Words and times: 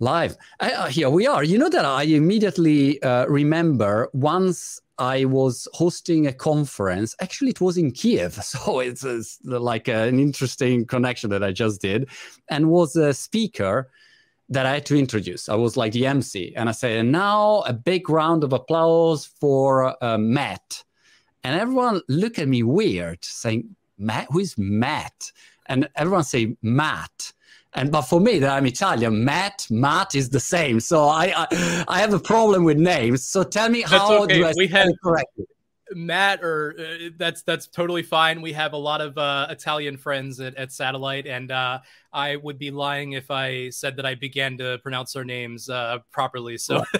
live. 0.00 0.36
Uh, 0.58 0.86
here 0.86 1.10
we 1.10 1.26
are. 1.26 1.44
You 1.44 1.58
know 1.58 1.68
that 1.68 1.84
I 1.84 2.04
immediately 2.04 3.00
uh, 3.02 3.26
remember 3.26 4.08
once 4.14 4.80
I 4.98 5.26
was 5.26 5.68
hosting 5.74 6.26
a 6.26 6.32
conference. 6.32 7.14
Actually, 7.20 7.50
it 7.50 7.60
was 7.60 7.76
in 7.76 7.92
Kiev, 7.92 8.34
so 8.44 8.80
it's, 8.80 9.04
it's 9.04 9.38
like 9.44 9.88
an 9.88 10.18
interesting 10.18 10.86
connection 10.86 11.30
that 11.30 11.44
I 11.44 11.52
just 11.52 11.80
did, 11.80 12.08
and 12.48 12.70
was 12.70 12.96
a 12.96 13.14
speaker 13.14 13.90
that 14.48 14.66
I 14.66 14.74
had 14.74 14.86
to 14.86 14.98
introduce. 14.98 15.48
I 15.48 15.54
was 15.54 15.76
like 15.76 15.92
the 15.92 16.06
MC, 16.06 16.54
and 16.56 16.68
I 16.68 16.72
said, 16.72 16.98
"And 16.98 17.12
now 17.12 17.60
a 17.66 17.72
big 17.72 18.08
round 18.08 18.42
of 18.42 18.52
applause 18.52 19.26
for 19.26 19.96
uh, 20.02 20.18
Matt." 20.18 20.82
And 21.44 21.58
everyone 21.58 22.02
looked 22.08 22.38
at 22.38 22.48
me 22.48 22.62
weird, 22.62 23.24
saying, 23.24 23.76
"Matt? 23.98 24.28
Who 24.30 24.40
is 24.40 24.56
Matt?" 24.58 25.30
And 25.66 25.88
everyone 25.94 26.24
say 26.24 26.56
Matt. 26.62 27.32
And 27.74 27.92
but 27.92 28.02
for 28.02 28.20
me, 28.20 28.40
that 28.40 28.50
I'm 28.50 28.66
Italian, 28.66 29.24
Matt, 29.24 29.66
Matt 29.70 30.14
is 30.14 30.28
the 30.28 30.40
same. 30.40 30.80
So 30.80 31.04
I, 31.04 31.32
I, 31.36 31.84
I 31.86 32.00
have 32.00 32.12
a 32.12 32.18
problem 32.18 32.64
with 32.64 32.78
names. 32.78 33.24
So 33.24 33.44
tell 33.44 33.68
me 33.68 33.82
how 33.82 34.22
okay. 34.24 34.38
do 34.38 34.44
I 34.44 34.52
we 34.56 34.66
have 34.68 34.88
correctly? 35.02 35.46
Matt, 35.92 36.42
or 36.42 36.74
uh, 36.78 37.10
that's 37.16 37.42
that's 37.42 37.66
totally 37.66 38.02
fine. 38.02 38.42
We 38.42 38.52
have 38.52 38.72
a 38.72 38.76
lot 38.76 39.00
of 39.00 39.16
uh, 39.18 39.46
Italian 39.50 39.96
friends 39.96 40.40
at, 40.40 40.54
at 40.56 40.72
Satellite, 40.72 41.26
and 41.26 41.50
uh, 41.50 41.80
I 42.12 42.36
would 42.36 42.58
be 42.58 42.70
lying 42.70 43.12
if 43.12 43.30
I 43.30 43.70
said 43.70 43.96
that 43.96 44.06
I 44.06 44.14
began 44.14 44.58
to 44.58 44.78
pronounce 44.82 45.12
their 45.12 45.24
names 45.24 45.68
uh, 45.68 45.98
properly. 46.10 46.58
So, 46.58 46.84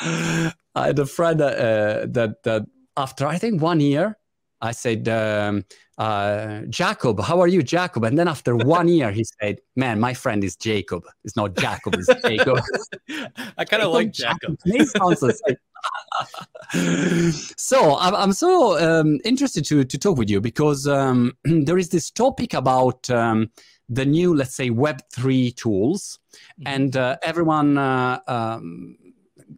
I 0.00 0.52
had 0.74 0.98
a 0.98 1.06
friend 1.06 1.40
uh, 1.40 2.06
that 2.08 2.42
that 2.44 2.66
after 2.96 3.26
I 3.26 3.38
think 3.38 3.62
one 3.62 3.80
year, 3.80 4.18
I 4.62 4.70
said, 4.70 5.08
um, 5.08 5.64
uh, 5.98 6.60
Jacob, 6.70 7.20
how 7.20 7.40
are 7.40 7.48
you, 7.48 7.62
Jacob? 7.62 8.04
And 8.04 8.16
then 8.16 8.28
after 8.28 8.56
one 8.56 8.88
year, 8.88 9.10
he 9.10 9.24
said, 9.24 9.60
Man, 9.76 10.00
my 10.00 10.14
friend 10.14 10.42
is 10.42 10.56
Jacob. 10.56 11.04
It's 11.24 11.36
not 11.36 11.54
Jacob, 11.56 11.94
it's 11.94 12.08
Jacob. 12.22 12.60
I 13.58 13.64
kind 13.64 13.82
of 13.82 13.92
like 13.92 14.12
Jacob. 14.12 14.56
so 17.56 17.98
I'm, 17.98 18.14
I'm 18.14 18.32
so 18.32 18.78
um, 18.78 19.18
interested 19.24 19.64
to, 19.66 19.84
to 19.84 19.98
talk 19.98 20.16
with 20.16 20.30
you 20.30 20.40
because 20.40 20.86
um, 20.86 21.32
there 21.44 21.76
is 21.76 21.90
this 21.90 22.10
topic 22.10 22.54
about 22.54 23.10
um, 23.10 23.50
the 23.88 24.06
new, 24.06 24.34
let's 24.34 24.54
say, 24.54 24.70
Web3 24.70 25.56
tools. 25.56 26.18
Mm-hmm. 26.60 26.66
And 26.66 26.96
uh, 26.96 27.16
everyone 27.22 27.76
uh, 27.76 28.20
um, 28.28 28.96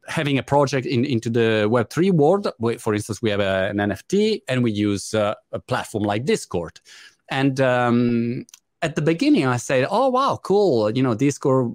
having 0.07 0.39
a 0.39 0.43
project 0.43 0.87
in, 0.87 1.05
into 1.05 1.31
the 1.31 1.67
Web3 1.71 2.13
world. 2.13 2.49
For 2.81 2.95
instance, 2.95 3.23
we 3.23 3.31
have 3.31 3.41
a, 3.41 3.69
an 3.71 3.77
NFT 3.77 4.43
and 4.49 4.63
we 4.63 4.73
use 4.73 5.15
uh, 5.15 5.35
a 5.53 5.59
platform 5.59 6.05
like 6.05 6.25
Discord. 6.25 6.81
And 7.31 7.61
um, 7.61 8.47
at 8.83 8.97
the 8.97 9.03
beginning, 9.03 9.47
I 9.47 9.57
said, 9.57 9.87
oh, 9.91 10.09
wow, 10.09 10.39
cool. 10.43 10.91
You 10.91 11.03
know, 11.03 11.15
Discord 11.15 11.75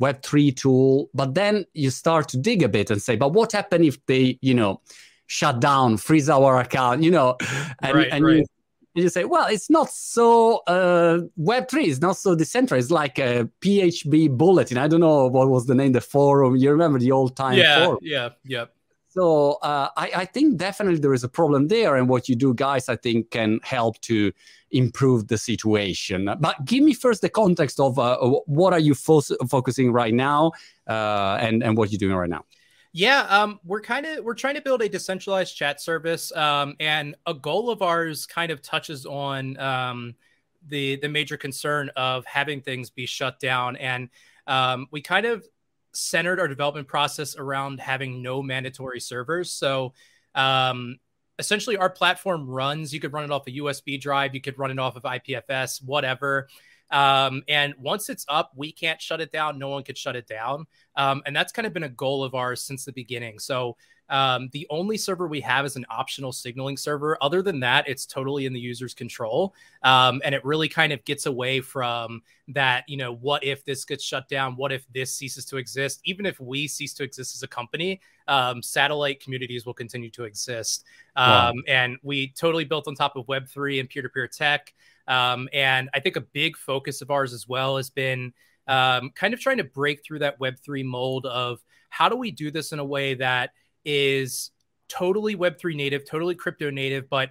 Web3 0.00 0.56
tool. 0.56 1.10
But 1.14 1.34
then 1.34 1.64
you 1.74 1.90
start 1.90 2.28
to 2.28 2.38
dig 2.38 2.62
a 2.62 2.68
bit 2.68 2.90
and 2.90 3.00
say, 3.00 3.16
but 3.16 3.32
what 3.32 3.52
happened 3.52 3.84
if 3.84 4.04
they, 4.06 4.38
you 4.40 4.54
know, 4.54 4.80
shut 5.26 5.60
down, 5.60 5.96
freeze 5.96 6.30
our 6.30 6.60
account, 6.60 7.02
you 7.02 7.10
know, 7.10 7.36
and, 7.82 7.96
right, 7.96 8.08
and 8.10 8.24
right. 8.24 8.36
you 8.36 8.44
you 8.96 9.08
say, 9.08 9.24
well, 9.24 9.46
it's 9.46 9.68
not 9.68 9.90
so 9.90 10.58
uh, 10.66 11.20
Web3 11.38 11.84
is 11.84 12.00
not 12.00 12.16
so 12.16 12.34
decentralized. 12.34 12.86
It's 12.86 12.90
like 12.90 13.18
a 13.18 13.48
PHP 13.60 14.36
bulletin. 14.36 14.78
I 14.78 14.88
don't 14.88 15.00
know 15.00 15.26
what 15.26 15.48
was 15.48 15.66
the 15.66 15.74
name, 15.74 15.92
the 15.92 16.00
forum. 16.00 16.56
You 16.56 16.70
remember 16.70 16.98
the 16.98 17.12
old 17.12 17.36
time 17.36 17.58
yeah, 17.58 17.84
forum? 17.84 17.98
Yeah, 18.02 18.30
yeah. 18.44 18.66
So 19.08 19.52
uh, 19.62 19.88
I, 19.96 20.10
I, 20.14 20.24
think 20.26 20.58
definitely 20.58 21.00
there 21.00 21.14
is 21.14 21.24
a 21.24 21.28
problem 21.28 21.68
there, 21.68 21.96
and 21.96 22.06
what 22.06 22.28
you 22.28 22.36
do, 22.36 22.52
guys, 22.52 22.90
I 22.90 22.96
think 22.96 23.30
can 23.30 23.60
help 23.62 23.98
to 24.02 24.30
improve 24.72 25.28
the 25.28 25.38
situation. 25.38 26.28
But 26.38 26.66
give 26.66 26.84
me 26.84 26.92
first 26.92 27.22
the 27.22 27.30
context 27.30 27.80
of 27.80 27.98
uh, 27.98 28.18
what 28.44 28.74
are 28.74 28.78
you 28.78 28.94
fo- 28.94 29.22
focusing 29.48 29.90
right 29.90 30.12
now, 30.12 30.52
uh, 30.86 31.38
and 31.40 31.62
and 31.62 31.78
what 31.78 31.90
you're 31.90 31.98
doing 31.98 32.14
right 32.14 32.28
now. 32.28 32.44
Yeah, 32.96 33.26
um, 33.28 33.60
we're 33.62 33.82
kind 33.82 34.06
of 34.06 34.24
we're 34.24 34.32
trying 34.32 34.54
to 34.54 34.62
build 34.62 34.80
a 34.80 34.88
decentralized 34.88 35.54
chat 35.54 35.82
service, 35.82 36.32
um, 36.34 36.76
and 36.80 37.14
a 37.26 37.34
goal 37.34 37.68
of 37.68 37.82
ours 37.82 38.24
kind 38.24 38.50
of 38.50 38.62
touches 38.62 39.04
on 39.04 39.58
um, 39.58 40.14
the 40.66 40.96
the 40.96 41.08
major 41.10 41.36
concern 41.36 41.90
of 41.94 42.24
having 42.24 42.62
things 42.62 42.88
be 42.88 43.04
shut 43.04 43.38
down, 43.38 43.76
and 43.76 44.08
um, 44.46 44.86
we 44.92 45.02
kind 45.02 45.26
of 45.26 45.46
centered 45.92 46.40
our 46.40 46.48
development 46.48 46.88
process 46.88 47.36
around 47.36 47.80
having 47.80 48.22
no 48.22 48.42
mandatory 48.42 49.00
servers. 49.00 49.52
So 49.52 49.92
um, 50.34 50.96
essentially, 51.38 51.76
our 51.76 51.90
platform 51.90 52.48
runs. 52.48 52.94
You 52.94 53.00
could 53.00 53.12
run 53.12 53.24
it 53.24 53.30
off 53.30 53.46
a 53.46 53.50
USB 53.50 54.00
drive, 54.00 54.34
you 54.34 54.40
could 54.40 54.58
run 54.58 54.70
it 54.70 54.78
off 54.78 54.96
of 54.96 55.02
IPFS, 55.02 55.84
whatever. 55.84 56.48
Um, 56.90 57.42
and 57.48 57.74
once 57.78 58.08
it's 58.08 58.24
up, 58.28 58.52
we 58.54 58.72
can't 58.72 59.00
shut 59.00 59.20
it 59.20 59.32
down. 59.32 59.58
No 59.58 59.68
one 59.68 59.82
could 59.82 59.98
shut 59.98 60.16
it 60.16 60.26
down. 60.26 60.66
Um, 60.96 61.22
and 61.26 61.34
that's 61.34 61.52
kind 61.52 61.66
of 61.66 61.72
been 61.72 61.82
a 61.82 61.88
goal 61.88 62.24
of 62.24 62.34
ours 62.34 62.62
since 62.62 62.84
the 62.84 62.92
beginning. 62.92 63.38
So 63.38 63.76
um, 64.08 64.48
the 64.52 64.66
only 64.70 64.96
server 64.96 65.26
we 65.26 65.40
have 65.40 65.64
is 65.64 65.76
an 65.76 65.86
optional 65.90 66.32
signaling 66.32 66.76
server. 66.76 67.18
Other 67.20 67.42
than 67.42 67.60
that, 67.60 67.88
it's 67.88 68.06
totally 68.06 68.46
in 68.46 68.52
the 68.52 68.60
user's 68.60 68.94
control. 68.94 69.54
Um, 69.82 70.20
and 70.24 70.34
it 70.34 70.44
really 70.44 70.68
kind 70.68 70.92
of 70.92 71.04
gets 71.04 71.26
away 71.26 71.60
from 71.60 72.22
that, 72.48 72.84
you 72.88 72.96
know, 72.96 73.14
what 73.14 73.42
if 73.42 73.64
this 73.64 73.84
gets 73.84 74.04
shut 74.04 74.28
down? 74.28 74.54
What 74.56 74.72
if 74.72 74.86
this 74.92 75.14
ceases 75.14 75.44
to 75.46 75.56
exist? 75.56 76.00
Even 76.04 76.26
if 76.26 76.38
we 76.40 76.68
cease 76.68 76.94
to 76.94 77.02
exist 77.02 77.34
as 77.34 77.42
a 77.42 77.48
company, 77.48 78.00
um, 78.28 78.62
satellite 78.62 79.20
communities 79.20 79.66
will 79.66 79.74
continue 79.74 80.10
to 80.10 80.24
exist. 80.24 80.84
Wow. 81.16 81.50
Um, 81.50 81.62
and 81.66 81.96
we 82.02 82.28
totally 82.28 82.64
built 82.64 82.86
on 82.86 82.94
top 82.94 83.16
of 83.16 83.26
Web3 83.26 83.80
and 83.80 83.88
peer 83.88 84.02
to 84.02 84.08
peer 84.08 84.28
tech. 84.28 84.72
Um, 85.08 85.48
and 85.52 85.88
I 85.94 86.00
think 86.00 86.16
a 86.16 86.20
big 86.20 86.56
focus 86.56 87.02
of 87.02 87.10
ours 87.10 87.32
as 87.32 87.46
well 87.46 87.76
has 87.76 87.90
been 87.90 88.32
um, 88.66 89.10
kind 89.14 89.34
of 89.34 89.40
trying 89.40 89.58
to 89.58 89.64
break 89.64 90.04
through 90.04 90.20
that 90.20 90.40
Web3 90.40 90.84
mold 90.84 91.26
of 91.26 91.60
how 91.88 92.08
do 92.08 92.16
we 92.16 92.30
do 92.30 92.50
this 92.50 92.72
in 92.72 92.78
a 92.78 92.84
way 92.84 93.14
that 93.14 93.50
is 93.84 94.50
totally 94.88 95.36
Web3 95.36 95.76
native, 95.76 96.04
totally 96.04 96.34
crypto 96.34 96.70
native, 96.70 97.08
but 97.08 97.30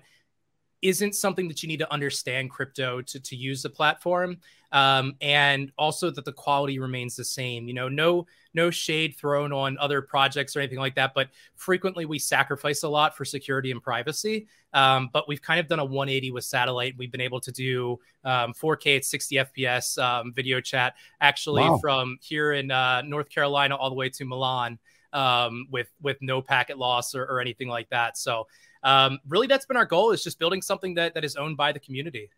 isn't 0.81 1.15
something 1.15 1.47
that 1.47 1.63
you 1.63 1.67
need 1.67 1.79
to 1.79 1.91
understand 1.91 2.49
crypto 2.49 3.01
to, 3.01 3.19
to 3.19 3.35
use 3.35 3.63
the 3.63 3.69
platform 3.69 4.37
um, 4.75 5.15
and 5.21 5.71
also 5.77 6.11
that 6.11 6.25
the 6.25 6.31
quality 6.33 6.79
remains 6.79 7.15
the 7.15 7.23
same 7.23 7.67
you 7.67 7.73
know 7.73 7.87
no 7.87 8.27
no 8.53 8.69
shade 8.69 9.15
thrown 9.15 9.53
on 9.53 9.77
other 9.79 10.01
projects 10.01 10.55
or 10.55 10.59
anything 10.59 10.77
like 10.77 10.95
that 10.95 11.13
but 11.15 11.29
frequently 11.55 12.05
we 12.05 12.19
sacrifice 12.19 12.83
a 12.83 12.89
lot 12.89 13.15
for 13.15 13.25
security 13.25 13.71
and 13.71 13.81
privacy. 13.81 14.47
Um, 14.73 15.09
but 15.13 15.25
we've 15.29 15.41
kind 15.41 15.61
of 15.61 15.69
done 15.69 15.79
a 15.79 15.85
180 15.85 16.31
with 16.31 16.43
satellite. 16.43 16.95
We've 16.97 17.11
been 17.11 17.21
able 17.21 17.39
to 17.39 17.51
do 17.53 17.97
um, 18.25 18.53
4k 18.53 18.97
at 18.97 19.05
60 19.05 19.35
fps 19.35 19.97
um, 19.97 20.33
video 20.33 20.59
chat 20.59 20.95
actually 21.21 21.63
wow. 21.63 21.77
from 21.77 22.17
here 22.21 22.51
in 22.51 22.69
uh, 22.71 23.01
north 23.03 23.29
carolina 23.29 23.75
all 23.75 23.89
the 23.89 23.95
way 23.95 24.09
to 24.09 24.25
milan 24.25 24.77
um, 25.15 25.67
with 25.71 25.89
with 26.01 26.17
no 26.21 26.41
packet 26.41 26.77
loss 26.77 27.15
or, 27.15 27.23
or 27.23 27.39
anything 27.39 27.69
like 27.69 27.89
that. 27.89 28.17
So 28.17 28.47
um, 28.83 29.19
really 29.27 29.47
that's 29.47 29.65
been 29.65 29.77
our 29.77 29.85
goal 29.85 30.11
is 30.11 30.23
just 30.23 30.37
building 30.37 30.61
something 30.61 30.93
that, 30.95 31.13
that 31.15 31.23
is 31.23 31.37
owned 31.37 31.57
by 31.57 31.71
the 31.71 31.79
community 31.79 32.29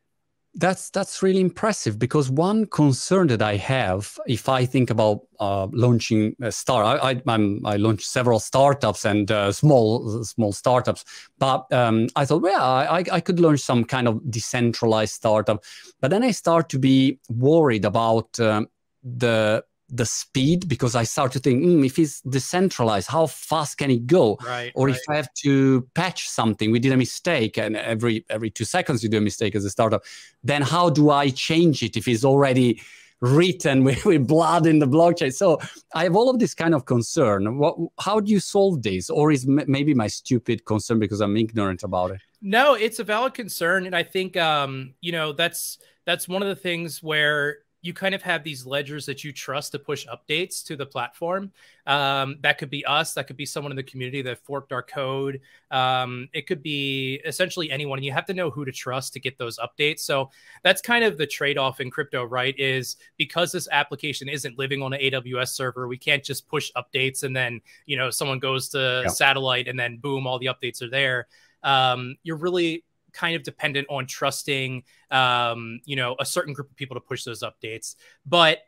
that's 0.57 0.89
that's 0.89 1.21
really 1.21 1.39
impressive 1.39 1.99
because 1.99 2.29
one 2.29 2.65
concern 2.65 3.27
that 3.27 3.41
I 3.41 3.57
have, 3.57 4.17
if 4.27 4.49
I 4.49 4.65
think 4.65 4.89
about 4.89 5.21
uh, 5.39 5.67
launching 5.71 6.35
a 6.41 6.51
star, 6.51 6.83
I, 6.83 7.11
I, 7.11 7.21
I'm, 7.27 7.65
I 7.65 7.77
launched 7.77 8.07
several 8.07 8.39
startups 8.39 9.05
and 9.05 9.29
uh, 9.31 9.51
small 9.51 10.23
small 10.23 10.51
startups, 10.51 11.05
but 11.37 11.71
um, 11.71 12.07
I 12.15 12.25
thought, 12.25 12.41
well, 12.41 12.61
I, 12.61 13.03
I 13.11 13.19
could 13.19 13.39
launch 13.39 13.59
some 13.59 13.83
kind 13.83 14.07
of 14.07 14.19
decentralized 14.29 15.13
startup, 15.13 15.63
but 16.01 16.09
then 16.09 16.23
I 16.23 16.31
start 16.31 16.69
to 16.69 16.79
be 16.79 17.19
worried 17.29 17.85
about 17.85 18.39
um, 18.39 18.67
the 19.03 19.63
the 19.89 20.05
speed 20.05 20.67
because 20.67 20.95
I 20.95 21.03
start 21.03 21.31
to 21.33 21.39
think 21.39 21.63
mm, 21.63 21.85
if 21.85 21.97
it's 21.97 22.21
decentralized, 22.21 23.09
how 23.09 23.27
fast 23.27 23.77
can 23.77 23.89
it 23.89 24.05
go? 24.05 24.37
Right. 24.45 24.71
Or 24.75 24.87
right. 24.87 24.95
if 24.95 25.01
I 25.09 25.15
have 25.15 25.33
to 25.43 25.81
patch 25.93 26.29
something, 26.29 26.71
we 26.71 26.79
did 26.79 26.91
a 26.91 26.97
mistake, 26.97 27.57
and 27.57 27.77
every 27.77 28.25
every 28.29 28.49
two 28.49 28.65
seconds 28.65 29.03
you 29.03 29.09
do 29.09 29.17
a 29.17 29.21
mistake 29.21 29.55
as 29.55 29.65
a 29.65 29.69
startup, 29.69 30.03
then 30.43 30.61
how 30.61 30.89
do 30.89 31.09
I 31.09 31.29
change 31.29 31.83
it 31.83 31.95
if 31.95 32.07
it's 32.07 32.25
already 32.25 32.81
written 33.21 33.83
with, 33.85 34.05
with 34.05 34.27
blood 34.27 34.65
in 34.65 34.79
the 34.79 34.87
blockchain? 34.87 35.33
So 35.33 35.59
I 35.95 36.03
have 36.03 36.15
all 36.15 36.29
of 36.29 36.39
this 36.39 36.53
kind 36.53 36.75
of 36.75 36.85
concern. 36.85 37.57
What? 37.57 37.77
How 37.99 38.19
do 38.19 38.31
you 38.31 38.39
solve 38.39 38.83
this? 38.83 39.09
Or 39.09 39.31
is 39.31 39.47
m- 39.47 39.65
maybe 39.67 39.93
my 39.93 40.07
stupid 40.07 40.65
concern 40.65 40.99
because 40.99 41.21
I'm 41.21 41.37
ignorant 41.37 41.83
about 41.83 42.11
it? 42.11 42.21
No, 42.41 42.75
it's 42.75 42.99
a 42.99 43.03
valid 43.03 43.33
concern, 43.33 43.85
and 43.85 43.95
I 43.95 44.03
think 44.03 44.35
um, 44.37 44.93
you 45.01 45.11
know 45.11 45.31
that's 45.31 45.77
that's 46.05 46.27
one 46.27 46.41
of 46.41 46.49
the 46.49 46.55
things 46.55 47.01
where 47.01 47.59
you 47.81 47.93
kind 47.93 48.15
of 48.15 48.21
have 48.21 48.43
these 48.43 48.65
ledgers 48.65 49.05
that 49.05 49.23
you 49.23 49.31
trust 49.31 49.71
to 49.71 49.79
push 49.79 50.07
updates 50.07 50.63
to 50.65 50.75
the 50.75 50.85
platform. 50.85 51.51
Um, 51.85 52.37
that 52.41 52.57
could 52.57 52.69
be 52.69 52.83
us. 52.85 53.13
That 53.13 53.27
could 53.27 53.37
be 53.37 53.45
someone 53.45 53.71
in 53.71 53.75
the 53.75 53.83
community 53.83 54.21
that 54.23 54.39
forked 54.39 54.73
our 54.73 54.81
code. 54.81 55.41
Um, 55.69 56.27
it 56.33 56.47
could 56.47 56.63
be 56.63 57.21
essentially 57.25 57.69
anyone. 57.69 57.99
And 57.99 58.05
you 58.05 58.11
have 58.11 58.25
to 58.25 58.33
know 58.33 58.49
who 58.49 58.65
to 58.65 58.71
trust 58.71 59.13
to 59.13 59.19
get 59.19 59.37
those 59.37 59.59
updates. 59.59 59.99
So 59.99 60.31
that's 60.63 60.81
kind 60.81 61.03
of 61.03 61.17
the 61.17 61.27
trade 61.27 61.57
off 61.57 61.79
in 61.79 61.91
crypto, 61.91 62.23
right? 62.23 62.57
Is 62.57 62.97
because 63.15 63.51
this 63.51 63.67
application 63.71 64.27
isn't 64.27 64.57
living 64.57 64.81
on 64.81 64.93
an 64.93 64.99
AWS 64.99 65.49
server, 65.49 65.87
we 65.87 65.97
can't 65.97 66.23
just 66.23 66.47
push 66.47 66.71
updates 66.75 67.23
and 67.23 67.35
then, 67.35 67.61
you 67.85 67.95
know, 67.95 68.09
someone 68.09 68.39
goes 68.39 68.69
to 68.69 69.03
yeah. 69.05 69.09
satellite 69.09 69.67
and 69.67 69.79
then 69.79 69.97
boom, 69.97 70.25
all 70.25 70.39
the 70.39 70.47
updates 70.47 70.81
are 70.81 70.89
there. 70.89 71.27
Um, 71.63 72.15
you're 72.23 72.37
really 72.37 72.83
kind 73.17 73.35
of 73.35 73.43
dependent 73.43 73.87
on 73.89 74.05
trusting, 74.05 74.83
um, 75.09 75.81
you 75.85 75.95
know, 75.95 76.15
a 76.19 76.25
certain 76.25 76.53
group 76.53 76.69
of 76.69 76.75
people 76.75 76.95
to 76.95 77.01
push 77.01 77.23
those 77.23 77.41
updates. 77.41 77.95
But 78.25 78.59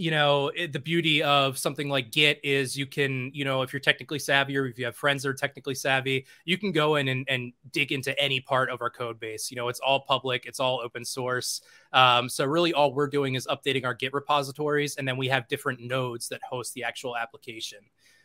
you 0.00 0.10
know 0.10 0.50
the 0.72 0.78
beauty 0.78 1.22
of 1.22 1.58
something 1.58 1.90
like 1.90 2.10
git 2.10 2.40
is 2.42 2.74
you 2.74 2.86
can 2.86 3.30
you 3.34 3.44
know 3.44 3.60
if 3.60 3.70
you're 3.70 3.80
technically 3.80 4.18
savvy 4.18 4.56
or 4.56 4.64
if 4.64 4.78
you 4.78 4.86
have 4.86 4.96
friends 4.96 5.22
that 5.22 5.28
are 5.28 5.34
technically 5.34 5.74
savvy 5.74 6.24
you 6.46 6.56
can 6.56 6.72
go 6.72 6.96
in 6.96 7.08
and, 7.08 7.26
and 7.28 7.52
dig 7.70 7.92
into 7.92 8.18
any 8.18 8.40
part 8.40 8.70
of 8.70 8.80
our 8.80 8.88
code 8.88 9.20
base. 9.20 9.50
You 9.50 9.58
know 9.58 9.68
it's 9.68 9.80
all 9.80 10.00
public 10.00 10.46
it's 10.46 10.58
all 10.58 10.80
open 10.82 11.04
source. 11.04 11.60
Um, 11.92 12.30
so 12.30 12.46
really 12.46 12.72
all 12.72 12.94
we're 12.94 13.08
doing 13.08 13.34
is 13.34 13.46
updating 13.46 13.84
our 13.84 13.92
git 13.92 14.14
repositories 14.14 14.96
and 14.96 15.06
then 15.06 15.18
we 15.18 15.28
have 15.28 15.46
different 15.48 15.80
nodes 15.80 16.28
that 16.28 16.40
host 16.48 16.72
the 16.72 16.84
actual 16.84 17.14
application. 17.14 17.80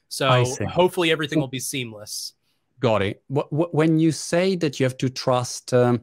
So 0.08 0.46
hopefully 0.70 1.12
everything 1.12 1.42
will 1.42 1.50
be 1.50 1.60
seamless 1.60 2.35
got 2.80 3.02
it. 3.02 3.24
When 3.30 4.00
you 4.00 4.12
say 4.12 4.56
that 4.58 4.80
you 4.80 4.86
have 4.86 4.98
to 4.98 5.10
trust 5.10 5.74
um, 5.74 6.02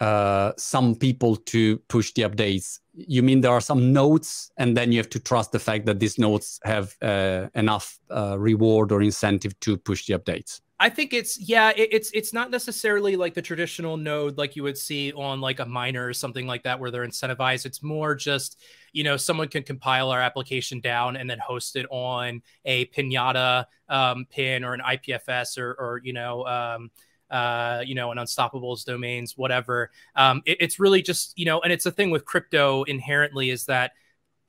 uh, 0.00 0.52
some 0.56 0.94
people 0.94 1.36
to 1.36 1.78
push 1.88 2.12
the 2.12 2.22
updates 2.22 2.80
you 2.94 3.22
mean 3.22 3.40
there 3.40 3.52
are 3.52 3.60
some 3.60 3.92
nodes 3.92 4.50
and 4.56 4.76
then 4.76 4.92
you 4.92 4.98
have 4.98 5.08
to 5.10 5.20
trust 5.20 5.52
the 5.52 5.58
fact 5.58 5.86
that 5.86 5.98
these 5.98 6.18
nodes 6.18 6.60
have 6.64 6.94
uh, 7.02 7.48
enough 7.54 7.98
uh, 8.10 8.36
reward 8.38 8.92
or 8.92 9.02
incentive 9.02 9.58
to 9.60 9.76
push 9.76 10.06
the 10.06 10.18
updates 10.18 10.60
i 10.82 10.88
think 10.88 11.14
it's 11.14 11.38
yeah 11.38 11.70
it, 11.70 11.88
it's 11.92 12.10
it's 12.12 12.32
not 12.32 12.50
necessarily 12.50 13.14
like 13.14 13.32
the 13.34 13.40
traditional 13.40 13.96
node 13.96 14.36
like 14.36 14.56
you 14.56 14.62
would 14.62 14.76
see 14.76 15.12
on 15.12 15.40
like 15.40 15.60
a 15.60 15.64
miner 15.64 16.06
or 16.06 16.12
something 16.12 16.46
like 16.46 16.64
that 16.64 16.78
where 16.80 16.90
they're 16.90 17.06
incentivized 17.06 17.64
it's 17.64 17.82
more 17.82 18.14
just 18.14 18.60
you 18.92 19.04
know 19.04 19.16
someone 19.16 19.48
can 19.48 19.62
compile 19.62 20.10
our 20.10 20.20
application 20.20 20.80
down 20.80 21.16
and 21.16 21.30
then 21.30 21.38
host 21.38 21.76
it 21.76 21.86
on 21.90 22.42
a 22.64 22.86
pinata 22.86 23.64
um, 23.88 24.26
pin 24.28 24.64
or 24.64 24.74
an 24.74 24.80
ipfs 24.80 25.56
or, 25.56 25.72
or 25.74 26.00
you 26.02 26.12
know 26.12 26.44
um, 26.46 26.90
uh, 27.30 27.82
you 27.86 27.94
know, 27.94 28.10
and 28.10 28.20
Unstoppables 28.20 28.84
domains, 28.84 29.38
whatever. 29.38 29.90
Um, 30.14 30.42
it, 30.44 30.58
it's 30.60 30.78
really 30.78 31.00
just, 31.00 31.32
you 31.38 31.46
know, 31.46 31.62
and 31.62 31.72
it's 31.72 31.86
a 31.86 31.90
thing 31.90 32.10
with 32.10 32.26
crypto 32.26 32.82
inherently 32.82 33.48
is 33.48 33.64
that 33.64 33.92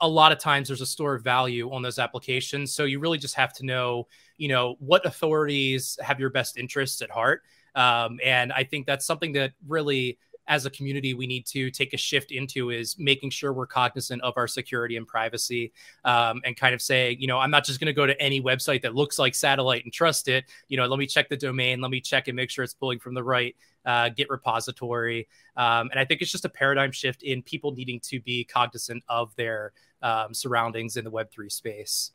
a 0.01 0.07
lot 0.07 0.31
of 0.31 0.40
times 0.40 0.68
there's 0.68 0.81
a 0.81 0.86
store 0.86 1.16
of 1.16 1.24
value 1.24 1.72
on 1.72 1.81
those 1.81 2.00
applications. 2.00 2.74
So 2.74 2.84
you 2.84 3.00
really 3.00 3.18
just 3.18 3.36
have 3.36 3.54
to 3.54 3.66
know, 3.66 4.07
you 4.38 4.48
know, 4.48 4.75
what 4.80 5.06
authorities 5.06 5.98
have 6.01 6.19
your 6.19 6.30
best 6.30 6.57
interests 6.57 7.01
at 7.01 7.10
heart. 7.10 7.44
Um, 7.75 8.19
and 8.24 8.51
I 8.51 8.63
think 8.63 8.86
that's 8.86 9.06
something 9.06 9.34
that 9.34 9.54
really 9.68 10.18
as 10.48 10.66
a 10.66 10.69
community 10.69 11.13
we 11.13 11.25
need 11.25 11.45
to 11.45 11.72
take 11.72 11.94
a 11.94 11.98
shift 11.98 12.31
into 12.31 12.69
is 12.69 12.98
making 13.00 13.30
sure 13.30 13.54
we're 13.54 13.66
cognizant 13.66 14.22
of 14.24 14.34
our 14.36 14.48
security 14.48 14.98
and 14.98 15.07
privacy 15.07 15.72
um, 16.04 16.42
and 16.45 16.57
kind 16.57 16.74
of 16.74 16.81
say 16.81 17.16
you 17.19 17.28
know 17.28 17.40
i'm 17.40 17.51
not 17.51 17.63
just 17.63 17.80
going 17.80 17.88
to 17.88 17.94
go 17.94 18.06
to 18.06 18.19
any 18.22 18.42
website 18.42 18.81
that 18.81 18.95
looks 18.95 19.18
like 19.18 19.34
satellite 19.34 19.84
and 19.84 19.94
trust 19.94 20.28
it 20.28 20.45
you 20.68 20.78
know 20.78 20.86
let 20.86 21.00
me 21.00 21.07
check 21.07 21.30
the 21.30 21.38
domain 21.38 21.80
let 21.81 21.92
me 21.92 22.01
check 22.01 22.28
and 22.28 22.36
make 22.36 22.50
sure 22.50 22.63
it's 22.63 22.74
pulling 22.74 23.00
from 23.00 23.13
the 23.13 23.24
right 23.24 23.56
uh, 23.85 24.09
git 24.09 24.30
repository 24.30 25.27
um, 25.57 25.89
and 25.91 26.00
i 26.00 26.06
think 26.06 26.21
it's 26.21 26.31
just 26.31 26.45
a 26.45 26.50
paradigm 26.50 26.91
shift 26.91 27.24
in 27.24 27.41
people 27.41 27.71
needing 27.71 28.00
to 28.00 28.19
be 28.21 28.44
cognizant 28.44 29.03
of 29.09 29.35
their 29.35 29.74
um, 30.01 30.33
surroundings 30.33 30.97
in 30.97 31.03
the 31.03 31.12
web3 31.12 31.51
space 31.51 32.12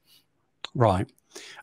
right 0.75 1.11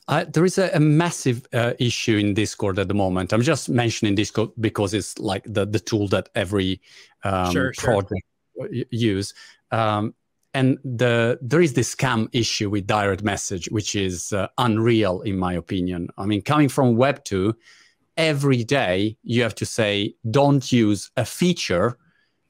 uh, 0.07 0.25
there 0.31 0.45
is 0.45 0.57
a, 0.57 0.69
a 0.73 0.79
massive 0.79 1.47
uh, 1.53 1.73
issue 1.79 2.17
in 2.17 2.33
Discord 2.33 2.77
at 2.79 2.87
the 2.87 2.93
moment. 2.93 3.33
I'm 3.33 3.41
just 3.41 3.67
mentioning 3.67 4.15
Discord 4.15 4.51
because 4.59 4.93
it's 4.93 5.17
like 5.17 5.43
the, 5.45 5.65
the 5.65 5.79
tool 5.79 6.07
that 6.09 6.29
every 6.35 6.81
um, 7.23 7.51
sure, 7.51 7.73
project 7.75 8.23
sure. 8.55 8.69
use. 8.91 9.33
Um, 9.71 10.13
and 10.53 10.77
the 10.85 11.37
there 11.41 11.61
is 11.61 11.73
this 11.73 11.93
scam 11.93 12.29
issue 12.31 12.69
with 12.69 12.87
direct 12.87 13.23
message, 13.23 13.67
which 13.71 13.93
is 13.93 14.31
uh, 14.31 14.47
unreal 14.57 15.21
in 15.21 15.37
my 15.37 15.53
opinion. 15.53 16.07
I 16.17 16.25
mean, 16.25 16.41
coming 16.41 16.69
from 16.69 16.95
Web 16.95 17.25
two, 17.25 17.55
every 18.17 18.63
day 18.63 19.17
you 19.23 19.41
have 19.41 19.55
to 19.55 19.65
say 19.65 20.13
don't 20.31 20.71
use 20.71 21.11
a 21.17 21.25
feature 21.25 21.97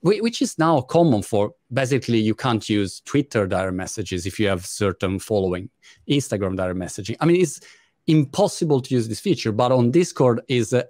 which 0.05 0.39
is 0.41 0.59
now 0.59 0.81
common 0.81 1.23
for 1.23 1.51
basically 1.73 2.19
you 2.19 2.35
can't 2.35 2.69
use 2.69 3.01
Twitter 3.01 3.47
direct 3.47 3.73
messages 3.73 4.27
if 4.27 4.39
you 4.39 4.47
have 4.47 4.63
certain 4.63 5.17
following, 5.17 5.67
Instagram 6.07 6.55
direct 6.55 6.77
messaging. 6.77 7.15
I 7.19 7.25
mean, 7.25 7.41
it's 7.41 7.59
impossible 8.05 8.81
to 8.81 8.93
use 8.93 9.07
this 9.07 9.19
feature, 9.19 9.51
but 9.51 9.71
on 9.71 9.89
Discord 9.89 10.41
is, 10.47 10.73
uh, 10.73 10.83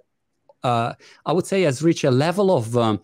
uh, 0.62 0.92
I 1.24 1.32
would 1.32 1.46
say, 1.46 1.62
has 1.62 1.82
reached 1.82 2.04
a 2.04 2.10
level 2.10 2.54
of 2.54 2.76
um, 2.76 3.00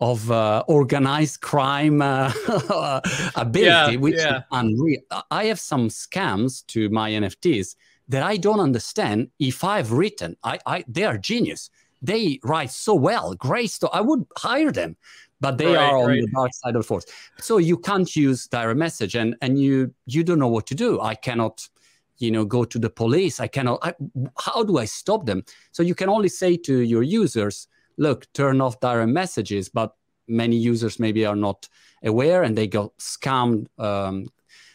of 0.00 0.30
uh, 0.30 0.64
organized 0.68 1.40
crime 1.40 2.02
uh, 2.02 2.30
ability, 3.36 3.92
yeah, 3.92 3.96
which 3.96 4.16
yeah. 4.16 4.38
is 4.38 4.42
unreal. 4.50 5.00
I 5.30 5.46
have 5.46 5.60
some 5.60 5.88
scams 5.88 6.66
to 6.66 6.90
my 6.90 7.10
NFTs 7.12 7.76
that 8.08 8.22
I 8.22 8.36
don't 8.36 8.60
understand. 8.60 9.30
If 9.38 9.64
I've 9.64 9.92
written, 9.92 10.36
I, 10.42 10.58
I 10.66 10.84
they 10.88 11.04
are 11.04 11.18
genius. 11.18 11.70
They 12.02 12.38
write 12.44 12.70
so 12.70 12.94
well, 12.94 13.34
great 13.34 13.70
stuff. 13.70 13.90
I 13.94 14.02
would 14.02 14.26
hire 14.36 14.70
them 14.70 14.96
but 15.44 15.58
they 15.58 15.66
right, 15.66 15.76
are 15.76 15.98
on 15.98 16.06
right. 16.06 16.22
the 16.22 16.28
dark 16.28 16.54
side 16.54 16.74
of 16.74 16.82
the 16.82 16.86
force. 16.86 17.04
So 17.38 17.58
you 17.58 17.76
can't 17.76 18.16
use 18.16 18.46
direct 18.46 18.78
message, 18.78 19.14
and 19.14 19.36
and 19.42 19.60
you 19.60 19.94
you 20.06 20.24
don't 20.24 20.38
know 20.38 20.48
what 20.48 20.66
to 20.68 20.74
do. 20.74 21.00
I 21.02 21.14
cannot, 21.14 21.68
you 22.16 22.30
know, 22.30 22.46
go 22.46 22.64
to 22.64 22.78
the 22.78 22.88
police. 22.88 23.40
I 23.40 23.48
cannot. 23.48 23.78
I, 23.82 23.94
how 24.38 24.62
do 24.64 24.78
I 24.78 24.86
stop 24.86 25.26
them? 25.26 25.44
So 25.72 25.82
you 25.82 25.94
can 25.94 26.08
only 26.08 26.30
say 26.30 26.56
to 26.68 26.80
your 26.80 27.02
users, 27.02 27.68
look, 27.98 28.26
turn 28.32 28.62
off 28.62 28.80
direct 28.80 29.10
messages. 29.10 29.68
But 29.68 29.94
many 30.28 30.56
users 30.56 30.98
maybe 30.98 31.26
are 31.26 31.36
not 31.36 31.68
aware, 32.02 32.42
and 32.42 32.56
they 32.56 32.66
got 32.66 32.96
scammed 32.96 33.66
um, 33.78 34.28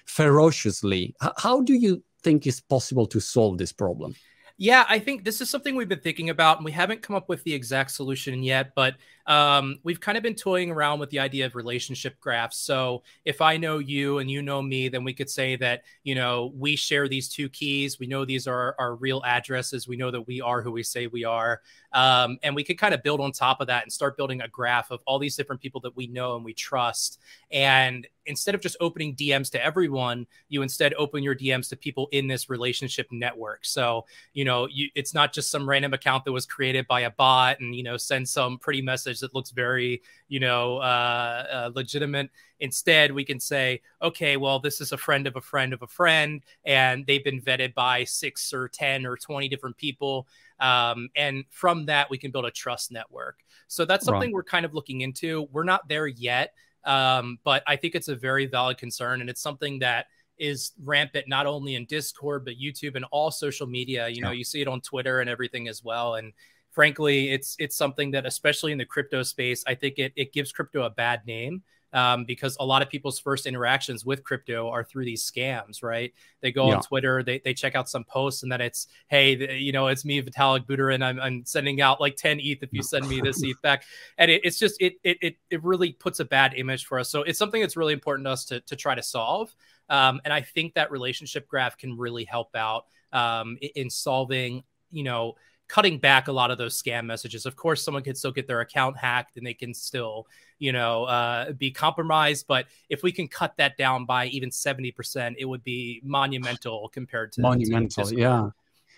ferociously. 0.06 1.16
H- 1.24 1.32
how 1.38 1.62
do 1.62 1.74
you 1.74 2.04
think 2.24 2.48
is 2.48 2.60
possible 2.60 3.06
to 3.08 3.20
solve 3.20 3.58
this 3.58 3.72
problem? 3.72 4.16
Yeah, 4.58 4.86
I 4.90 5.00
think 5.00 5.24
this 5.24 5.40
is 5.40 5.50
something 5.50 5.76
we've 5.76 5.88
been 5.88 6.02
thinking 6.02 6.30
about, 6.30 6.58
and 6.58 6.66
we 6.66 6.72
haven't 6.74 7.02
come 7.02 7.16
up 7.16 7.30
with 7.30 7.44
the 7.46 7.54
exact 7.54 7.92
solution 7.92 8.44
yet. 8.44 8.76
But 8.76 8.96
um, 9.30 9.80
we've 9.84 10.00
kind 10.00 10.18
of 10.18 10.24
been 10.24 10.34
toying 10.34 10.72
around 10.72 11.00
with 11.00 11.12
the 11.12 11.20
idea 11.20 11.46
of 11.46 11.56
relationship 11.56 12.20
graphs. 12.20 12.58
So 12.58 13.04
if 13.26 13.42
I 13.42 13.58
know 13.58 13.78
you 13.78 14.18
and 14.18 14.30
you 14.30 14.42
know 14.42 14.60
me, 14.60 14.90
then 14.90 15.04
we 15.04 15.14
could 15.14 15.30
say 15.30 15.56
that 15.58 15.84
you 16.04 16.16
know 16.16 16.52
we 16.56 16.76
share 16.76 17.08
these 17.08 17.30
two 17.30 17.48
keys. 17.48 18.00
We 18.00 18.08
know 18.08 18.26
these 18.26 18.48
are 18.48 18.76
our 18.80 18.96
real 18.96 19.22
addresses. 19.24 19.88
We 19.88 19.98
know 19.98 20.10
that 20.10 20.26
we 20.26 20.42
are 20.42 20.64
who 20.64 20.72
we 20.72 20.82
say 20.82 21.06
we 21.06 21.26
are, 21.26 21.62
um, 21.94 22.40
and 22.42 22.56
we 22.56 22.64
could 22.64 22.80
kind 22.80 22.94
of 22.94 23.04
build 23.04 23.22
on 23.22 23.32
top 23.32 23.62
of 23.62 23.68
that 23.68 23.84
and 23.84 23.94
start 23.94 24.18
building 24.18 24.42
a 24.42 24.48
graph 24.48 24.90
of 24.90 25.02
all 25.06 25.20
these 25.20 25.36
different 25.36 25.62
people 25.62 25.80
that 25.82 25.96
we 25.96 26.08
know 26.08 26.36
and 26.36 26.44
we 26.44 26.54
trust. 26.54 27.20
And 27.52 28.08
instead 28.30 28.54
of 28.54 28.62
just 28.62 28.78
opening 28.80 29.16
DMs 29.16 29.50
to 29.52 29.64
everyone, 29.64 30.28
you 30.50 30.62
instead 30.62 30.94
open 30.94 31.24
your 31.24 31.36
DMs 31.36 31.68
to 31.70 31.76
people 31.76 32.08
in 32.12 32.28
this 32.28 32.50
relationship 32.50 33.08
network. 33.12 33.66
So, 33.66 34.06
you 34.34 34.46
know, 34.46 34.68
you, 34.68 34.90
it's 34.96 35.16
not 35.16 35.34
just 35.34 35.50
some 35.50 35.68
random 35.68 35.94
account 35.94 36.26
that 36.26 36.32
was 36.32 36.46
created 36.46 36.88
by 36.88 37.02
a 37.02 37.10
bot 37.10 37.60
and, 37.60 37.76
you 37.76 37.82
know, 37.82 37.98
send 37.98 38.30
some 38.30 38.60
pretty 38.60 38.82
message 38.82 39.19
that 39.22 39.34
looks 39.34 39.52
very, 39.52 40.02
you 40.28 40.40
know, 40.40 40.78
uh, 40.78 41.46
uh, 41.52 41.72
legitimate. 41.74 42.30
Instead, 42.60 43.12
we 43.12 43.24
can 43.24 43.40
say, 43.40 43.82
okay, 44.02 44.38
well, 44.38 44.60
this 44.60 44.82
is 44.82 44.92
a 44.92 44.98
friend 44.98 45.28
of 45.28 45.36
a 45.36 45.42
friend 45.42 45.74
of 45.74 45.82
a 45.82 45.88
friend, 45.88 46.44
and 46.66 47.06
they've 47.06 47.24
been 47.24 47.42
vetted 47.42 47.74
by 47.74 48.04
six 48.04 48.54
or 48.54 48.68
10 48.68 49.06
or 49.06 49.18
20 49.18 49.48
different 49.48 49.78
people. 49.78 50.28
Um, 50.60 51.10
and 51.16 51.46
from 51.50 51.86
that, 51.86 52.10
we 52.10 52.18
can 52.18 52.32
build 52.32 52.46
a 52.46 52.52
trust 52.52 52.92
network. 52.92 53.40
So 53.68 53.86
that's 53.86 54.06
something 54.06 54.32
we're 54.32 54.44
kind 54.44 54.66
of 54.66 54.74
looking 54.74 55.02
into. 55.02 55.48
We're 55.52 55.64
not 55.64 55.88
there 55.88 56.08
yet, 56.08 56.54
um, 56.84 57.40
but 57.44 57.64
I 57.68 57.76
think 57.76 57.96
it's 57.96 58.08
a 58.08 58.16
very 58.16 58.46
valid 58.46 58.78
concern. 58.78 59.22
And 59.22 59.30
it's 59.30 59.42
something 59.42 59.80
that 59.80 60.08
is 60.40 60.72
rampant 60.84 61.28
not 61.28 61.46
only 61.46 61.76
in 61.76 61.86
Discord, 61.86 62.46
but 62.46 62.56
YouTube 62.56 62.96
and 62.96 63.06
all 63.12 63.30
social 63.30 63.68
media. 63.68 64.08
You 64.08 64.22
know, 64.22 64.32
you 64.32 64.44
see 64.44 64.62
it 64.62 64.68
on 64.68 64.82
Twitter 64.82 65.20
and 65.20 65.30
everything 65.30 65.68
as 65.68 65.84
well. 65.84 66.16
And 66.16 66.34
frankly, 66.72 67.30
it's 67.30 67.56
it's 67.60 67.76
something 67.76 68.12
that, 68.12 68.26
especially 68.26 68.72
in 68.72 68.78
the 68.78 68.86
crypto 68.86 69.24
space, 69.24 69.64
I 69.68 69.76
think 69.76 70.00
it, 70.00 70.14
it 70.16 70.34
gives 70.34 70.52
crypto 70.52 70.84
a 70.84 70.90
bad 70.90 71.26
name 71.26 71.64
um, 71.94 72.26
because 72.26 72.56
a 72.60 72.66
lot 72.66 72.82
of 72.82 72.90
people's 72.90 73.20
first 73.20 73.46
interactions 73.46 74.06
with 74.06 74.24
crypto 74.24 74.70
are 74.70 74.84
through 74.84 75.06
these 75.06 75.30
scams, 75.30 75.82
right? 75.82 76.14
They 76.42 76.52
go 76.52 76.68
yeah. 76.68 76.76
on 76.76 76.84
Twitter, 76.84 77.24
they, 77.24 77.42
they 77.44 77.54
check 77.54 77.76
out 77.76 77.90
some 77.90 78.04
posts, 78.04 78.44
and 78.44 78.52
then 78.52 78.62
it's, 78.62 78.88
hey, 79.08 79.58
you 79.58 79.72
know, 79.72 79.88
it's 79.88 80.06
me, 80.06 80.22
Vitalik 80.22 80.66
Buterin. 80.66 81.04
I'm, 81.04 81.20
I'm 81.20 81.46
sending 81.46 81.82
out 81.82 82.00
like 82.00 82.16
10 82.16 82.40
ETH 82.42 82.62
if 82.62 82.70
you 82.72 82.84
send 82.84 83.08
me 83.08 83.22
this 83.22 83.42
ETH 83.44 83.62
back. 83.62 83.84
And 84.18 84.30
it, 84.30 84.42
it's 84.44 84.60
just, 84.60 84.80
it, 84.82 84.96
it, 85.04 85.18
it, 85.22 85.36
it 85.50 85.64
really 85.64 85.94
puts 85.94 86.20
a 86.20 86.26
bad 86.26 86.54
image 86.56 86.86
for 86.86 87.00
us. 87.00 87.10
So 87.10 87.24
it's 87.24 87.40
something 87.40 87.62
that's 87.62 87.78
really 87.78 87.94
important 87.94 88.26
to 88.28 88.32
us 88.32 88.46
to, 88.46 88.60
to 88.62 88.76
try 88.76 88.96
to 88.96 89.04
solve. 89.04 89.54
Um, 89.90 90.22
and 90.24 90.34
I 90.34 90.42
think 90.42 90.76
that 90.76 90.92
relationship 90.92 91.48
graph 91.48 91.78
can 91.78 91.98
really 91.98 92.24
help 92.24 92.56
out 92.56 92.86
um, 93.12 93.58
in 93.76 93.90
solving, 93.90 94.64
you 94.92 95.04
know, 95.04 95.36
cutting 95.70 96.00
back 96.00 96.28
a 96.28 96.32
lot 96.32 96.52
of 96.52 96.58
those 96.58 96.82
scam 96.82 97.06
messages. 97.06 97.46
Of 97.46 97.56
course, 97.56 97.82
someone 97.84 98.04
could 98.04 98.18
still 98.18 98.32
get 98.32 98.48
their 98.48 98.60
account 98.60 98.98
hacked 98.98 99.38
and 99.38 99.46
they 99.46 99.54
can 99.54 99.74
still, 99.74 100.28
you 100.58 100.74
know, 100.74 101.06
uh, 101.06 101.54
be 101.54 101.72
compromised. 101.72 102.48
But 102.48 102.66
if 102.90 103.04
we 103.04 103.12
can 103.12 103.28
cut 103.28 103.56
that 103.58 103.78
down 103.78 104.06
by 104.06 104.26
even 104.28 104.50
70%, 104.50 105.36
it 105.38 105.46
would 105.46 105.64
be 105.64 106.02
monumental 106.04 106.90
compared 106.90 107.32
to 107.34 107.42
monumental. 107.42 108.08
To 108.08 108.16
yeah. 108.16 108.50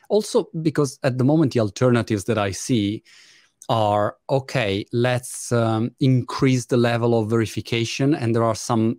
Also, 0.09 0.49
because 0.61 0.97
at 1.03 1.17
the 1.17 1.25
moment, 1.25 1.53
the 1.53 1.59
alternatives 1.59 2.23
that 2.23 2.37
I 2.37 2.51
see 2.51 3.03
are 3.69 4.15
okay, 4.29 4.85
let's 4.91 5.51
um, 5.51 5.91
increase 5.99 6.65
the 6.65 6.77
level 6.77 7.19
of 7.19 7.29
verification. 7.29 8.15
And 8.15 8.33
there 8.33 8.43
are 8.43 8.55
some 8.55 8.97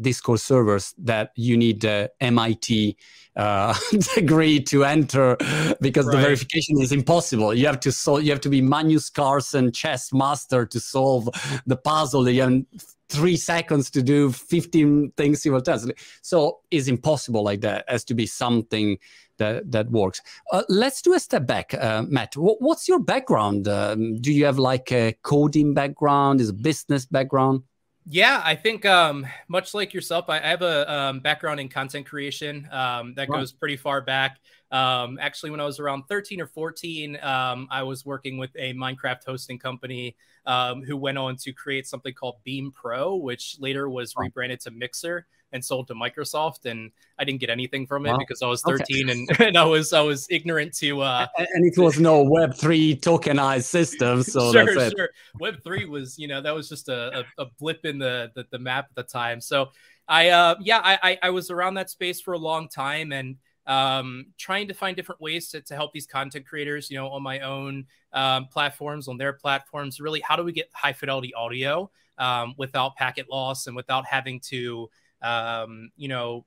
Discord 0.00 0.40
servers 0.40 0.94
that 0.98 1.32
you 1.36 1.56
need 1.56 1.80
the 1.80 2.10
MIT 2.20 2.96
uh, 3.36 3.74
degree 4.14 4.60
to 4.60 4.84
enter 4.84 5.36
because 5.80 6.06
right. 6.06 6.16
the 6.16 6.22
verification 6.22 6.80
is 6.80 6.92
impossible. 6.92 7.54
You 7.54 7.66
have 7.66 7.80
to 7.80 7.92
solve. 7.92 8.22
You 8.22 8.30
have 8.30 8.40
to 8.42 8.48
be 8.48 8.60
Magnus 8.60 9.08
Carlsen 9.10 9.72
chess 9.72 10.12
master 10.12 10.66
to 10.66 10.80
solve 10.80 11.28
the 11.66 11.76
puzzle. 11.76 12.28
You 12.28 12.42
have 12.42 12.64
three 13.08 13.36
seconds 13.36 13.90
to 13.90 14.02
do 14.02 14.30
15 14.30 15.12
things 15.16 15.42
simultaneously. 15.42 15.94
So 16.22 16.60
it's 16.70 16.88
impossible 16.88 17.42
like 17.42 17.60
that. 17.62 17.84
Has 17.88 18.04
to 18.04 18.14
be 18.14 18.26
something 18.26 18.98
that 19.38 19.70
that 19.72 19.90
works. 19.90 20.20
Uh, 20.52 20.62
let's 20.68 21.02
do 21.02 21.14
a 21.14 21.20
step 21.20 21.46
back, 21.46 21.74
uh, 21.74 22.02
Matt. 22.08 22.32
W- 22.32 22.56
what's 22.60 22.88
your 22.88 23.00
background? 23.00 23.66
Um, 23.66 24.20
do 24.20 24.32
you 24.32 24.44
have 24.44 24.58
like 24.58 24.92
a 24.92 25.16
coding 25.22 25.74
background? 25.74 26.40
Is 26.40 26.50
a 26.50 26.54
business 26.54 27.06
background? 27.06 27.62
Yeah, 28.06 28.40
I 28.44 28.56
think 28.56 28.86
um, 28.86 29.26
much 29.48 29.74
like 29.74 29.92
yourself, 29.92 30.26
I, 30.28 30.38
I 30.38 30.48
have 30.48 30.62
a 30.62 30.92
um, 30.92 31.20
background 31.20 31.60
in 31.60 31.68
content 31.68 32.06
creation 32.06 32.68
um, 32.72 33.14
that 33.14 33.28
goes 33.28 33.52
pretty 33.52 33.76
far 33.76 34.00
back. 34.00 34.40
Um, 34.72 35.18
actually, 35.20 35.50
when 35.50 35.60
I 35.60 35.64
was 35.64 35.78
around 35.78 36.04
13 36.08 36.40
or 36.40 36.46
14, 36.46 37.18
um, 37.22 37.68
I 37.70 37.82
was 37.82 38.06
working 38.06 38.38
with 38.38 38.50
a 38.56 38.72
Minecraft 38.74 39.24
hosting 39.26 39.58
company 39.58 40.16
um, 40.46 40.82
who 40.82 40.96
went 40.96 41.18
on 41.18 41.36
to 41.36 41.52
create 41.52 41.86
something 41.86 42.14
called 42.14 42.36
Beam 42.42 42.72
Pro, 42.72 43.16
which 43.16 43.56
later 43.60 43.88
was 43.90 44.14
rebranded 44.16 44.60
to 44.60 44.70
Mixer 44.70 45.26
and 45.52 45.64
sold 45.64 45.88
to 45.88 45.94
Microsoft. 45.94 46.66
And 46.66 46.90
I 47.18 47.24
didn't 47.24 47.40
get 47.40 47.50
anything 47.50 47.86
from 47.86 48.06
it 48.06 48.10
wow. 48.10 48.18
because 48.18 48.42
I 48.42 48.46
was 48.46 48.62
13 48.62 49.10
okay. 49.10 49.12
and, 49.12 49.40
and 49.48 49.58
I 49.58 49.64
was 49.64 49.92
I 49.92 50.00
was 50.00 50.26
ignorant 50.30 50.74
to. 50.76 51.00
Uh, 51.00 51.26
and 51.36 51.64
it 51.64 51.78
was 51.78 51.98
no 51.98 52.22
Web 52.22 52.54
three 52.54 52.96
tokenized 52.96 53.64
system, 53.64 54.22
so 54.24 54.52
sure, 54.52 54.90
sure. 54.90 55.10
Web 55.38 55.62
three 55.62 55.84
was 55.84 56.18
you 56.18 56.28
know 56.28 56.40
that 56.40 56.54
was 56.54 56.68
just 56.68 56.88
a, 56.88 57.20
a, 57.20 57.42
a 57.42 57.46
blip 57.58 57.84
in 57.84 57.98
the, 57.98 58.30
the, 58.34 58.46
the 58.50 58.58
map 58.58 58.86
at 58.90 58.94
the 58.94 59.02
time. 59.02 59.40
So 59.40 59.70
I 60.08 60.28
uh, 60.28 60.56
yeah 60.60 60.80
I, 60.82 61.18
I 61.22 61.30
was 61.30 61.50
around 61.50 61.74
that 61.74 61.90
space 61.90 62.20
for 62.20 62.34
a 62.34 62.38
long 62.38 62.68
time 62.68 63.12
and 63.12 63.36
um, 63.66 64.26
trying 64.36 64.66
to 64.68 64.74
find 64.74 64.96
different 64.96 65.20
ways 65.20 65.48
to, 65.50 65.60
to 65.60 65.74
help 65.76 65.92
these 65.92 66.06
content 66.06 66.44
creators, 66.46 66.90
you 66.90 66.96
know, 66.96 67.08
on 67.08 67.22
my 67.22 67.40
own 67.40 67.86
um, 68.12 68.46
platforms, 68.46 69.06
on 69.06 69.16
their 69.16 69.32
platforms. 69.32 70.00
Really, 70.00 70.20
how 70.20 70.34
do 70.34 70.42
we 70.42 70.52
get 70.52 70.68
high 70.72 70.92
fidelity 70.92 71.32
audio 71.34 71.90
um, 72.18 72.54
without 72.56 72.96
packet 72.96 73.30
loss 73.30 73.68
and 73.68 73.76
without 73.76 74.06
having 74.06 74.40
to, 74.40 74.90
um, 75.22 75.90
you 75.96 76.08
know, 76.08 76.44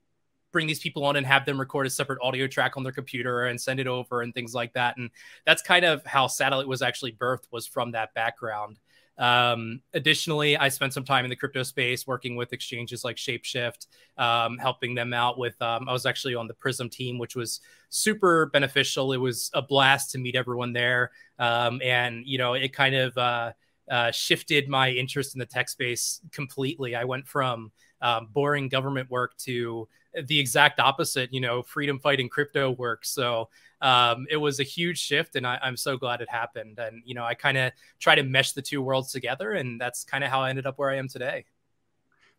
bring 0.52 0.66
these 0.66 0.78
people 0.78 1.04
on 1.04 1.16
and 1.16 1.26
have 1.26 1.44
them 1.44 1.58
record 1.58 1.86
a 1.86 1.90
separate 1.90 2.18
audio 2.22 2.46
track 2.46 2.76
on 2.76 2.84
their 2.84 2.92
computer 2.92 3.46
and 3.46 3.60
send 3.60 3.80
it 3.80 3.86
over 3.86 4.22
and 4.22 4.32
things 4.32 4.54
like 4.54 4.72
that. 4.72 4.96
And 4.96 5.10
that's 5.44 5.62
kind 5.62 5.84
of 5.84 6.06
how 6.06 6.28
Satellite 6.28 6.68
was 6.68 6.80
actually 6.80 7.12
birthed 7.12 7.46
was 7.50 7.66
from 7.66 7.90
that 7.92 8.14
background. 8.14 8.78
Um, 9.16 9.80
additionally, 9.92 10.56
I 10.56 10.68
spent 10.68 10.92
some 10.92 11.04
time 11.04 11.24
in 11.24 11.28
the 11.28 11.36
crypto 11.36 11.62
space 11.62 12.06
working 12.06 12.36
with 12.36 12.52
exchanges 12.52 13.04
like 13.04 13.16
Shapeshift, 13.16 13.86
um, 14.16 14.58
helping 14.58 14.94
them 14.94 15.12
out 15.12 15.38
with. 15.38 15.60
Um, 15.62 15.88
I 15.88 15.92
was 15.92 16.06
actually 16.06 16.34
on 16.34 16.48
the 16.48 16.54
Prism 16.54 16.88
team, 16.88 17.18
which 17.18 17.36
was 17.36 17.60
super 17.90 18.46
beneficial. 18.46 19.12
It 19.12 19.18
was 19.18 19.50
a 19.54 19.62
blast 19.62 20.10
to 20.12 20.18
meet 20.18 20.34
everyone 20.34 20.72
there, 20.72 21.12
um, 21.38 21.80
and 21.82 22.26
you 22.26 22.38
know, 22.38 22.54
it 22.54 22.72
kind 22.72 22.94
of 22.94 23.16
uh, 23.16 23.52
uh, 23.88 24.10
shifted 24.10 24.68
my 24.68 24.90
interest 24.90 25.34
in 25.34 25.38
the 25.38 25.46
tech 25.46 25.68
space 25.68 26.20
completely. 26.32 26.96
I 26.96 27.04
went 27.04 27.28
from 27.28 27.70
um, 28.04 28.28
boring 28.32 28.68
government 28.68 29.10
work 29.10 29.36
to 29.38 29.88
the 30.26 30.38
exact 30.38 30.78
opposite, 30.78 31.32
you 31.32 31.40
know, 31.40 31.62
freedom 31.62 31.98
fighting 31.98 32.28
crypto 32.28 32.70
work. 32.70 33.04
So 33.04 33.48
um, 33.80 34.26
it 34.30 34.36
was 34.36 34.60
a 34.60 34.62
huge 34.62 34.98
shift, 35.00 35.34
and 35.36 35.46
I, 35.46 35.58
am 35.62 35.76
so 35.76 35.96
glad 35.96 36.20
it 36.20 36.28
happened. 36.30 36.78
And 36.78 37.02
you 37.04 37.14
know, 37.14 37.24
I 37.24 37.34
kind 37.34 37.58
of 37.58 37.72
try 37.98 38.14
to 38.14 38.22
mesh 38.22 38.52
the 38.52 38.62
two 38.62 38.82
worlds 38.82 39.10
together, 39.10 39.52
and 39.52 39.80
that's 39.80 40.04
kind 40.04 40.22
of 40.22 40.30
how 40.30 40.42
I 40.42 40.50
ended 40.50 40.66
up 40.66 40.78
where 40.78 40.90
I 40.90 40.96
am 40.96 41.08
today. 41.08 41.46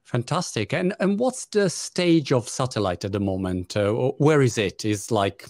Fantastic. 0.06 0.72
And 0.72 0.94
and 1.00 1.20
what's 1.20 1.48
the 1.48 1.68
stage 1.68 2.32
of 2.32 2.48
satellite 2.48 3.04
at 3.04 3.12
the 3.12 3.20
moment? 3.20 3.76
Uh, 3.76 3.92
where 4.20 4.44
is 4.44 4.60
it? 4.60 4.86
Is 4.86 5.10
like 5.10 5.48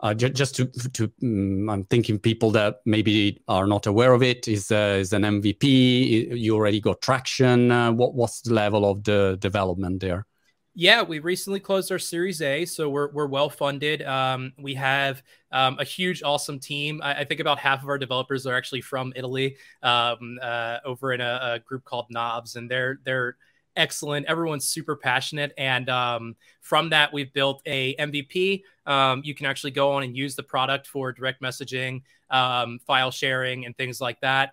uh, 0.00 0.14
j- 0.14 0.30
just 0.30 0.56
to 0.56 0.64
to 0.94 1.12
um, 1.22 1.68
I'm 1.68 1.84
thinking 1.84 2.18
people 2.18 2.50
that 2.52 2.76
maybe 2.86 3.42
are 3.48 3.66
not 3.66 3.86
aware 3.86 4.14
of 4.14 4.22
it 4.22 4.48
is 4.48 4.72
uh, 4.72 4.96
is 4.98 5.12
an 5.12 5.22
MVP. 5.22 6.38
You 6.38 6.56
already 6.56 6.80
got 6.80 7.02
traction. 7.02 7.70
Uh, 7.70 7.92
what 7.92 8.14
what's 8.14 8.40
the 8.40 8.54
level 8.54 8.90
of 8.90 9.04
the 9.04 9.36
development 9.40 10.00
there? 10.00 10.26
Yeah, 10.74 11.02
we 11.02 11.18
recently 11.18 11.60
closed 11.60 11.92
our 11.92 11.98
Series 11.98 12.40
A, 12.40 12.64
so 12.64 12.88
we're 12.88 13.12
we're 13.12 13.26
well 13.26 13.50
funded. 13.50 14.00
Um, 14.00 14.54
we 14.58 14.74
have 14.76 15.22
um, 15.52 15.76
a 15.78 15.84
huge, 15.84 16.22
awesome 16.22 16.58
team. 16.58 17.02
I, 17.02 17.20
I, 17.20 17.24
think 17.24 17.40
about 17.40 17.58
half 17.58 17.82
of 17.82 17.90
our 17.90 17.98
developers 17.98 18.46
are 18.46 18.56
actually 18.56 18.80
from 18.80 19.12
Italy, 19.14 19.56
um, 19.82 20.38
uh, 20.40 20.78
over 20.86 21.12
in 21.12 21.20
a, 21.20 21.40
a, 21.42 21.58
group 21.58 21.84
called 21.84 22.06
Knobs, 22.08 22.56
and 22.56 22.70
they're 22.70 23.00
they're 23.04 23.36
excellent. 23.76 24.26
Everyone's 24.26 24.64
super 24.64 24.96
passionate, 24.96 25.52
and 25.56 25.88
um, 25.88 26.36
from 26.60 26.90
that, 26.90 27.12
we've 27.12 27.32
built 27.32 27.62
a 27.66 27.94
MVP. 27.96 28.62
Um, 28.86 29.22
you 29.24 29.34
can 29.34 29.46
actually 29.46 29.70
go 29.72 29.92
on 29.92 30.02
and 30.02 30.16
use 30.16 30.34
the 30.34 30.42
product 30.42 30.86
for 30.86 31.12
direct 31.12 31.42
messaging, 31.42 32.02
um, 32.30 32.78
file 32.86 33.10
sharing, 33.10 33.66
and 33.66 33.76
things 33.76 34.00
like 34.00 34.20
that. 34.20 34.52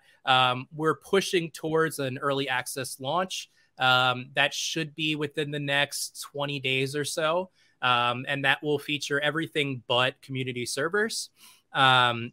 we're 0.74 0.96
pushing 0.96 1.50
towards 1.50 1.98
an 1.98 2.18
early 2.18 2.48
access 2.48 3.00
launch. 3.00 3.50
Um, 3.80 4.26
that 4.34 4.52
should 4.52 4.94
be 4.94 5.16
within 5.16 5.50
the 5.50 5.58
next 5.58 6.20
20 6.32 6.60
days 6.60 6.94
or 6.94 7.04
so. 7.04 7.50
Um, 7.82 8.26
and 8.28 8.44
that 8.44 8.62
will 8.62 8.78
feature 8.78 9.18
everything 9.18 9.82
but 9.88 10.20
community 10.20 10.66
servers. 10.66 11.30
Um, 11.72 12.32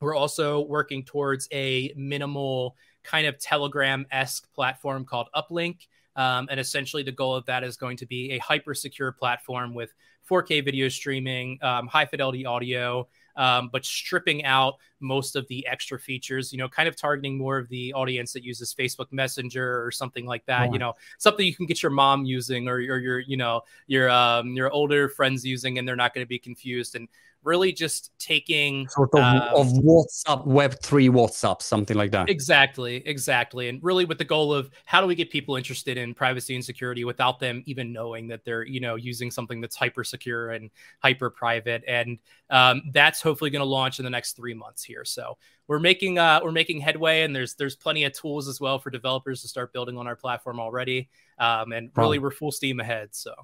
we're 0.00 0.14
also 0.14 0.60
working 0.60 1.02
towards 1.02 1.48
a 1.52 1.92
minimal 1.96 2.76
kind 3.02 3.26
of 3.26 3.38
Telegram 3.38 4.06
esque 4.10 4.52
platform 4.54 5.04
called 5.04 5.28
Uplink. 5.34 5.88
Um, 6.16 6.48
and 6.50 6.60
essentially, 6.60 7.02
the 7.02 7.12
goal 7.12 7.34
of 7.34 7.44
that 7.46 7.64
is 7.64 7.76
going 7.76 7.96
to 7.98 8.06
be 8.06 8.32
a 8.32 8.38
hyper 8.38 8.74
secure 8.74 9.12
platform 9.12 9.74
with 9.74 9.92
4K 10.30 10.64
video 10.64 10.88
streaming, 10.88 11.58
um, 11.62 11.86
high 11.86 12.06
fidelity 12.06 12.46
audio, 12.46 13.06
um, 13.36 13.68
but 13.72 13.84
stripping 13.84 14.44
out 14.44 14.74
most 15.00 15.36
of 15.36 15.46
the 15.48 15.66
extra 15.66 15.98
features, 15.98 16.52
you 16.52 16.58
know, 16.58 16.68
kind 16.68 16.88
of 16.88 16.96
targeting 16.96 17.36
more 17.36 17.58
of 17.58 17.68
the 17.68 17.92
audience 17.92 18.32
that 18.32 18.44
uses 18.44 18.72
Facebook 18.72 19.12
Messenger 19.12 19.84
or 19.84 19.90
something 19.90 20.24
like 20.24 20.46
that, 20.46 20.72
you 20.72 20.78
know, 20.78 20.94
something 21.18 21.44
you 21.44 21.54
can 21.54 21.66
get 21.66 21.82
your 21.82 21.90
mom 21.90 22.24
using 22.24 22.68
or, 22.68 22.76
or 22.76 22.98
your, 22.98 23.18
you 23.18 23.36
know, 23.36 23.62
your 23.86 24.08
um, 24.08 24.54
your 24.54 24.70
older 24.70 25.08
friends 25.08 25.44
using 25.44 25.78
and 25.78 25.86
they're 25.86 25.96
not 25.96 26.14
going 26.14 26.24
to 26.24 26.28
be 26.28 26.38
confused. 26.38 26.94
And 26.94 27.08
really 27.44 27.72
just 27.72 28.10
taking 28.18 28.88
sort 28.88 29.10
of, 29.14 29.20
um, 29.20 29.42
of 29.54 29.66
WhatsApp, 29.68 30.46
Web3 30.46 31.10
WhatsApp, 31.10 31.62
something 31.62 31.96
like 31.96 32.10
that. 32.12 32.28
Exactly, 32.28 33.02
exactly. 33.06 33.68
And 33.68 33.82
really 33.82 34.04
with 34.04 34.18
the 34.18 34.24
goal 34.24 34.52
of 34.52 34.70
how 34.86 35.00
do 35.00 35.06
we 35.06 35.14
get 35.14 35.30
people 35.30 35.56
interested 35.56 35.96
in 35.96 36.14
privacy 36.14 36.54
and 36.54 36.64
security 36.64 37.04
without 37.04 37.38
them 37.38 37.62
even 37.66 37.92
knowing 37.92 38.28
that 38.28 38.44
they're, 38.44 38.64
you 38.64 38.80
know, 38.80 38.96
using 38.96 39.30
something 39.30 39.60
that's 39.60 39.76
hyper 39.76 40.04
secure 40.04 40.50
and 40.50 40.70
hyper 41.02 41.30
private. 41.30 41.84
And 41.86 42.18
um, 42.50 42.82
that's 42.92 43.20
hopefully 43.20 43.50
going 43.50 43.60
to 43.60 43.66
launch 43.66 43.98
in 43.98 44.04
the 44.04 44.10
next 44.10 44.32
three 44.32 44.54
months 44.54 44.82
here. 44.82 45.04
So 45.04 45.36
we're 45.66 45.78
making 45.78 46.18
uh, 46.18 46.40
we're 46.42 46.52
making 46.52 46.80
headway, 46.80 47.22
and 47.22 47.34
there's 47.34 47.54
there's 47.54 47.74
plenty 47.74 48.04
of 48.04 48.12
tools 48.12 48.48
as 48.48 48.60
well 48.60 48.78
for 48.78 48.90
developers 48.90 49.42
to 49.42 49.48
start 49.48 49.72
building 49.72 49.96
on 49.96 50.06
our 50.06 50.16
platform 50.16 50.60
already. 50.60 51.08
Um, 51.38 51.72
and 51.72 51.90
really, 51.96 52.18
we're 52.18 52.30
full 52.30 52.52
steam 52.52 52.80
ahead. 52.80 53.14
So 53.14 53.34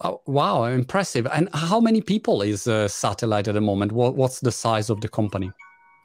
Oh, 0.00 0.20
wow, 0.26 0.64
impressive. 0.64 1.26
And 1.32 1.48
how 1.52 1.80
many 1.80 2.00
people 2.00 2.42
is 2.42 2.68
uh, 2.68 2.86
Satellite 2.86 3.48
at 3.48 3.54
the 3.54 3.60
moment? 3.60 3.90
What, 3.90 4.14
what's 4.14 4.38
the 4.38 4.52
size 4.52 4.90
of 4.90 5.00
the 5.00 5.08
company? 5.08 5.50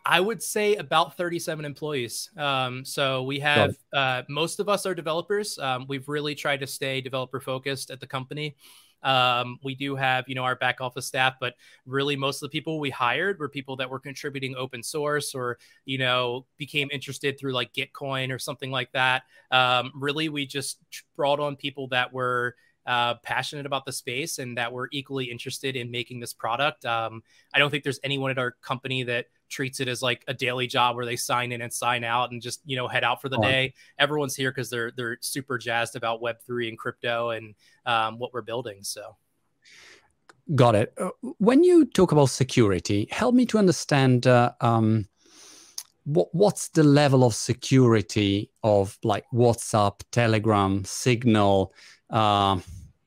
I 0.06 0.20
would 0.20 0.42
say 0.42 0.76
about 0.76 1.16
37 1.16 1.64
employees. 1.64 2.30
Um, 2.36 2.84
so 2.84 3.24
we 3.24 3.40
have 3.40 3.76
uh, 3.94 4.24
most 4.28 4.60
of 4.60 4.68
us 4.68 4.86
are 4.86 4.96
developers. 4.96 5.58
Um, 5.60 5.86
we've 5.88 6.10
really 6.10 6.36
tried 6.36 6.60
to 6.62 6.68
stay 6.68 7.02
developer 7.02 7.40
focused 7.40 7.90
at 7.90 8.00
the 8.00 8.08
company. 8.08 8.56
Um, 9.04 9.60
we 9.64 9.76
do 9.76 9.96
have, 9.96 10.28
you 10.28 10.36
know, 10.36 10.44
our 10.44 10.56
back 10.56 10.82
office 10.82 11.06
staff, 11.06 11.36
but 11.40 11.54
really 11.86 12.16
most 12.16 12.42
of 12.42 12.50
the 12.50 12.58
people 12.58 12.80
we 12.80 12.90
hired 12.90 13.38
were 13.40 13.50
people 13.50 13.76
that 13.78 13.90
were 13.90 14.00
contributing 14.00 14.56
open 14.56 14.82
source 14.82 15.36
or, 15.36 15.58
you 15.86 15.98
know, 15.98 16.46
became 16.58 16.90
interested 16.92 17.38
through 17.38 17.52
like 17.52 17.74
Gitcoin 17.74 18.34
or 18.34 18.40
something 18.40 18.72
like 18.72 18.92
that. 18.94 19.24
Um, 19.52 19.92
really, 19.96 20.30
we 20.30 20.46
just 20.46 20.80
brought 21.16 21.40
on 21.40 21.56
people 21.56 21.88
that 21.90 22.12
were 22.14 22.56
uh, 22.86 23.16
passionate 23.24 23.66
about 23.66 23.86
the 23.86 23.92
space 23.92 24.40
and 24.40 24.58
that 24.58 24.72
we're 24.72 24.88
equally 24.92 25.26
interested 25.26 25.76
in 25.76 25.92
making 25.92 26.20
this 26.20 26.34
product. 26.34 26.86
Um, 26.86 27.24
I 27.54 27.60
don't 27.60 27.70
think 27.70 27.84
there's 27.84 28.00
anyone 28.04 28.32
at 28.32 28.38
our 28.38 28.52
company 28.62 29.04
that 29.04 29.28
treats 29.50 29.80
it 29.80 29.88
as 29.88 30.02
like 30.02 30.24
a 30.28 30.34
daily 30.34 30.68
job 30.68 30.96
where 30.96 31.06
they 31.06 31.16
sign 31.16 31.52
in 31.52 31.62
and 31.62 31.72
sign 31.72 32.04
out 32.04 32.32
and 32.32 32.42
just 32.42 32.62
you 32.66 32.76
know 32.76 32.88
head 32.88 33.04
out 33.04 33.22
for 33.22 33.30
the 33.30 33.38
day. 33.38 33.74
Everyone's 34.00 34.36
here 34.36 34.52
because 34.52 34.70
they're 34.70 34.92
they're 34.92 35.18
super 35.22 35.58
jazzed 35.58 35.96
about 35.96 36.22
Web 36.22 36.38
three 36.46 36.68
and 36.70 36.78
crypto 36.78 37.30
and 37.30 37.56
um, 37.86 38.20
what 38.20 38.34
we're 38.34 38.42
building. 38.42 38.80
So. 38.84 39.16
Got 40.56 40.76
it. 40.76 40.94
Uh, 40.98 41.12
when 41.38 41.64
you 41.64 41.86
talk 41.86 42.12
about 42.12 42.30
security, 42.30 43.08
help 43.12 43.34
me 43.34 43.46
to 43.46 43.58
understand 43.58 44.28
uh, 44.28 44.52
um, 44.60 45.08
what, 46.04 46.34
what's 46.34 46.70
the 46.70 46.84
level 46.84 47.24
of 47.24 47.34
security 47.34 48.52
of 48.62 48.98
like 49.04 49.26
WhatsApp, 49.34 50.02
Telegram, 50.12 50.84
Signal, 50.84 51.74
uh, 52.14 52.60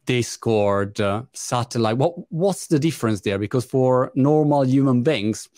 Discord, 0.05 1.01
uh, 1.01 1.23
satellite. 1.33 1.97
What 1.97 2.15
what's 2.31 2.67
the 2.67 2.79
difference 2.79 3.23
there? 3.23 3.39
Because 3.39 3.65
for 3.65 4.13
normal 4.15 4.65
human 4.65 5.03
beings, 5.03 5.49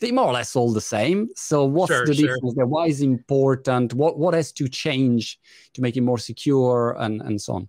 they're 0.00 0.12
more 0.12 0.26
or 0.26 0.32
less 0.32 0.56
all 0.56 0.72
the 0.72 0.80
same. 0.80 1.28
So 1.36 1.64
what's 1.64 1.92
sure, 1.92 2.06
the 2.06 2.14
sure. 2.14 2.28
difference 2.28 2.54
there? 2.54 2.66
Why 2.66 2.86
is 2.86 3.00
important? 3.00 3.94
What 3.94 4.18
what 4.18 4.34
has 4.34 4.52
to 4.52 4.68
change 4.68 5.38
to 5.74 5.80
make 5.80 5.96
it 5.96 6.02
more 6.02 6.18
secure 6.18 6.96
and 6.98 7.22
and 7.22 7.40
so 7.40 7.54
on? 7.54 7.68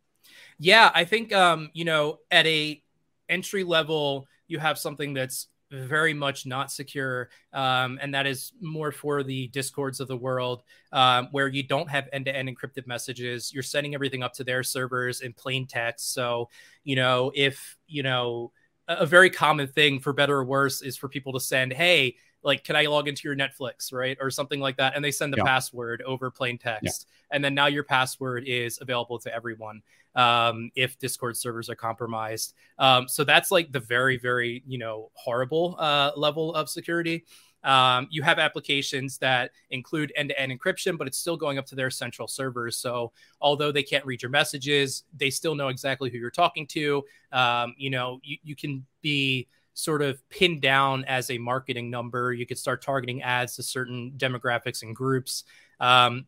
Yeah, 0.58 0.92
I 0.94 1.06
think 1.06 1.34
um, 1.34 1.70
you 1.74 1.86
know, 1.86 2.20
at 2.32 2.46
a 2.48 2.82
entry 3.30 3.64
level, 3.64 4.28
you 4.48 4.60
have 4.60 4.78
something 4.78 5.14
that's 5.14 5.48
very 5.76 6.14
much 6.14 6.46
not 6.46 6.72
secure, 6.72 7.30
um, 7.54 8.00
and 8.02 8.14
that 8.14 8.26
is 8.26 8.54
more 8.62 8.92
for 8.92 9.24
the 9.24 9.48
discords 9.50 10.00
of 10.00 10.08
the 10.08 10.18
world, 10.18 10.64
um, 10.92 11.28
where 11.32 11.48
you 11.48 11.64
don't 11.64 11.90
have 11.90 12.08
end-to-end 12.14 12.50
encrypted 12.50 12.88
messages. 12.88 13.54
You're 13.54 13.64
sending 13.64 13.94
everything 13.94 14.24
up 14.24 14.34
to 14.34 14.44
their 14.44 14.64
servers 14.64 15.22
in 15.22 15.34
plain 15.34 15.68
text. 15.68 16.14
So, 16.14 16.50
you 16.84 16.96
know, 16.96 17.32
if 17.36 17.78
you 17.88 18.04
know, 18.04 18.52
a 18.88 19.06
very 19.06 19.30
common 19.30 19.68
thing 19.68 20.00
for 20.00 20.14
better 20.14 20.38
or 20.38 20.46
worse 20.46 20.82
is 20.82 20.96
for 20.96 21.10
people 21.10 21.34
to 21.34 21.40
send, 21.40 21.74
"Hey, 21.74 22.16
like 22.46 22.64
can 22.64 22.76
i 22.76 22.86
log 22.86 23.08
into 23.10 23.28
your 23.28 23.36
netflix? 23.36 23.92
Right? 23.92 24.18
Or 24.22 24.30
something 24.30 24.62
like 24.62 24.78
that. 24.78 24.96
And 24.96 25.04
they 25.04 25.12
send 25.12 25.34
the 25.34 25.38
yeah. 25.38 25.44
password 25.44 26.02
over 26.04 26.32
plain 26.32 26.58
text. 26.58 27.08
Yeah. 27.10 27.36
and 27.36 27.44
then 27.44 27.54
now 27.54 27.66
your 27.66 27.84
password 27.84 28.46
is 28.48 28.80
available 28.82 29.20
to 29.20 29.34
everyone 29.34 29.82
um, 30.16 30.72
if 30.76 30.98
discord 31.00 31.36
servers 31.36 31.70
are 31.70 31.76
compromised. 31.76 32.54
Um, 32.80 33.08
so 33.10 33.24
that's 33.24 33.52
like 33.52 33.72
the 33.72 33.80
very 33.80 34.18
very 34.18 34.64
you 34.66 34.78
know 34.78 35.12
horrible 35.14 35.76
uh, 35.80 36.12
level 36.16 36.54
of 36.54 36.70
security. 36.70 37.26
Um, 37.64 38.08
you 38.12 38.22
have 38.22 38.38
applications 38.38 39.18
that 39.18 39.50
include 39.72 40.14
end-to-end 40.16 40.52
encryption 40.52 41.00
but 41.00 41.08
it's 41.08 41.18
still 41.18 41.36
going 41.36 41.58
up 41.58 41.66
to 41.66 41.76
their 41.76 41.90
central 41.90 42.28
servers. 42.28 42.78
So 42.78 43.12
although 43.42 43.72
they 43.72 43.82
can't 43.82 44.06
read 44.06 44.22
your 44.22 44.30
messages 44.30 45.04
they 45.18 45.32
still 45.32 45.56
know 45.56 45.70
exactly 45.70 46.12
who 46.12 46.20
you're 46.20 46.30
talking 46.30 46.68
to. 46.68 47.04
Um, 47.32 47.74
you 47.76 47.90
know 47.90 48.20
you, 48.24 48.38
you 48.44 48.56
can 48.56 48.86
be 49.02 49.48
sort 49.76 50.02
of 50.02 50.28
pinned 50.30 50.62
down 50.62 51.06
as 51.06 51.30
a 51.30 51.38
marketing 51.38 51.92
number. 51.92 52.34
You 52.34 52.48
could 52.48 52.58
start 52.58 52.82
targeting 52.82 53.22
ads 53.22 53.56
to 53.58 53.64
certain 53.64 54.14
demographics 54.18 54.82
and 54.82 54.96
groups. 54.96 55.44
Um, 55.80 56.26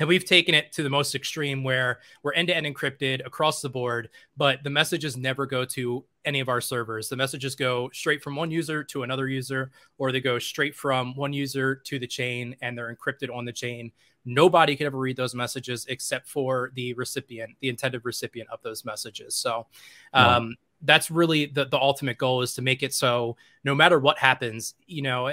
and 0.00 0.08
we've 0.08 0.24
taken 0.24 0.54
it 0.54 0.72
to 0.72 0.82
the 0.82 0.90
most 0.90 1.14
extreme 1.14 1.62
where 1.62 2.00
we're 2.22 2.32
end 2.32 2.48
to 2.48 2.56
end 2.56 2.66
encrypted 2.66 3.24
across 3.24 3.60
the 3.60 3.68
board, 3.68 4.08
but 4.36 4.64
the 4.64 4.70
messages 4.70 5.16
never 5.16 5.46
go 5.46 5.64
to 5.66 6.04
any 6.24 6.40
of 6.40 6.48
our 6.48 6.60
servers. 6.60 7.08
The 7.08 7.16
messages 7.16 7.54
go 7.54 7.90
straight 7.92 8.22
from 8.22 8.34
one 8.34 8.50
user 8.50 8.82
to 8.84 9.02
another 9.02 9.28
user, 9.28 9.70
or 9.98 10.10
they 10.10 10.20
go 10.20 10.38
straight 10.38 10.74
from 10.74 11.14
one 11.14 11.32
user 11.32 11.76
to 11.76 11.98
the 11.98 12.06
chain 12.06 12.56
and 12.62 12.76
they're 12.76 12.94
encrypted 12.94 13.32
on 13.34 13.44
the 13.44 13.52
chain. 13.52 13.92
Nobody 14.24 14.76
can 14.76 14.86
ever 14.86 14.98
read 14.98 15.16
those 15.16 15.34
messages 15.34 15.86
except 15.88 16.26
for 16.28 16.72
the 16.74 16.94
recipient, 16.94 17.50
the 17.60 17.68
intended 17.68 18.04
recipient 18.04 18.48
of 18.50 18.62
those 18.62 18.84
messages. 18.84 19.34
So, 19.34 19.66
um, 20.14 20.56
that's 20.82 21.10
really 21.10 21.46
the, 21.46 21.64
the 21.64 21.78
ultimate 21.78 22.18
goal 22.18 22.42
is 22.42 22.54
to 22.54 22.62
make 22.62 22.82
it 22.82 22.92
so 22.92 23.36
no 23.64 23.74
matter 23.74 23.98
what 23.98 24.18
happens, 24.18 24.74
you 24.86 25.02
know, 25.02 25.30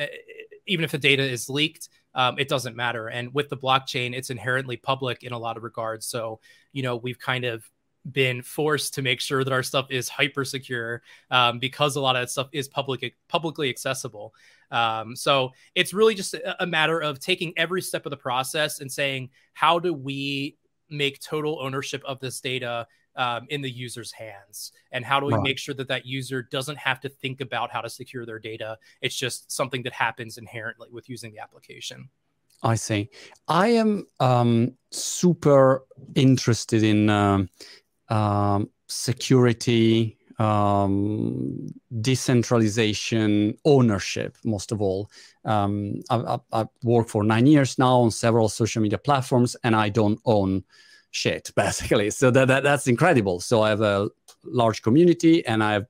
even 0.67 0.85
if 0.85 0.91
the 0.91 0.97
data 0.97 1.23
is 1.23 1.49
leaked, 1.49 1.89
um, 2.13 2.37
it 2.37 2.47
doesn't 2.47 2.75
matter. 2.75 3.07
And 3.07 3.33
with 3.33 3.49
the 3.49 3.57
blockchain, 3.57 4.15
it's 4.15 4.29
inherently 4.29 4.77
public 4.77 5.23
in 5.23 5.33
a 5.33 5.37
lot 5.37 5.57
of 5.57 5.63
regards. 5.63 6.05
So, 6.05 6.39
you 6.71 6.83
know, 6.83 6.95
we've 6.95 7.19
kind 7.19 7.45
of 7.45 7.69
been 8.11 8.41
forced 8.41 8.93
to 8.95 9.01
make 9.01 9.19
sure 9.19 9.43
that 9.43 9.53
our 9.53 9.63
stuff 9.63 9.87
is 9.89 10.09
hyper 10.09 10.45
secure 10.45 11.01
um, 11.31 11.59
because 11.59 11.95
a 11.95 12.01
lot 12.01 12.15
of 12.15 12.21
that 12.21 12.29
stuff 12.29 12.47
is 12.51 12.67
public 12.67 13.15
publicly 13.27 13.69
accessible. 13.69 14.33
Um, 14.71 15.15
so 15.15 15.51
it's 15.75 15.93
really 15.93 16.15
just 16.15 16.33
a, 16.33 16.63
a 16.63 16.67
matter 16.67 16.99
of 16.99 17.19
taking 17.19 17.53
every 17.57 17.81
step 17.81 18.05
of 18.05 18.11
the 18.11 18.17
process 18.17 18.79
and 18.79 18.91
saying, 18.91 19.29
how 19.53 19.79
do 19.79 19.93
we 19.93 20.57
make 20.89 21.21
total 21.21 21.59
ownership 21.61 22.03
of 22.05 22.19
this 22.19 22.39
data 22.41 22.87
um, 23.19 23.45
in 23.49 23.61
the 23.61 23.69
user's 23.69 24.11
hands 24.11 24.71
and 24.91 25.05
how 25.05 25.19
do 25.19 25.25
we 25.27 25.33
right. 25.33 25.43
make 25.43 25.59
sure 25.59 25.75
that 25.75 25.89
that 25.89 26.05
user 26.05 26.41
doesn't 26.41 26.77
have 26.77 26.99
to 27.01 27.09
think 27.09 27.41
about 27.41 27.69
how 27.69 27.81
to 27.81 27.89
secure 27.89 28.25
their 28.25 28.39
data 28.39 28.77
it's 29.01 29.15
just 29.15 29.51
something 29.51 29.83
that 29.83 29.93
happens 29.93 30.37
inherently 30.37 30.87
with 30.91 31.09
using 31.09 31.31
the 31.31 31.39
application 31.39 32.09
i 32.63 32.73
see 32.73 33.09
i 33.47 33.67
am 33.67 34.07
um, 34.19 34.73
super 34.91 35.83
interested 36.15 36.81
in 36.81 37.09
um, 37.09 37.49
um 38.07 38.69
security 38.87 40.17
um, 40.39 41.67
decentralization, 41.99 43.57
ownership, 43.65 44.37
most 44.45 44.71
of 44.71 44.81
all. 44.81 45.11
Um, 45.43 46.01
I've, 46.09 46.39
I've, 46.53 46.67
worked 46.81 47.09
for 47.09 47.25
nine 47.25 47.45
years 47.45 47.77
now 47.77 47.99
on 47.99 48.09
several 48.09 48.47
social 48.47 48.81
media 48.81 48.97
platforms, 48.97 49.57
and 49.65 49.75
I 49.75 49.89
don't 49.89 50.19
own 50.25 50.63
shit 51.11 51.51
basically. 51.55 52.09
So 52.09 52.31
that, 52.31 52.47
that 52.47 52.63
that's 52.63 52.87
incredible. 52.87 53.39
So 53.39 53.61
i 53.61 53.69
have 53.69 53.81
a 53.81 54.09
large 54.43 54.81
community 54.81 55.45
and 55.45 55.63
i 55.63 55.73
have 55.73 55.87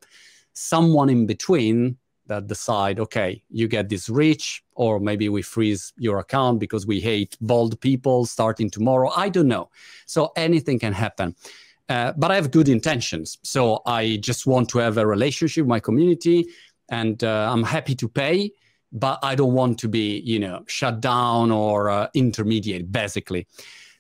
someone 0.53 1.09
in 1.09 1.25
between 1.25 1.97
that 2.25 2.47
decide 2.47 2.99
okay 2.99 3.41
you 3.49 3.67
get 3.67 3.89
this 3.89 4.09
reach 4.09 4.63
or 4.75 4.99
maybe 4.99 5.29
we 5.29 5.41
freeze 5.41 5.93
your 5.97 6.19
account 6.19 6.59
because 6.59 6.85
we 6.85 6.99
hate 6.99 7.37
bald 7.41 7.79
people 7.81 8.25
starting 8.25 8.69
tomorrow. 8.69 9.09
I 9.15 9.29
don't 9.29 9.47
know. 9.47 9.69
So 10.05 10.31
anything 10.35 10.79
can 10.79 10.93
happen. 10.93 11.35
Uh, 11.89 12.13
but 12.17 12.29
i 12.31 12.35
have 12.35 12.51
good 12.51 12.69
intentions. 12.69 13.37
So 13.43 13.81
i 13.85 14.17
just 14.21 14.45
want 14.45 14.69
to 14.69 14.77
have 14.79 14.97
a 14.97 15.05
relationship 15.05 15.63
with 15.63 15.69
my 15.69 15.79
community 15.79 16.45
and 16.89 17.23
uh, 17.23 17.49
i'm 17.51 17.63
happy 17.63 17.95
to 17.95 18.07
pay 18.07 18.51
but 18.91 19.19
i 19.23 19.35
don't 19.35 19.53
want 19.53 19.77
to 19.79 19.87
be 19.87 20.19
you 20.25 20.39
know 20.39 20.63
shut 20.67 20.99
down 21.01 21.51
or 21.51 21.89
uh, 21.89 22.07
intermediate 22.13 22.91
basically 22.91 23.47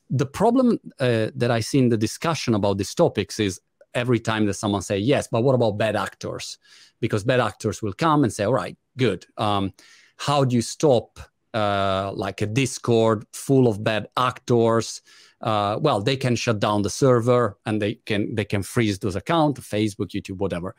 the 0.09 0.25
problem 0.25 0.79
uh, 0.99 1.27
that 1.35 1.51
I 1.51 1.59
see 1.59 1.79
in 1.79 1.89
the 1.89 1.97
discussion 1.97 2.55
about 2.55 2.77
these 2.77 2.95
topics 2.95 3.39
is 3.39 3.61
every 3.93 4.19
time 4.19 4.45
that 4.45 4.55
someone 4.55 4.81
say 4.81 4.97
yes, 4.97 5.27
but 5.31 5.43
what 5.43 5.55
about 5.55 5.77
bad 5.77 5.95
actors? 5.95 6.57
Because 6.99 7.23
bad 7.23 7.39
actors 7.39 7.81
will 7.81 7.93
come 7.93 8.23
and 8.23 8.33
say, 8.33 8.43
all 8.43 8.53
right, 8.53 8.77
good. 8.97 9.25
Um, 9.37 9.73
how 10.17 10.43
do 10.43 10.55
you 10.55 10.61
stop 10.61 11.19
uh, 11.53 12.11
like 12.13 12.41
a 12.41 12.45
Discord 12.45 13.25
full 13.33 13.67
of 13.67 13.83
bad 13.83 14.07
actors? 14.17 15.01
Uh, 15.41 15.77
well, 15.79 16.01
they 16.01 16.17
can 16.17 16.35
shut 16.35 16.59
down 16.59 16.81
the 16.81 16.89
server 16.89 17.57
and 17.65 17.81
they 17.81 17.95
can 18.05 18.35
they 18.35 18.43
can 18.43 18.61
freeze 18.61 18.99
those 18.99 19.15
accounts, 19.15 19.61
Facebook, 19.61 20.09
YouTube, 20.09 20.37
whatever. 20.37 20.75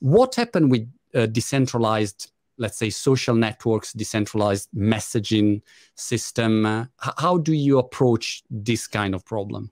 What 0.00 0.34
happened 0.34 0.70
with 0.70 0.90
uh, 1.14 1.26
decentralized 1.26 2.31
let's 2.58 2.78
say 2.78 2.90
social 2.90 3.34
networks 3.34 3.92
decentralized 3.92 4.68
messaging 4.74 5.60
system 5.94 6.66
uh, 6.66 6.84
how 7.18 7.38
do 7.38 7.52
you 7.52 7.78
approach 7.78 8.42
this 8.50 8.86
kind 8.86 9.14
of 9.14 9.24
problem 9.24 9.70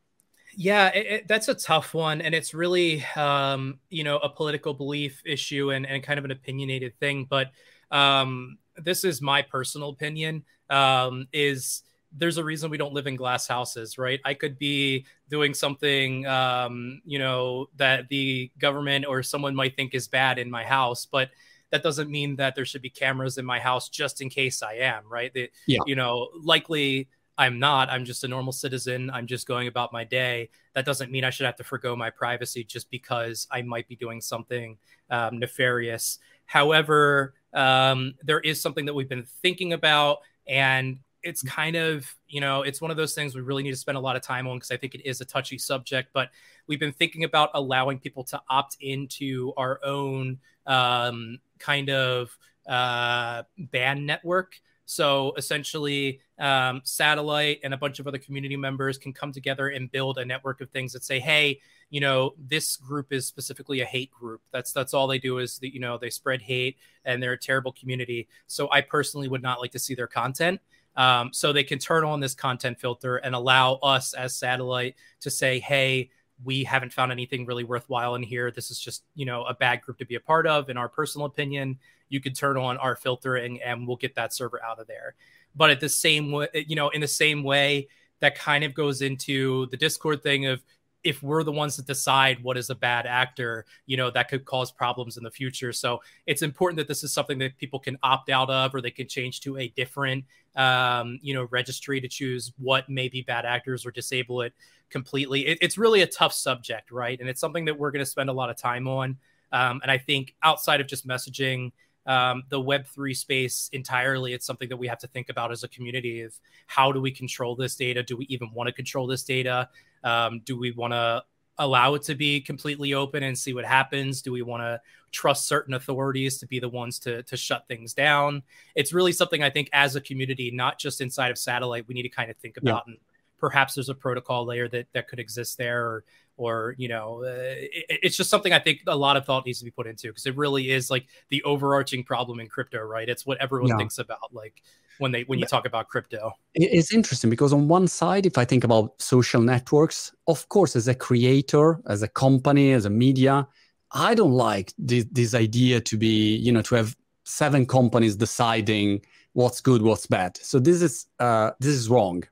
yeah 0.56 0.88
it, 0.88 1.06
it, 1.06 1.28
that's 1.28 1.48
a 1.48 1.54
tough 1.54 1.94
one 1.94 2.20
and 2.20 2.34
it's 2.34 2.54
really 2.54 3.04
um, 3.16 3.78
you 3.88 4.04
know 4.04 4.18
a 4.18 4.28
political 4.28 4.74
belief 4.74 5.22
issue 5.24 5.70
and, 5.70 5.86
and 5.86 6.02
kind 6.02 6.18
of 6.18 6.24
an 6.24 6.30
opinionated 6.30 6.98
thing 6.98 7.26
but 7.28 7.48
um, 7.90 8.58
this 8.76 9.04
is 9.04 9.20
my 9.20 9.42
personal 9.42 9.90
opinion 9.90 10.44
um, 10.70 11.26
is 11.32 11.82
there's 12.12 12.38
a 12.38 12.44
reason 12.44 12.70
we 12.70 12.76
don't 12.76 12.92
live 12.92 13.06
in 13.06 13.14
glass 13.14 13.46
houses, 13.46 13.96
right? 13.96 14.20
I 14.24 14.34
could 14.34 14.58
be 14.58 15.06
doing 15.28 15.54
something, 15.54 16.26
um, 16.26 17.00
you 17.04 17.18
know, 17.18 17.66
that 17.76 18.08
the 18.08 18.50
government 18.58 19.06
or 19.06 19.22
someone 19.22 19.54
might 19.54 19.76
think 19.76 19.94
is 19.94 20.08
bad 20.08 20.38
in 20.38 20.50
my 20.50 20.64
house, 20.64 21.06
but 21.06 21.30
that 21.70 21.82
doesn't 21.82 22.10
mean 22.10 22.36
that 22.36 22.54
there 22.54 22.64
should 22.64 22.82
be 22.82 22.90
cameras 22.90 23.38
in 23.38 23.44
my 23.44 23.58
house 23.58 23.88
just 23.88 24.20
in 24.20 24.28
case 24.28 24.62
I 24.62 24.74
am, 24.74 25.04
right? 25.08 25.32
That, 25.34 25.50
yeah. 25.66 25.78
You 25.86 25.96
know, 25.96 26.28
likely 26.42 27.08
I'm 27.38 27.58
not. 27.58 27.88
I'm 27.88 28.04
just 28.04 28.22
a 28.24 28.28
normal 28.28 28.52
citizen. 28.52 29.10
I'm 29.10 29.26
just 29.26 29.46
going 29.46 29.66
about 29.66 29.92
my 29.92 30.04
day. 30.04 30.50
That 30.74 30.84
doesn't 30.84 31.10
mean 31.10 31.24
I 31.24 31.30
should 31.30 31.46
have 31.46 31.56
to 31.56 31.64
forego 31.64 31.96
my 31.96 32.10
privacy 32.10 32.64
just 32.64 32.90
because 32.90 33.46
I 33.50 33.62
might 33.62 33.88
be 33.88 33.96
doing 33.96 34.20
something 34.20 34.76
um, 35.08 35.38
nefarious. 35.38 36.18
However, 36.44 37.32
um, 37.54 38.14
there 38.22 38.40
is 38.40 38.60
something 38.60 38.84
that 38.84 38.94
we've 38.94 39.08
been 39.08 39.26
thinking 39.42 39.72
about, 39.72 40.18
and 40.46 40.98
it's 41.22 41.42
kind 41.42 41.76
of 41.76 42.14
you 42.28 42.40
know 42.40 42.62
it's 42.62 42.80
one 42.80 42.90
of 42.90 42.96
those 42.96 43.14
things 43.14 43.34
we 43.34 43.40
really 43.40 43.62
need 43.62 43.70
to 43.70 43.76
spend 43.76 43.96
a 43.96 44.00
lot 44.00 44.16
of 44.16 44.22
time 44.22 44.46
on 44.46 44.56
because 44.56 44.70
i 44.70 44.76
think 44.76 44.94
it 44.94 45.06
is 45.06 45.20
a 45.20 45.24
touchy 45.26 45.58
subject 45.58 46.08
but 46.14 46.30
we've 46.66 46.80
been 46.80 46.92
thinking 46.92 47.24
about 47.24 47.50
allowing 47.52 47.98
people 47.98 48.24
to 48.24 48.40
opt 48.48 48.76
into 48.80 49.52
our 49.58 49.78
own 49.84 50.38
um, 50.66 51.38
kind 51.60 51.90
of 51.90 52.36
uh, 52.66 53.44
band 53.58 54.06
network. 54.06 54.54
So 54.86 55.34
essentially, 55.36 56.18
um, 56.40 56.80
Satellite 56.82 57.60
and 57.62 57.72
a 57.72 57.76
bunch 57.76 58.00
of 58.00 58.08
other 58.08 58.18
community 58.18 58.56
members 58.56 58.98
can 58.98 59.12
come 59.12 59.30
together 59.30 59.68
and 59.68 59.88
build 59.92 60.18
a 60.18 60.24
network 60.24 60.60
of 60.60 60.70
things 60.70 60.92
that 60.94 61.04
say, 61.04 61.20
hey, 61.20 61.60
you 61.90 62.00
know, 62.00 62.34
this 62.38 62.76
group 62.76 63.12
is 63.12 63.26
specifically 63.26 63.82
a 63.82 63.84
hate 63.84 64.10
group. 64.10 64.40
That's 64.52 64.72
that's 64.72 64.92
all 64.92 65.06
they 65.06 65.18
do 65.18 65.38
is 65.38 65.58
that 65.60 65.72
you 65.72 65.80
know 65.80 65.96
they 65.96 66.10
spread 66.10 66.42
hate 66.42 66.76
and 67.04 67.22
they're 67.22 67.34
a 67.34 67.38
terrible 67.38 67.72
community. 67.72 68.26
So 68.48 68.68
I 68.72 68.80
personally 68.80 69.28
would 69.28 69.42
not 69.42 69.60
like 69.60 69.70
to 69.72 69.78
see 69.78 69.94
their 69.94 70.08
content. 70.08 70.60
Um, 70.96 71.32
so 71.32 71.52
they 71.52 71.64
can 71.64 71.78
turn 71.78 72.04
on 72.04 72.18
this 72.18 72.34
content 72.34 72.80
filter 72.80 73.18
and 73.18 73.34
allow 73.34 73.74
us 73.74 74.12
as 74.12 74.34
Satellite 74.36 74.96
to 75.20 75.30
say, 75.30 75.60
hey, 75.60 76.10
we 76.44 76.64
haven't 76.64 76.92
found 76.92 77.12
anything 77.12 77.46
really 77.46 77.64
worthwhile 77.64 78.14
in 78.14 78.22
here. 78.22 78.50
This 78.50 78.70
is 78.70 78.78
just, 78.78 79.04
you 79.14 79.26
know, 79.26 79.44
a 79.44 79.54
bad 79.54 79.82
group 79.82 79.98
to 79.98 80.06
be 80.06 80.14
a 80.14 80.20
part 80.20 80.46
of. 80.46 80.70
In 80.70 80.76
our 80.76 80.88
personal 80.88 81.26
opinion, 81.26 81.78
you 82.08 82.20
could 82.20 82.34
turn 82.34 82.56
on 82.56 82.76
our 82.78 82.96
filtering 82.96 83.60
and 83.62 83.86
we'll 83.86 83.96
get 83.96 84.14
that 84.14 84.32
server 84.32 84.62
out 84.64 84.78
of 84.78 84.86
there. 84.86 85.14
But 85.54 85.70
at 85.70 85.80
the 85.80 85.88
same 85.88 86.32
way, 86.32 86.48
you 86.54 86.76
know, 86.76 86.88
in 86.90 87.00
the 87.00 87.08
same 87.08 87.42
way, 87.42 87.88
that 88.20 88.36
kind 88.36 88.64
of 88.64 88.74
goes 88.74 89.02
into 89.02 89.66
the 89.66 89.76
Discord 89.76 90.22
thing 90.22 90.46
of 90.46 90.62
if 91.02 91.22
we're 91.22 91.42
the 91.42 91.52
ones 91.52 91.76
that 91.76 91.86
decide 91.86 92.42
what 92.42 92.56
is 92.56 92.70
a 92.70 92.74
bad 92.74 93.06
actor, 93.06 93.64
you 93.86 93.96
know, 93.96 94.10
that 94.10 94.28
could 94.28 94.44
cause 94.44 94.70
problems 94.70 95.16
in 95.16 95.24
the 95.24 95.30
future. 95.30 95.72
So 95.72 96.02
it's 96.26 96.42
important 96.42 96.76
that 96.76 96.88
this 96.88 97.02
is 97.02 97.12
something 97.12 97.38
that 97.38 97.56
people 97.56 97.78
can 97.78 97.96
opt 98.02 98.28
out 98.28 98.50
of 98.50 98.74
or 98.74 98.80
they 98.80 98.90
can 98.90 99.08
change 99.08 99.40
to 99.42 99.56
a 99.56 99.68
different, 99.68 100.24
um, 100.56 101.18
you 101.22 101.32
know, 101.32 101.48
registry 101.50 102.00
to 102.00 102.08
choose 102.08 102.52
what 102.58 102.88
may 102.88 103.08
be 103.08 103.22
bad 103.22 103.46
actors 103.46 103.86
or 103.86 103.90
disable 103.90 104.42
it 104.42 104.52
completely. 104.90 105.46
It, 105.46 105.58
it's 105.62 105.78
really 105.78 106.02
a 106.02 106.06
tough 106.06 106.34
subject, 106.34 106.90
right? 106.90 107.18
And 107.18 107.28
it's 107.28 107.40
something 107.40 107.64
that 107.64 107.78
we're 107.78 107.90
going 107.90 108.04
to 108.04 108.10
spend 108.10 108.28
a 108.28 108.34
lot 108.34 108.50
of 108.50 108.56
time 108.56 108.86
on. 108.86 109.16
Um, 109.52 109.80
and 109.82 109.90
I 109.90 109.98
think 109.98 110.34
outside 110.42 110.80
of 110.80 110.86
just 110.86 111.08
messaging, 111.08 111.72
um, 112.06 112.42
the 112.48 112.60
Web3 112.60 113.16
space 113.16 113.68
entirely, 113.72 114.32
it's 114.32 114.46
something 114.46 114.68
that 114.68 114.76
we 114.76 114.88
have 114.88 114.98
to 114.98 115.06
think 115.06 115.28
about 115.28 115.52
as 115.52 115.64
a 115.64 115.68
community 115.68 116.22
of 116.22 116.34
how 116.66 116.92
do 116.92 117.00
we 117.00 117.10
control 117.10 117.54
this 117.54 117.76
data? 117.76 118.02
Do 118.02 118.16
we 118.16 118.26
even 118.26 118.52
want 118.52 118.68
to 118.68 118.72
control 118.72 119.06
this 119.06 119.22
data? 119.22 119.68
Um, 120.04 120.40
do 120.44 120.58
we 120.58 120.72
want 120.72 120.92
to 120.92 121.24
allow 121.58 121.94
it 121.94 122.02
to 122.02 122.14
be 122.14 122.40
completely 122.40 122.94
open 122.94 123.22
and 123.22 123.38
see 123.38 123.52
what 123.52 123.64
happens? 123.64 124.22
Do 124.22 124.32
we 124.32 124.42
want 124.42 124.62
to 124.62 124.80
trust 125.12 125.46
certain 125.46 125.74
authorities 125.74 126.38
to 126.38 126.46
be 126.46 126.58
the 126.58 126.68
ones 126.68 126.98
to, 127.00 127.22
to 127.24 127.36
shut 127.36 127.68
things 127.68 127.92
down? 127.92 128.42
It's 128.74 128.92
really 128.92 129.12
something 129.12 129.42
I 129.42 129.50
think 129.50 129.68
as 129.72 129.94
a 129.94 130.00
community, 130.00 130.50
not 130.50 130.78
just 130.78 131.00
inside 131.00 131.30
of 131.30 131.38
satellite, 131.38 131.86
we 131.86 131.94
need 131.94 132.02
to 132.02 132.08
kind 132.08 132.30
of 132.30 132.36
think 132.38 132.56
about. 132.56 132.84
Yeah. 132.86 132.92
And 132.92 133.00
perhaps 133.38 133.74
there's 133.74 133.88
a 133.88 133.94
protocol 133.94 134.46
layer 134.46 134.68
that, 134.68 134.86
that 134.92 135.08
could 135.08 135.18
exist 135.18 135.58
there 135.58 135.86
or 135.86 136.04
or 136.36 136.74
you 136.78 136.88
know 136.88 137.22
uh, 137.22 137.28
it, 137.28 138.00
it's 138.02 138.16
just 138.16 138.30
something 138.30 138.52
i 138.52 138.58
think 138.58 138.80
a 138.86 138.96
lot 138.96 139.16
of 139.16 139.26
thought 139.26 139.44
needs 139.44 139.58
to 139.58 139.64
be 139.64 139.70
put 139.70 139.86
into 139.86 140.08
because 140.08 140.24
it 140.24 140.36
really 140.36 140.70
is 140.70 140.90
like 140.90 141.06
the 141.28 141.42
overarching 141.42 142.02
problem 142.02 142.40
in 142.40 142.48
crypto 142.48 142.80
right 142.80 143.08
it's 143.10 143.26
what 143.26 143.36
everyone 143.42 143.68
yeah. 143.68 143.76
thinks 143.76 143.98
about 143.98 144.32
like 144.32 144.62
when 145.00 145.12
they 145.12 145.22
when 145.22 145.38
you 145.38 145.46
talk 145.46 145.66
about 145.66 145.88
crypto. 145.88 146.32
it's 146.54 146.92
interesting 146.92 147.30
because 147.30 147.52
on 147.52 147.68
one 147.68 147.88
side 147.88 148.26
if 148.26 148.38
i 148.38 148.44
think 148.44 148.64
about 148.64 149.00
social 149.00 149.40
networks 149.40 150.12
of 150.28 150.48
course 150.48 150.76
as 150.76 150.86
a 150.88 150.94
creator 150.94 151.80
as 151.86 152.02
a 152.02 152.08
company 152.08 152.72
as 152.72 152.84
a 152.84 152.90
media 152.90 153.46
i 153.92 154.14
don't 154.14 154.32
like 154.32 154.72
this, 154.78 155.04
this 155.10 155.34
idea 155.34 155.80
to 155.80 155.96
be 155.96 156.36
you 156.36 156.52
know 156.52 156.62
to 156.62 156.74
have 156.74 156.96
seven 157.24 157.66
companies 157.66 158.16
deciding 158.16 159.00
what's 159.32 159.60
good 159.60 159.82
what's 159.82 160.06
bad. 160.06 160.36
So 160.38 160.58
this 160.58 160.82
is 160.82 161.06
uh, 161.18 161.52
this 161.60 161.74
is 161.74 161.88
wrong. 161.88 162.24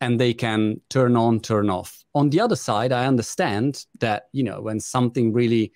And 0.00 0.20
they 0.20 0.34
can 0.34 0.80
turn 0.90 1.16
on 1.16 1.40
turn 1.40 1.70
off. 1.70 2.04
On 2.14 2.30
the 2.30 2.40
other 2.40 2.56
side 2.56 2.92
i 2.92 3.06
understand 3.06 3.86
that 4.00 4.28
you 4.32 4.42
know 4.42 4.60
when 4.60 4.80
something 4.80 5.32
really 5.32 5.72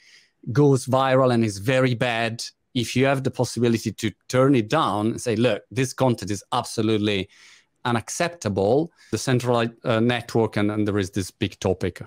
goes 0.53 0.87
viral 0.87 1.33
and 1.33 1.45
is 1.45 1.59
very 1.59 1.95
bad 1.95 2.43
if 2.74 2.94
you 2.94 3.04
have 3.06 3.22
the 3.22 3.30
possibility 3.30 3.92
to 3.92 4.11
turn 4.28 4.54
it 4.54 4.68
down 4.68 5.09
and 5.09 5.20
say 5.20 5.37
look 5.37 5.62
this 5.70 5.92
content 5.92 6.30
is 6.30 6.44
absolutely 6.52 7.28
unacceptable 7.85 8.92
the 9.11 9.18
central 9.18 9.66
uh, 9.85 10.00
network 10.00 10.56
and, 10.56 10.70
and 10.70 10.87
there 10.87 10.98
is 10.98 11.11
this 11.11 11.30
big 11.30 11.59
topic 11.61 12.02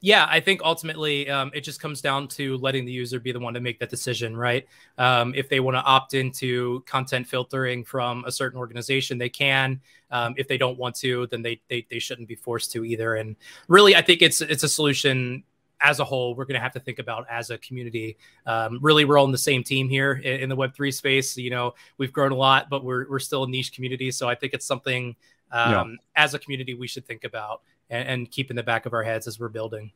yeah, 0.00 0.26
I 0.30 0.40
think 0.40 0.62
ultimately 0.64 1.28
um, 1.28 1.50
it 1.54 1.60
just 1.60 1.80
comes 1.80 2.00
down 2.00 2.28
to 2.28 2.56
letting 2.58 2.86
the 2.86 2.92
user 2.92 3.20
be 3.20 3.32
the 3.32 3.40
one 3.40 3.54
to 3.54 3.60
make 3.60 3.78
that 3.80 3.90
decision, 3.90 4.36
right? 4.36 4.66
Um, 4.96 5.34
if 5.36 5.48
they 5.48 5.60
want 5.60 5.76
to 5.76 5.82
opt 5.82 6.14
into 6.14 6.82
content 6.86 7.26
filtering 7.26 7.84
from 7.84 8.24
a 8.24 8.32
certain 8.32 8.58
organization, 8.58 9.18
they 9.18 9.28
can. 9.28 9.80
Um, 10.10 10.34
if 10.36 10.48
they 10.48 10.56
don't 10.56 10.78
want 10.78 10.96
to, 10.96 11.26
then 11.28 11.42
they, 11.42 11.60
they 11.68 11.86
they 11.90 11.98
shouldn't 11.98 12.28
be 12.28 12.34
forced 12.34 12.72
to 12.72 12.84
either. 12.84 13.14
And 13.14 13.36
really, 13.68 13.94
I 13.94 14.02
think 14.02 14.22
it's 14.22 14.40
it's 14.40 14.62
a 14.62 14.68
solution 14.68 15.44
as 15.80 16.00
a 16.00 16.04
whole 16.04 16.34
we're 16.34 16.44
going 16.44 16.54
to 16.54 16.60
have 16.60 16.72
to 16.72 16.80
think 16.80 16.98
about 16.98 17.26
as 17.30 17.50
a 17.50 17.58
community. 17.58 18.16
Um, 18.46 18.78
really, 18.82 19.04
we're 19.04 19.18
all 19.18 19.24
in 19.24 19.32
the 19.32 19.38
same 19.38 19.62
team 19.62 19.88
here 19.88 20.12
in, 20.12 20.40
in 20.40 20.48
the 20.48 20.56
Web 20.56 20.74
three 20.74 20.92
space. 20.92 21.36
You 21.36 21.50
know, 21.50 21.74
we've 21.98 22.12
grown 22.12 22.32
a 22.32 22.36
lot, 22.36 22.68
but 22.70 22.84
we're 22.84 23.08
we're 23.08 23.18
still 23.18 23.44
a 23.44 23.48
niche 23.48 23.72
community. 23.72 24.10
So 24.10 24.28
I 24.28 24.34
think 24.34 24.54
it's 24.54 24.66
something 24.66 25.16
um, 25.52 25.72
yeah. 25.72 25.84
as 26.22 26.34
a 26.34 26.38
community 26.38 26.74
we 26.74 26.86
should 26.86 27.06
think 27.06 27.24
about 27.24 27.62
and, 27.88 28.08
and 28.08 28.30
keep 28.30 28.50
in 28.50 28.56
the 28.56 28.62
back 28.62 28.86
of 28.86 28.92
our 28.92 29.02
heads 29.02 29.26
as 29.26 29.40
we're 29.40 29.48
building 29.48 29.92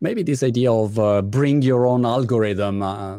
maybe 0.00 0.22
this 0.22 0.42
idea 0.42 0.72
of 0.72 0.98
uh, 0.98 1.22
bring 1.22 1.62
your 1.62 1.86
own 1.86 2.06
algorithm 2.06 2.82
uh, 2.82 3.18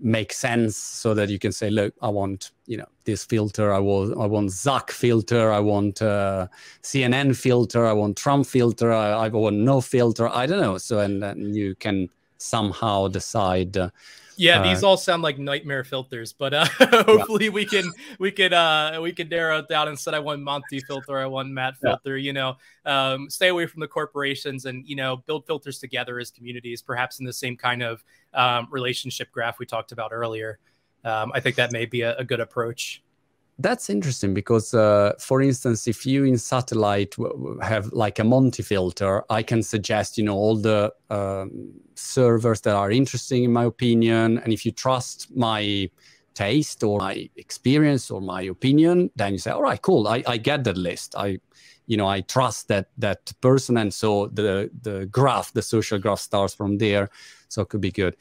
makes 0.00 0.38
sense 0.38 0.76
so 0.76 1.14
that 1.14 1.28
you 1.28 1.38
can 1.38 1.52
say 1.52 1.70
look 1.70 1.94
i 2.02 2.08
want 2.08 2.50
you 2.66 2.76
know 2.76 2.88
this 3.04 3.24
filter. 3.24 3.72
I 3.72 3.78
want 3.78 4.16
i 4.18 4.26
want 4.26 4.50
zuck 4.50 4.90
filter. 4.90 5.50
I 5.50 5.60
want 5.60 6.00
uh, 6.02 6.46
cnn 6.82 7.36
filter. 7.36 7.86
I 7.86 7.92
want 7.92 8.16
trump 8.16 8.46
filter. 8.46 8.92
I, 8.92 9.26
I, 9.26 9.28
want 9.28 9.56
no 9.56 9.80
filter. 9.80 10.28
I 10.28 10.46
don't 10.46 10.60
know. 10.60 10.78
So 10.78 11.00
and, 11.00 11.22
and 11.24 11.54
you 11.54 11.74
can 11.74 12.08
somehow 12.38 13.08
decide 13.08 13.76
uh, 13.76 13.90
yeah, 14.36 14.60
uh, 14.60 14.62
these 14.62 14.82
all 14.82 14.96
sound 14.96 15.22
like 15.22 15.38
nightmare 15.38 15.84
filters, 15.84 16.32
but 16.32 16.54
uh, 16.54 16.64
hopefully 16.78 17.46
yeah. 17.46 17.50
we 17.50 17.64
can 17.64 17.90
we 18.18 18.30
can 18.30 18.52
uh, 18.52 18.98
we 19.00 19.12
can 19.12 19.28
narrow 19.28 19.58
it 19.58 19.68
down. 19.68 19.88
Instead, 19.88 20.14
I 20.14 20.18
want 20.18 20.40
Monty 20.40 20.80
filter, 20.80 21.18
I 21.18 21.26
want 21.26 21.50
Matt 21.50 21.76
filter. 21.76 22.16
Yeah. 22.16 22.26
You 22.26 22.32
know, 22.32 22.56
um, 22.86 23.30
stay 23.30 23.48
away 23.48 23.66
from 23.66 23.80
the 23.80 23.88
corporations 23.88 24.66
and 24.66 24.86
you 24.86 24.96
know 24.96 25.16
build 25.16 25.46
filters 25.46 25.78
together 25.78 26.18
as 26.18 26.30
communities, 26.30 26.82
perhaps 26.82 27.18
in 27.18 27.26
the 27.26 27.32
same 27.32 27.56
kind 27.56 27.82
of 27.82 28.04
um, 28.34 28.68
relationship 28.70 29.30
graph 29.32 29.58
we 29.58 29.66
talked 29.66 29.92
about 29.92 30.12
earlier. 30.12 30.58
Um, 31.04 31.32
I 31.34 31.40
think 31.40 31.56
that 31.56 31.72
may 31.72 31.86
be 31.86 32.02
a, 32.02 32.16
a 32.16 32.24
good 32.24 32.40
approach. 32.40 33.02
That's 33.58 33.90
interesting 33.90 34.34
because, 34.34 34.74
uh, 34.74 35.12
for 35.18 35.40
instance, 35.42 35.86
if 35.86 36.06
you 36.06 36.24
in 36.24 36.38
satellite 36.38 37.14
have 37.62 37.92
like 37.92 38.18
a 38.18 38.24
Monty 38.24 38.62
filter, 38.62 39.24
I 39.30 39.42
can 39.42 39.62
suggest 39.62 40.18
you 40.18 40.24
know 40.24 40.34
all 40.34 40.56
the 40.56 40.92
um, 41.10 41.72
servers 41.94 42.62
that 42.62 42.74
are 42.74 42.90
interesting 42.90 43.44
in 43.44 43.52
my 43.52 43.64
opinion, 43.64 44.38
and 44.38 44.52
if 44.52 44.64
you 44.64 44.72
trust 44.72 45.34
my 45.36 45.90
taste 46.34 46.82
or 46.82 46.98
my 46.98 47.28
experience 47.36 48.10
or 48.10 48.20
my 48.20 48.42
opinion, 48.42 49.10
then 49.16 49.32
you 49.32 49.38
say, 49.38 49.50
all 49.50 49.62
right, 49.62 49.80
cool, 49.82 50.08
I, 50.08 50.22
I 50.26 50.38
get 50.38 50.64
that 50.64 50.76
list. 50.76 51.14
I 51.16 51.38
you 51.86 51.96
know 51.96 52.06
i 52.06 52.20
trust 52.22 52.68
that 52.68 52.88
that 52.96 53.32
person 53.40 53.76
and 53.76 53.92
so 53.92 54.26
the 54.28 54.70
the 54.82 55.06
graph 55.06 55.52
the 55.52 55.62
social 55.62 55.98
graph 55.98 56.20
starts 56.20 56.54
from 56.54 56.78
there. 56.78 57.10
So 57.48 57.62
it 57.62 57.68
could 57.68 57.82
be 57.82 57.90
good. 57.90 58.16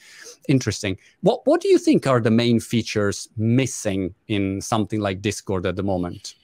Interesting. 0.50 0.98
What 1.22 1.46
what 1.46 1.62
do 1.62 1.70
you 1.70 1.78
think 1.78 2.06
are 2.06 2.20
the 2.20 2.32
main 2.32 2.60
features 2.60 3.30
missing 3.38 4.14
in 4.28 4.62
something 4.62 5.00
like 5.00 5.22
discord 5.22 5.66
at 5.66 5.76
the 5.76 5.84
moment? 5.84 6.36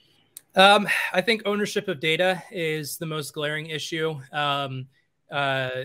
Um, 0.56 0.88
i 1.12 1.20
think 1.20 1.42
ownership 1.44 1.86
of 1.88 2.00
data 2.00 2.42
is 2.50 2.96
the 2.96 3.06
most 3.06 3.34
glaring 3.34 3.66
issue. 3.66 4.18
Um, 4.32 4.86
uh, 5.30 5.84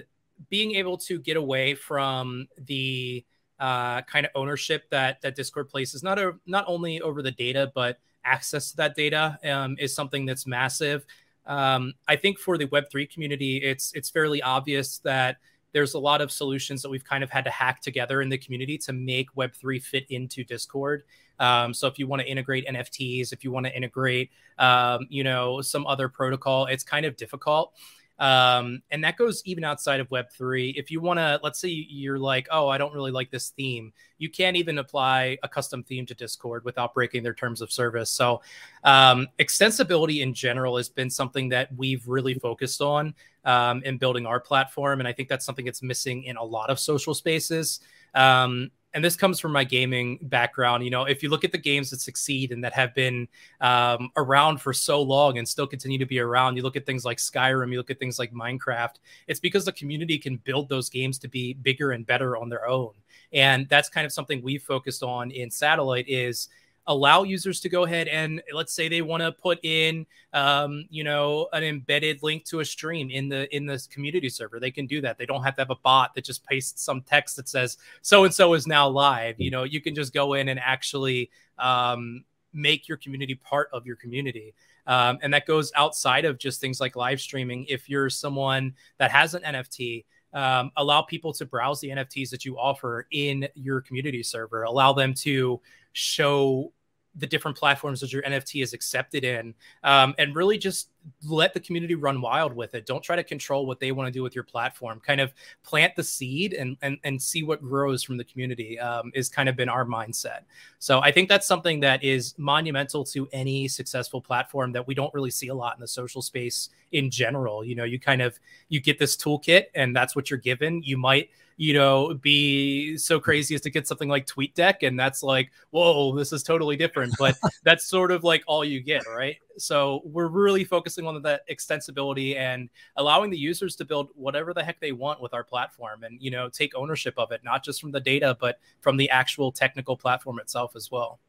being 0.49 0.75
able 0.75 0.97
to 0.97 1.19
get 1.19 1.37
away 1.37 1.75
from 1.75 2.47
the 2.57 3.25
uh, 3.59 4.01
kind 4.03 4.25
of 4.25 4.31
ownership 4.35 4.89
that 4.89 5.21
that 5.21 5.35
discord 5.35 5.69
places 5.69 6.03
not 6.03 6.17
a, 6.17 6.33
not 6.45 6.65
only 6.67 7.01
over 7.01 7.21
the 7.21 7.31
data 7.31 7.71
but 7.75 7.99
access 8.25 8.71
to 8.71 8.77
that 8.77 8.95
data 8.95 9.37
um, 9.43 9.75
is 9.79 9.93
something 9.93 10.25
that's 10.25 10.47
massive 10.47 11.05
um, 11.45 11.93
I 12.07 12.15
think 12.15 12.39
for 12.39 12.57
the 12.57 12.67
Web3 12.67 13.11
community, 13.11 13.57
it's 13.57 13.93
it's 13.93 14.09
fairly 14.09 14.41
obvious 14.41 14.99
that 14.99 15.37
there's 15.73 15.95
a 15.95 15.99
lot 15.99 16.21
of 16.21 16.31
solutions 16.31 16.81
that 16.83 16.89
we've 16.89 17.03
kind 17.03 17.23
of 17.23 17.29
had 17.29 17.43
to 17.45 17.49
hack 17.49 17.81
together 17.81 18.21
in 18.21 18.29
the 18.29 18.37
community 18.37 18.77
to 18.77 18.93
make 18.93 19.33
Web3 19.35 19.81
fit 19.81 20.05
into 20.09 20.43
Discord. 20.43 21.03
Um, 21.39 21.73
so 21.73 21.87
if 21.87 21.97
you 21.97 22.07
want 22.07 22.21
to 22.21 22.27
integrate 22.27 22.67
NFTs, 22.67 23.33
if 23.33 23.43
you 23.43 23.51
want 23.51 23.65
to 23.65 23.75
integrate, 23.75 24.29
um, 24.59 25.07
you 25.09 25.23
know, 25.23 25.61
some 25.61 25.85
other 25.87 26.07
protocol, 26.07 26.67
it's 26.67 26.83
kind 26.83 27.05
of 27.05 27.17
difficult. 27.17 27.73
Um, 28.19 28.81
and 28.91 29.03
that 29.03 29.17
goes 29.17 29.41
even 29.45 29.63
outside 29.63 29.99
of 29.99 30.09
Web3. 30.09 30.73
If 30.75 30.91
you 30.91 31.01
want 31.01 31.19
to, 31.19 31.39
let's 31.43 31.59
say 31.59 31.69
you're 31.69 32.19
like, 32.19 32.47
oh, 32.51 32.69
I 32.69 32.77
don't 32.77 32.93
really 32.93 33.11
like 33.11 33.31
this 33.31 33.49
theme, 33.49 33.91
you 34.17 34.29
can't 34.29 34.55
even 34.55 34.77
apply 34.77 35.37
a 35.43 35.49
custom 35.49 35.83
theme 35.83 36.05
to 36.05 36.13
Discord 36.13 36.63
without 36.63 36.93
breaking 36.93 37.23
their 37.23 37.33
terms 37.33 37.61
of 37.61 37.71
service. 37.71 38.09
So, 38.09 38.41
um, 38.83 39.27
extensibility 39.39 40.21
in 40.21 40.33
general 40.33 40.77
has 40.77 40.89
been 40.89 41.09
something 41.09 41.49
that 41.49 41.75
we've 41.75 42.07
really 42.07 42.35
focused 42.35 42.81
on 42.81 43.13
um, 43.45 43.81
in 43.83 43.97
building 43.97 44.25
our 44.25 44.39
platform. 44.39 44.99
And 44.99 45.07
I 45.07 45.13
think 45.13 45.27
that's 45.27 45.45
something 45.45 45.65
that's 45.65 45.81
missing 45.81 46.23
in 46.23 46.37
a 46.37 46.43
lot 46.43 46.69
of 46.69 46.79
social 46.79 47.13
spaces. 47.13 47.79
Um, 48.13 48.71
and 48.93 49.03
this 49.03 49.15
comes 49.15 49.39
from 49.39 49.51
my 49.51 49.63
gaming 49.63 50.19
background. 50.23 50.83
You 50.83 50.91
know, 50.91 51.03
if 51.03 51.23
you 51.23 51.29
look 51.29 51.43
at 51.43 51.51
the 51.51 51.57
games 51.57 51.89
that 51.89 52.01
succeed 52.01 52.51
and 52.51 52.63
that 52.63 52.73
have 52.73 52.93
been 52.93 53.27
um, 53.61 54.09
around 54.17 54.61
for 54.61 54.73
so 54.73 55.01
long 55.01 55.37
and 55.37 55.47
still 55.47 55.65
continue 55.67 55.97
to 55.97 56.05
be 56.05 56.19
around, 56.19 56.55
you 56.55 56.63
look 56.63 56.75
at 56.75 56.85
things 56.85 57.03
like 57.03 57.17
Skyrim, 57.17 57.71
you 57.71 57.77
look 57.77 57.89
at 57.89 57.99
things 57.99 58.19
like 58.19 58.31
Minecraft. 58.33 58.95
It's 59.27 59.39
because 59.39 59.65
the 59.65 59.71
community 59.71 60.17
can 60.17 60.37
build 60.37 60.69
those 60.69 60.89
games 60.89 61.17
to 61.19 61.27
be 61.27 61.53
bigger 61.53 61.91
and 61.91 62.05
better 62.05 62.37
on 62.37 62.49
their 62.49 62.67
own, 62.67 62.91
and 63.31 63.67
that's 63.69 63.89
kind 63.89 64.05
of 64.05 64.11
something 64.11 64.41
we 64.41 64.57
focused 64.57 65.03
on 65.03 65.31
in 65.31 65.49
Satellite. 65.49 66.05
Is 66.07 66.49
allow 66.87 67.23
users 67.23 67.59
to 67.61 67.69
go 67.69 67.85
ahead 67.85 68.07
and 68.07 68.41
let's 68.53 68.73
say 68.73 68.89
they 68.89 69.01
want 69.01 69.21
to 69.23 69.31
put 69.31 69.59
in 69.63 70.05
um, 70.33 70.85
you 70.89 71.03
know 71.03 71.47
an 71.53 71.63
embedded 71.63 72.21
link 72.23 72.43
to 72.45 72.59
a 72.59 72.65
stream 72.65 73.09
in 73.09 73.29
the 73.29 73.53
in 73.55 73.65
the 73.65 73.85
community 73.91 74.29
server. 74.29 74.59
They 74.59 74.71
can 74.71 74.85
do 74.85 75.01
that. 75.01 75.17
They 75.17 75.25
don't 75.25 75.43
have 75.43 75.55
to 75.55 75.61
have 75.61 75.69
a 75.69 75.75
bot 75.75 76.13
that 76.15 76.25
just 76.25 76.45
pastes 76.45 76.83
some 76.83 77.01
text 77.01 77.35
that 77.37 77.47
says 77.47 77.77
so 78.01 78.25
and 78.25 78.33
so 78.33 78.53
is 78.53 78.67
now 78.67 78.87
live. 78.87 79.39
You 79.39 79.51
know 79.51 79.63
you 79.63 79.81
can 79.81 79.95
just 79.95 80.13
go 80.13 80.33
in 80.33 80.49
and 80.49 80.59
actually 80.59 81.29
um, 81.57 82.23
make 82.53 82.87
your 82.87 82.97
community 82.97 83.35
part 83.35 83.69
of 83.73 83.85
your 83.85 83.95
community. 83.95 84.53
Um, 84.85 85.17
and 85.21 85.33
that 85.33 85.45
goes 85.45 85.71
outside 85.75 86.25
of 86.25 86.37
just 86.37 86.59
things 86.59 86.81
like 86.81 86.97
live 86.97 87.21
streaming. 87.21 87.65
If 87.69 87.89
you're 87.89 88.09
someone 88.09 88.73
that 88.97 89.11
has 89.11 89.33
an 89.33 89.43
nft 89.43 90.03
um, 90.33 90.71
allow 90.77 91.03
people 91.03 91.31
to 91.33 91.45
browse 91.45 91.79
the 91.79 91.89
nfts 91.89 92.29
that 92.31 92.43
you 92.43 92.57
offer 92.57 93.07
in 93.11 93.47
your 93.53 93.81
community 93.81 94.23
server. 94.23 94.63
Allow 94.63 94.93
them 94.93 95.13
to 95.15 95.61
show 95.93 96.71
the 97.15 97.27
different 97.27 97.57
platforms 97.57 97.99
that 98.01 98.11
your 98.11 98.23
NFT 98.23 98.63
is 98.63 98.73
accepted 98.73 99.23
in, 99.23 99.53
um, 99.83 100.15
and 100.17 100.35
really 100.35 100.57
just 100.57 100.89
let 101.25 101.53
the 101.53 101.59
community 101.59 101.95
run 101.95 102.21
wild 102.21 102.53
with 102.53 102.75
it. 102.75 102.85
Don't 102.85 103.03
try 103.03 103.15
to 103.15 103.23
control 103.23 103.65
what 103.65 103.79
they 103.79 103.91
want 103.91 104.07
to 104.07 104.11
do 104.11 104.23
with 104.23 104.35
your 104.35 104.43
platform. 104.43 104.99
Kind 104.99 105.21
of 105.21 105.33
plant 105.63 105.95
the 105.95 106.03
seed 106.03 106.53
and 106.53 106.77
and, 106.81 106.97
and 107.03 107.21
see 107.21 107.43
what 107.43 107.61
grows 107.61 108.03
from 108.03 108.17
the 108.17 108.23
community. 108.23 108.79
Um, 108.79 109.11
is 109.13 109.29
kind 109.29 109.49
of 109.49 109.55
been 109.55 109.69
our 109.69 109.85
mindset. 109.85 110.41
So 110.79 110.99
I 110.99 111.11
think 111.11 111.29
that's 111.29 111.47
something 111.47 111.79
that 111.81 112.03
is 112.03 112.33
monumental 112.37 113.03
to 113.05 113.27
any 113.31 113.67
successful 113.67 114.21
platform 114.21 114.71
that 114.73 114.85
we 114.87 114.93
don't 114.93 115.13
really 115.13 115.31
see 115.31 115.47
a 115.47 115.55
lot 115.55 115.75
in 115.75 115.81
the 115.81 115.87
social 115.87 116.21
space 116.21 116.69
in 116.91 117.09
general. 117.09 117.63
You 117.63 117.75
know, 117.75 117.83
you 117.83 117.99
kind 117.99 118.21
of 118.21 118.39
you 118.69 118.79
get 118.79 118.99
this 118.99 119.15
toolkit 119.15 119.65
and 119.75 119.95
that's 119.95 120.15
what 120.15 120.29
you're 120.29 120.39
given. 120.39 120.81
You 120.83 120.97
might 120.97 121.29
you 121.57 121.73
know, 121.73 122.13
be 122.15 122.97
so 122.97 123.19
crazy 123.19 123.55
as 123.55 123.61
to 123.61 123.69
get 123.69 123.87
something 123.87 124.09
like 124.09 124.25
TweetDeck, 124.25 124.85
and 124.85 124.99
that's 124.99 125.21
like, 125.23 125.51
whoa, 125.69 126.15
this 126.15 126.33
is 126.33 126.43
totally 126.43 126.75
different. 126.75 127.13
But 127.19 127.35
that's 127.63 127.85
sort 127.85 128.11
of 128.11 128.23
like 128.23 128.43
all 128.47 128.65
you 128.65 128.81
get, 128.81 129.03
right? 129.07 129.37
So 129.57 130.01
we're 130.03 130.27
really 130.27 130.63
focusing 130.93 131.07
on 131.07 131.21
that 131.23 131.47
extensibility 131.49 132.37
and 132.37 132.69
allowing 132.97 133.29
the 133.29 133.37
users 133.37 133.75
to 133.77 133.85
build 133.85 134.09
whatever 134.15 134.53
the 134.53 134.63
heck 134.63 134.79
they 134.79 134.91
want 134.91 135.21
with 135.21 135.33
our 135.33 135.43
platform, 135.43 136.03
and 136.03 136.21
you 136.21 136.31
know, 136.31 136.49
take 136.49 136.75
ownership 136.75 137.13
of 137.17 137.31
it, 137.31 137.41
not 137.43 137.63
just 137.63 137.81
from 137.81 137.91
the 137.91 137.99
data, 137.99 138.37
but 138.39 138.59
from 138.81 138.97
the 138.97 139.09
actual 139.09 139.51
technical 139.51 139.97
platform 139.97 140.39
itself 140.39 140.75
as 140.75 140.91
well 140.91 141.19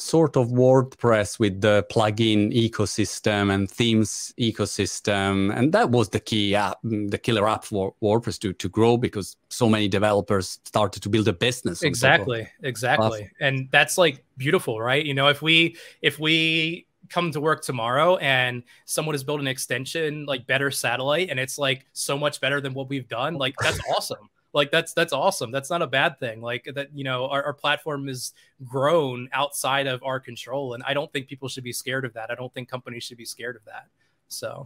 sort 0.00 0.36
of 0.36 0.50
WordPress 0.50 1.40
with 1.40 1.60
the 1.60 1.84
plugin 1.90 2.54
ecosystem 2.54 3.52
and 3.52 3.68
themes 3.68 4.32
ecosystem. 4.38 5.52
And 5.56 5.72
that 5.72 5.90
was 5.90 6.10
the 6.10 6.20
key 6.20 6.54
app, 6.54 6.78
the 6.84 7.18
killer 7.18 7.48
app 7.48 7.64
for 7.64 7.92
WordPress 8.00 8.38
to, 8.42 8.52
to 8.52 8.68
grow 8.68 8.96
because 8.96 9.36
so 9.48 9.68
many 9.68 9.88
developers 9.88 10.60
started 10.64 11.02
to 11.02 11.08
build 11.08 11.26
a 11.26 11.32
business. 11.32 11.82
Exactly. 11.82 12.48
Exactly. 12.62 13.28
And 13.40 13.68
that's 13.72 13.98
like 13.98 14.24
beautiful, 14.36 14.80
right? 14.80 15.04
You 15.04 15.14
know, 15.14 15.26
if 15.26 15.42
we, 15.42 15.76
if 16.00 16.20
we, 16.20 16.86
come 17.10 17.30
to 17.32 17.40
work 17.40 17.62
tomorrow 17.62 18.16
and 18.16 18.62
someone 18.84 19.14
has 19.14 19.24
built 19.24 19.40
an 19.40 19.46
extension 19.46 20.24
like 20.26 20.46
better 20.46 20.70
satellite 20.70 21.30
and 21.30 21.38
it's 21.38 21.58
like 21.58 21.86
so 21.92 22.16
much 22.18 22.40
better 22.40 22.60
than 22.60 22.74
what 22.74 22.88
we've 22.88 23.08
done 23.08 23.34
like 23.34 23.54
that's 23.60 23.80
awesome. 23.96 24.28
Like 24.54 24.70
that's 24.70 24.94
that's 24.94 25.12
awesome. 25.12 25.50
That's 25.50 25.68
not 25.68 25.82
a 25.82 25.86
bad 25.86 26.18
thing. 26.18 26.40
Like 26.40 26.66
that 26.74 26.88
you 26.94 27.04
know 27.04 27.28
our, 27.28 27.42
our 27.42 27.52
platform 27.52 28.08
is 28.08 28.32
grown 28.64 29.28
outside 29.32 29.86
of 29.86 30.02
our 30.02 30.18
control 30.18 30.74
and 30.74 30.82
i 30.84 30.94
don't 30.94 31.12
think 31.12 31.28
people 31.28 31.48
should 31.48 31.64
be 31.64 31.72
scared 31.72 32.04
of 32.04 32.14
that. 32.14 32.30
I 32.30 32.34
don't 32.34 32.52
think 32.52 32.68
companies 32.68 33.04
should 33.04 33.18
be 33.18 33.26
scared 33.26 33.56
of 33.56 33.64
that. 33.66 33.86
So. 34.28 34.64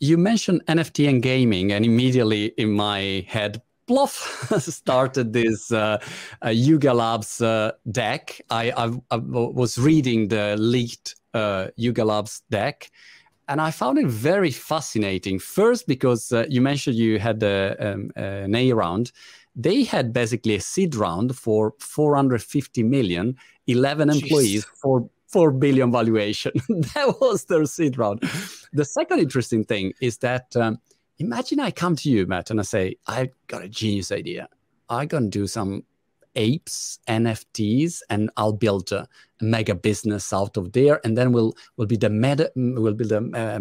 You 0.00 0.18
mentioned 0.18 0.62
nft 0.66 1.08
and 1.08 1.22
gaming 1.22 1.72
and 1.72 1.84
immediately 1.84 2.46
in 2.58 2.72
my 2.72 3.24
head 3.26 3.62
Bluff 3.86 4.48
started 4.60 5.32
this 5.32 5.70
uh, 5.70 5.98
uh, 6.44 6.48
Yuga 6.48 6.94
Labs 6.94 7.40
uh, 7.40 7.72
deck. 7.90 8.40
I, 8.50 8.70
I, 8.70 8.92
I, 9.10 9.16
was 9.16 9.78
reading 9.78 10.28
the 10.28 10.56
leaked 10.58 11.16
uh, 11.34 11.68
Yuga 11.76 12.04
Labs 12.04 12.42
deck, 12.50 12.90
and 13.48 13.60
I 13.60 13.70
found 13.70 13.98
it 13.98 14.06
very 14.06 14.50
fascinating. 14.50 15.38
First, 15.38 15.86
because 15.86 16.32
uh, 16.32 16.46
you 16.48 16.60
mentioned 16.60 16.96
you 16.96 17.18
had 17.18 17.42
a, 17.42 17.76
um, 17.78 18.10
an 18.16 18.54
A 18.54 18.72
round. 18.72 19.12
They 19.54 19.84
had 19.84 20.12
basically 20.12 20.54
a 20.56 20.60
seed 20.60 20.94
round 20.94 21.36
for 21.36 21.74
450 21.78 22.82
million, 22.82 23.36
11 23.66 24.10
employees, 24.10 24.64
for 24.64 25.08
4 25.28 25.52
billion 25.52 25.92
valuation. 25.92 26.52
that 26.68 27.16
was 27.20 27.44
their 27.44 27.64
seed 27.66 27.98
round. 27.98 28.22
The 28.72 28.84
second 28.84 29.20
interesting 29.20 29.64
thing 29.64 29.92
is 30.00 30.18
that 30.18 30.56
um, 30.56 30.80
imagine 31.18 31.60
I 31.60 31.70
come 31.70 31.96
to 31.96 32.10
you, 32.10 32.26
Matt, 32.26 32.50
and 32.50 32.58
I 32.58 32.62
say, 32.64 32.96
I've 33.06 33.30
got 33.46 33.62
a 33.62 33.68
genius 33.68 34.10
idea. 34.10 34.48
I'm 34.88 35.08
going 35.08 35.30
to 35.30 35.38
do 35.38 35.46
some 35.46 35.84
apes 36.36 36.98
nfts 37.08 38.02
and 38.08 38.30
i'll 38.36 38.52
build 38.52 38.90
a, 38.92 39.08
mega 39.44 39.74
business 39.74 40.32
out 40.32 40.56
of 40.56 40.72
there. 40.72 41.00
And 41.04 41.16
then 41.16 41.32
we'll 41.32 41.56
will 41.76 41.86
be 41.86 41.96
the 41.96 42.10
meta 42.10 42.50
will 42.56 42.94
be 42.94 43.04
the 43.04 43.18
uh, 43.18 43.18
uh, 43.18 43.58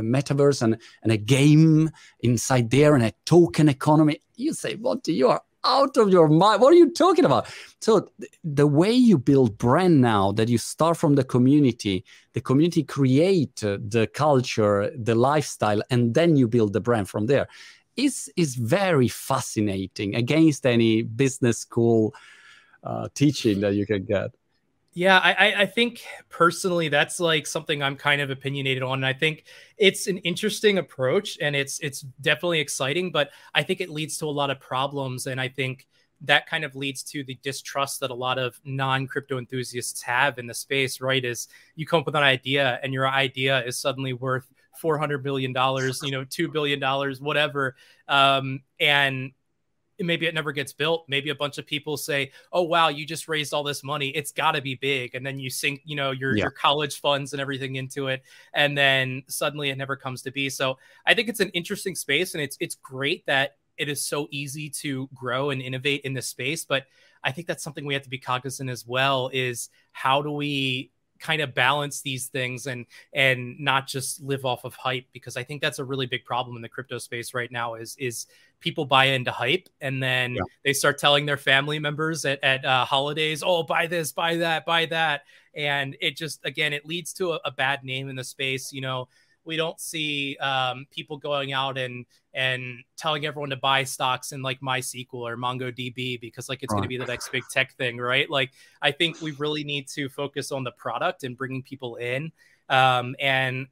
metaverse 0.00 0.62
and, 0.62 0.78
and 1.02 1.12
a 1.12 1.16
game 1.16 1.90
inside 2.20 2.70
there 2.70 2.94
and 2.94 3.04
a 3.04 3.12
token 3.24 3.68
economy. 3.68 4.20
You 4.36 4.52
say 4.52 4.74
what 4.76 5.06
you 5.06 5.28
are 5.28 5.42
out 5.64 5.96
of 5.96 6.10
your 6.10 6.28
mind? 6.28 6.62
What 6.62 6.72
are 6.72 6.76
you 6.76 6.92
talking 6.92 7.24
about? 7.24 7.48
So 7.80 8.08
th- 8.20 8.32
the 8.44 8.66
way 8.66 8.92
you 8.92 9.18
build 9.18 9.58
brand 9.58 10.00
now 10.00 10.32
that 10.32 10.48
you 10.48 10.58
start 10.58 10.96
from 10.96 11.14
the 11.14 11.24
community 11.24 12.04
the 12.36 12.40
community 12.42 12.82
create 12.82 13.64
uh, 13.64 13.78
the 13.88 14.06
culture 14.06 14.90
the 14.94 15.14
lifestyle 15.14 15.80
and 15.88 16.12
then 16.12 16.36
you 16.36 16.46
build 16.46 16.74
the 16.74 16.80
brand 16.80 17.08
from 17.08 17.24
there 17.26 17.48
is 17.96 18.30
is 18.36 18.54
very 18.54 19.08
fascinating 19.08 20.14
against 20.14 20.66
any 20.66 21.02
business 21.02 21.58
school 21.58 22.14
uh, 22.82 23.08
teaching 23.14 23.60
that 23.60 23.74
you 23.74 23.86
can 23.86 24.04
get. 24.04 24.30
Yeah, 24.92 25.18
I, 25.18 25.52
I 25.54 25.66
think 25.66 26.02
personally 26.30 26.88
that's 26.88 27.20
like 27.20 27.46
something 27.46 27.82
I'm 27.82 27.96
kind 27.96 28.22
of 28.22 28.30
opinionated 28.30 28.82
on. 28.82 29.00
And 29.00 29.06
I 29.06 29.12
think 29.12 29.44
it's 29.76 30.06
an 30.06 30.16
interesting 30.18 30.78
approach 30.78 31.36
and 31.38 31.54
it's 31.54 31.78
it's 31.80 32.00
definitely 32.22 32.60
exciting, 32.60 33.12
but 33.12 33.28
I 33.54 33.62
think 33.62 33.82
it 33.82 33.90
leads 33.90 34.16
to 34.18 34.26
a 34.26 34.32
lot 34.32 34.48
of 34.48 34.58
problems. 34.58 35.26
And 35.26 35.38
I 35.38 35.48
think 35.48 35.86
that 36.22 36.46
kind 36.46 36.64
of 36.64 36.74
leads 36.74 37.02
to 37.02 37.24
the 37.24 37.38
distrust 37.42 38.00
that 38.00 38.10
a 38.10 38.14
lot 38.14 38.38
of 38.38 38.58
non-crypto 38.64 39.36
enthusiasts 39.36 40.00
have 40.00 40.38
in 40.38 40.46
the 40.46 40.54
space, 40.54 40.98
right? 40.98 41.22
Is 41.22 41.48
you 41.74 41.86
come 41.86 42.00
up 42.00 42.06
with 42.06 42.16
an 42.16 42.22
idea 42.22 42.80
and 42.82 42.94
your 42.94 43.06
idea 43.06 43.62
is 43.66 43.76
suddenly 43.76 44.14
worth 44.14 44.50
400 44.80 45.22
billion 45.22 45.52
dollars 45.52 46.00
you 46.02 46.10
know 46.10 46.24
2 46.24 46.48
billion 46.48 46.80
dollars 46.80 47.20
whatever. 47.20 47.76
Um, 48.08 48.60
and 48.78 49.32
maybe 49.98 50.26
it 50.26 50.34
never 50.34 50.52
gets 50.52 50.72
built. 50.72 51.06
Maybe 51.08 51.30
a 51.30 51.34
bunch 51.34 51.58
of 51.58 51.66
people 51.66 51.96
say 51.96 52.32
oh 52.52 52.62
wow 52.62 52.88
you 52.88 53.06
just 53.06 53.28
raised 53.28 53.54
all 53.54 53.62
this 53.62 53.82
money. 53.82 54.08
It's 54.08 54.32
got 54.32 54.52
to 54.52 54.62
be 54.62 54.74
big. 54.74 55.14
And 55.14 55.24
then 55.24 55.38
you 55.38 55.50
sink 55.50 55.80
you 55.84 55.96
know 55.96 56.10
your 56.10 56.36
yeah. 56.36 56.44
your 56.44 56.50
college 56.50 57.00
funds 57.00 57.32
and 57.32 57.40
everything 57.40 57.76
into 57.76 58.08
it 58.08 58.22
and 58.54 58.76
then 58.76 59.22
suddenly 59.28 59.70
it 59.70 59.78
never 59.78 59.96
comes 59.96 60.22
to 60.22 60.30
be. 60.30 60.48
So 60.50 60.78
i 61.06 61.14
think 61.14 61.28
it's 61.28 61.40
an 61.40 61.50
interesting 61.50 61.94
space 61.94 62.34
and 62.34 62.42
it's 62.42 62.56
it's 62.60 62.74
great 62.74 63.24
that 63.26 63.56
it 63.78 63.88
is 63.88 64.06
so 64.06 64.26
easy 64.30 64.70
to 64.70 65.08
grow 65.14 65.50
and 65.50 65.60
innovate 65.60 66.02
in 66.02 66.14
this 66.14 66.26
space 66.26 66.64
but 66.64 66.86
i 67.22 67.30
think 67.30 67.46
that's 67.46 67.62
something 67.62 67.84
we 67.84 67.94
have 67.94 68.02
to 68.02 68.10
be 68.10 68.18
cognizant 68.18 68.70
as 68.70 68.86
well 68.86 69.30
is 69.32 69.68
how 69.92 70.22
do 70.22 70.30
we 70.30 70.90
kind 71.18 71.40
of 71.42 71.54
balance 71.54 72.02
these 72.02 72.26
things 72.26 72.66
and 72.66 72.86
and 73.12 73.58
not 73.58 73.86
just 73.86 74.20
live 74.22 74.44
off 74.44 74.64
of 74.64 74.74
hype 74.74 75.06
because 75.12 75.36
I 75.36 75.42
think 75.42 75.62
that's 75.62 75.78
a 75.78 75.84
really 75.84 76.06
big 76.06 76.24
problem 76.24 76.56
in 76.56 76.62
the 76.62 76.68
crypto 76.68 76.98
space 76.98 77.34
right 77.34 77.50
now 77.50 77.74
is 77.74 77.96
is 77.98 78.26
people 78.60 78.84
buy 78.84 79.06
into 79.06 79.30
hype 79.30 79.68
and 79.80 80.02
then 80.02 80.34
yeah. 80.34 80.42
they 80.64 80.72
start 80.72 80.98
telling 80.98 81.26
their 81.26 81.36
family 81.36 81.78
members 81.78 82.24
at, 82.24 82.42
at 82.42 82.64
uh, 82.64 82.84
holidays 82.84 83.42
oh 83.44 83.62
buy 83.62 83.86
this 83.86 84.12
buy 84.12 84.36
that 84.36 84.64
buy 84.64 84.86
that 84.86 85.22
and 85.54 85.96
it 86.00 86.16
just 86.16 86.44
again 86.44 86.72
it 86.72 86.86
leads 86.86 87.12
to 87.12 87.32
a, 87.32 87.40
a 87.44 87.50
bad 87.50 87.84
name 87.84 88.08
in 88.08 88.16
the 88.16 88.24
space 88.24 88.72
you 88.72 88.80
know 88.80 89.08
we 89.46 89.56
don't 89.56 89.80
see 89.80 90.36
um, 90.38 90.86
people 90.90 91.16
going 91.16 91.52
out 91.52 91.78
and 91.78 92.04
and 92.34 92.82
telling 92.96 93.24
everyone 93.24 93.50
to 93.50 93.56
buy 93.56 93.84
stocks 93.84 94.32
in 94.32 94.42
like 94.42 94.60
MySQL 94.60 95.06
or 95.12 95.36
MongoDB 95.36 96.20
because 96.20 96.48
like 96.48 96.62
it's 96.62 96.72
right. 96.72 96.78
going 96.78 96.82
to 96.82 96.88
be 96.88 96.98
the 96.98 97.06
next 97.06 97.30
big 97.30 97.44
tech 97.50 97.74
thing, 97.74 97.98
right? 97.98 98.28
Like 98.28 98.52
I 98.82 98.90
think 98.90 99.22
we 99.22 99.30
really 99.32 99.64
need 99.64 99.88
to 99.88 100.08
focus 100.08 100.52
on 100.52 100.64
the 100.64 100.72
product 100.72 101.24
and 101.24 101.36
bringing 101.36 101.62
people 101.62 101.96
in 101.96 102.32
um, 102.68 103.16
and 103.20 103.68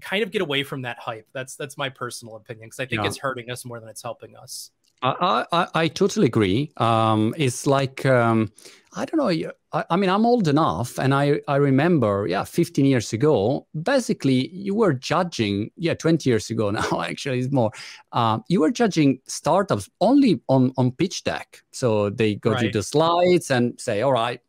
kind 0.00 0.22
of 0.22 0.30
get 0.30 0.42
away 0.42 0.62
from 0.62 0.82
that 0.82 0.98
hype. 0.98 1.28
That's 1.32 1.56
that's 1.56 1.76
my 1.76 1.88
personal 1.88 2.36
opinion 2.36 2.68
because 2.68 2.80
I 2.80 2.86
think 2.86 3.02
yeah. 3.02 3.08
it's 3.08 3.18
hurting 3.18 3.50
us 3.50 3.64
more 3.64 3.80
than 3.80 3.88
it's 3.88 4.02
helping 4.02 4.36
us. 4.36 4.70
I, 5.04 5.44
I, 5.52 5.68
I 5.74 5.88
totally 5.88 6.26
agree. 6.26 6.72
Um, 6.78 7.34
it's 7.36 7.66
like 7.66 8.06
um, 8.06 8.50
I 8.96 9.04
don't 9.04 9.18
know. 9.18 9.50
I, 9.72 9.84
I, 9.90 9.96
mean, 9.96 10.08
I'm 10.08 10.24
old 10.24 10.48
enough, 10.48 10.98
and 10.98 11.12
I 11.12 11.40
I 11.46 11.56
remember, 11.56 12.26
yeah, 12.28 12.44
15 12.44 12.84
years 12.86 13.12
ago. 13.12 13.66
Basically, 13.82 14.48
you 14.48 14.74
were 14.74 14.94
judging, 14.94 15.70
yeah, 15.76 15.94
20 15.94 16.28
years 16.28 16.48
ago 16.48 16.70
now. 16.78 17.02
Actually, 17.02 17.40
it's 17.40 17.52
more. 17.52 17.70
Uh, 18.12 18.38
you 18.48 18.60
were 18.60 18.70
judging 18.70 19.20
startups 19.26 19.90
only 20.00 20.40
on 20.48 20.72
on 20.76 20.92
pitch 20.92 21.24
deck. 21.24 21.62
So 21.72 22.10
they 22.10 22.36
go 22.36 22.52
right. 22.52 22.60
to 22.60 22.70
the 22.70 22.82
slides 22.82 23.50
and 23.50 23.78
say, 23.78 24.02
"All 24.02 24.12
right, 24.12 24.40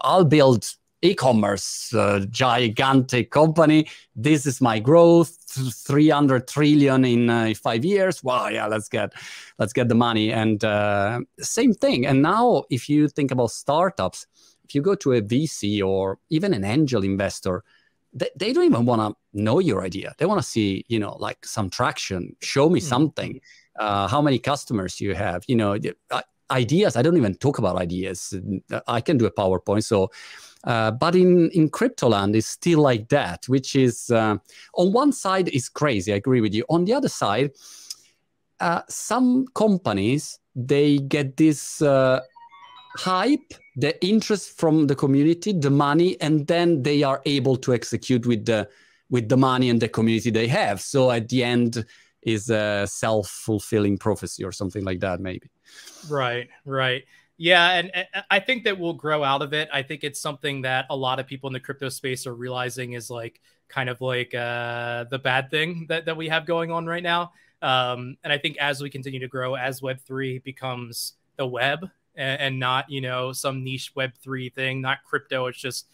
I'll 0.00 0.24
build 0.24 0.70
e-commerce 1.02 1.94
uh, 1.94 2.24
gigantic 2.30 3.30
company. 3.30 3.88
This 4.16 4.46
is 4.46 4.60
my 4.60 4.78
growth 4.78 5.36
300 5.48 6.48
trillion 6.48 7.04
in 7.04 7.30
uh, 7.30 7.52
five 7.62 7.84
years. 7.84 8.22
Wow 8.24 8.48
yeah 8.48 8.66
let's 8.66 8.88
get 8.88 9.12
let's 9.58 9.72
get 9.72 9.88
the 9.88 9.94
money. 9.94 10.32
And 10.32 10.64
uh, 10.64 11.20
same 11.40 11.72
thing. 11.72 12.06
And 12.06 12.22
now 12.22 12.64
if 12.70 12.88
you 12.88 13.08
think 13.08 13.30
about 13.30 13.50
startups 13.50 14.26
if 14.64 14.74
you 14.74 14.82
go 14.82 14.94
to 14.96 15.12
a 15.14 15.22
vc 15.22 15.82
or 15.82 16.18
even 16.28 16.52
an 16.52 16.64
angel 16.64 17.02
investor 17.02 17.64
they, 18.12 18.28
they 18.36 18.52
don't 18.52 18.64
even 18.64 18.84
want 18.84 19.00
to 19.00 19.40
know 19.40 19.58
your 19.58 19.82
idea. 19.84 20.14
They 20.18 20.26
want 20.26 20.40
to 20.40 20.46
see 20.46 20.84
you 20.88 20.98
know 20.98 21.16
like 21.18 21.44
some 21.44 21.70
traction. 21.70 22.36
Show 22.40 22.68
me 22.68 22.80
mm-hmm. 22.80 22.88
something. 22.88 23.40
Uh, 23.78 24.08
how 24.08 24.20
many 24.20 24.38
customers 24.38 25.00
you 25.00 25.14
have. 25.14 25.44
You 25.46 25.56
know 25.56 25.78
uh, 26.10 26.22
ideas. 26.50 26.96
I 26.96 27.02
don't 27.02 27.16
even 27.16 27.34
talk 27.34 27.58
about 27.58 27.76
ideas. 27.76 28.34
I 28.86 29.00
can 29.00 29.18
do 29.18 29.26
a 29.26 29.30
powerpoint. 29.30 29.84
So 29.84 30.10
uh, 30.68 30.90
but 30.90 31.16
in, 31.16 31.50
in 31.50 31.70
crypto 31.70 32.08
land, 32.08 32.36
it's 32.36 32.46
still 32.46 32.80
like 32.80 33.08
that, 33.08 33.48
which 33.48 33.74
is 33.74 34.10
uh, 34.10 34.36
on 34.74 34.92
one 34.92 35.12
side 35.12 35.48
is 35.48 35.68
crazy. 35.68 36.12
I 36.12 36.16
agree 36.16 36.42
with 36.42 36.54
you. 36.54 36.64
On 36.68 36.84
the 36.84 36.92
other 36.92 37.08
side, 37.08 37.52
uh, 38.60 38.82
some 38.88 39.46
companies 39.54 40.38
they 40.54 40.98
get 40.98 41.36
this 41.36 41.80
uh, 41.80 42.20
hype, 42.96 43.54
the 43.76 44.04
interest 44.04 44.58
from 44.58 44.88
the 44.88 44.94
community, 44.94 45.52
the 45.52 45.70
money, 45.70 46.20
and 46.20 46.46
then 46.46 46.82
they 46.82 47.02
are 47.02 47.22
able 47.24 47.56
to 47.56 47.72
execute 47.72 48.26
with 48.26 48.44
the 48.44 48.68
with 49.10 49.28
the 49.30 49.36
money 49.36 49.70
and 49.70 49.80
the 49.80 49.88
community 49.88 50.30
they 50.30 50.48
have. 50.48 50.82
So 50.82 51.10
at 51.10 51.30
the 51.30 51.42
end 51.44 51.86
is 52.20 52.50
a 52.50 52.86
self-fulfilling 52.86 53.96
prophecy 53.96 54.44
or 54.44 54.52
something 54.52 54.84
like 54.84 55.00
that, 55.00 55.20
maybe. 55.20 55.48
Right, 56.10 56.48
right. 56.66 57.04
Yeah, 57.40 57.70
and, 57.70 57.94
and, 57.94 58.06
I 58.30 58.40
think 58.40 58.64
that 58.64 58.78
we'll 58.78 58.94
grow 58.94 59.22
out 59.22 59.42
of 59.42 59.52
it. 59.52 59.68
I 59.72 59.82
think 59.82 60.02
it's 60.02 60.20
something 60.20 60.62
that 60.62 60.86
a 60.90 60.96
lot 60.96 61.20
of 61.20 61.26
people 61.26 61.46
in 61.46 61.52
the 61.52 61.60
crypto 61.60 61.88
space 61.88 62.26
are 62.26 62.34
realizing 62.34 62.94
is 62.94 63.10
like 63.10 63.40
kind 63.68 63.88
of 63.88 64.00
like 64.00 64.34
uh, 64.34 65.04
the 65.04 65.20
bad 65.20 65.48
thing 65.48 65.86
that, 65.88 66.04
that 66.06 66.16
we 66.16 66.28
have 66.28 66.46
going 66.46 66.72
on 66.72 66.84
right 66.86 67.02
now. 67.02 67.32
Um, 67.62 68.16
and 68.24 68.32
I 68.32 68.38
think 68.38 68.56
as 68.58 68.82
we 68.82 68.90
continue 68.90 69.20
to 69.20 69.28
grow, 69.28 69.54
as 69.54 69.80
Web3 69.80 70.42
becomes 70.42 71.14
the 71.36 71.46
web 71.46 71.88
and, 72.16 72.40
and 72.40 72.58
not, 72.58 72.90
you 72.90 73.00
know, 73.00 73.32
some 73.32 73.62
niche 73.62 73.94
Web3 73.94 74.52
thing, 74.52 74.80
not 74.80 74.98
crypto, 75.04 75.46
it's 75.46 75.58
just 75.58 75.86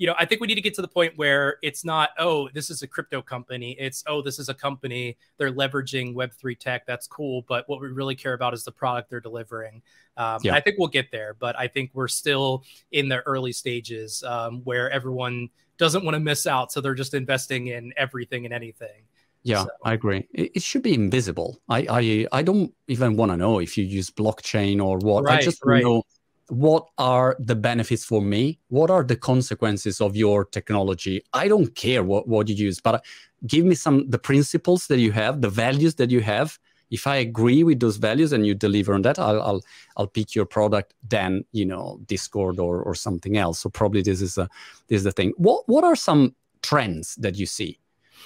you 0.00 0.06
know, 0.06 0.14
I 0.18 0.24
think 0.24 0.40
we 0.40 0.46
need 0.46 0.54
to 0.54 0.62
get 0.62 0.72
to 0.76 0.82
the 0.82 0.88
point 0.88 1.12
where 1.16 1.58
it's 1.62 1.84
not, 1.84 2.08
oh, 2.18 2.48
this 2.54 2.70
is 2.70 2.80
a 2.80 2.86
crypto 2.86 3.20
company. 3.20 3.76
It's, 3.78 4.02
oh, 4.06 4.22
this 4.22 4.38
is 4.38 4.48
a 4.48 4.54
company. 4.54 5.18
They're 5.36 5.52
leveraging 5.52 6.14
Web3 6.14 6.58
tech. 6.58 6.86
That's 6.86 7.06
cool. 7.06 7.44
But 7.46 7.68
what 7.68 7.82
we 7.82 7.88
really 7.88 8.14
care 8.14 8.32
about 8.32 8.54
is 8.54 8.64
the 8.64 8.72
product 8.72 9.10
they're 9.10 9.20
delivering. 9.20 9.82
Um, 10.16 10.40
yeah. 10.42 10.54
I 10.54 10.60
think 10.60 10.78
we'll 10.78 10.88
get 10.88 11.10
there, 11.12 11.36
but 11.38 11.54
I 11.58 11.68
think 11.68 11.90
we're 11.92 12.08
still 12.08 12.64
in 12.92 13.10
the 13.10 13.20
early 13.26 13.52
stages 13.52 14.22
um, 14.22 14.62
where 14.64 14.90
everyone 14.90 15.50
doesn't 15.76 16.02
want 16.02 16.14
to 16.14 16.20
miss 16.20 16.46
out. 16.46 16.72
So 16.72 16.80
they're 16.80 16.94
just 16.94 17.12
investing 17.12 17.66
in 17.66 17.92
everything 17.98 18.46
and 18.46 18.54
anything. 18.54 19.02
Yeah, 19.42 19.64
so. 19.64 19.68
I 19.84 19.92
agree. 19.92 20.26
It, 20.32 20.52
it, 20.54 20.62
should 20.62 20.82
be 20.82 20.94
invisible. 20.94 21.60
I, 21.68 21.86
I, 21.90 22.26
I 22.32 22.42
don't 22.42 22.72
even 22.88 23.18
want 23.18 23.32
to 23.32 23.36
know 23.36 23.58
if 23.58 23.76
you 23.76 23.84
use 23.84 24.10
blockchain 24.10 24.82
or 24.82 24.96
what. 24.96 25.24
Right, 25.24 25.40
I 25.40 25.42
just 25.42 25.62
right. 25.62 25.82
know 25.82 26.04
what 26.50 26.86
are 26.98 27.36
the 27.38 27.54
benefits 27.54 28.04
for 28.04 28.20
me? 28.20 28.58
What 28.68 28.90
are 28.90 29.04
the 29.04 29.16
consequences 29.16 30.00
of 30.00 30.16
your 30.16 30.44
technology? 30.44 31.22
I 31.32 31.48
don't 31.48 31.74
care 31.74 32.02
what, 32.02 32.28
what 32.28 32.48
you 32.48 32.54
use 32.54 32.80
but 32.80 33.04
give 33.46 33.64
me 33.64 33.74
some 33.74 34.08
the 34.10 34.18
principles 34.18 34.86
that 34.88 34.98
you 34.98 35.12
have 35.12 35.40
the 35.40 35.48
values 35.48 35.94
that 35.96 36.10
you 36.10 36.20
have. 36.20 36.58
If 36.90 37.06
i 37.06 37.16
agree 37.16 37.62
with 37.62 37.78
those 37.78 37.98
values 37.98 38.32
and 38.32 38.44
you 38.44 38.52
deliver 38.52 38.94
on 38.94 39.02
that 39.02 39.16
i'll 39.20 39.40
i'll, 39.42 39.62
I'll 39.96 40.08
pick 40.08 40.34
your 40.34 40.44
product 40.44 40.92
then 41.08 41.44
you 41.52 41.64
know 41.64 42.00
discord 42.06 42.58
or, 42.58 42.82
or 42.82 42.94
something 42.96 43.36
else. 43.36 43.60
So 43.60 43.70
probably 43.70 44.02
this 44.02 44.20
is 44.20 44.36
a 44.36 44.48
this 44.88 44.98
is 44.98 45.04
the 45.04 45.12
thing. 45.12 45.32
What 45.36 45.68
what 45.68 45.84
are 45.84 45.96
some 45.96 46.34
trends 46.62 47.14
that 47.16 47.36
you 47.36 47.46
see 47.46 47.78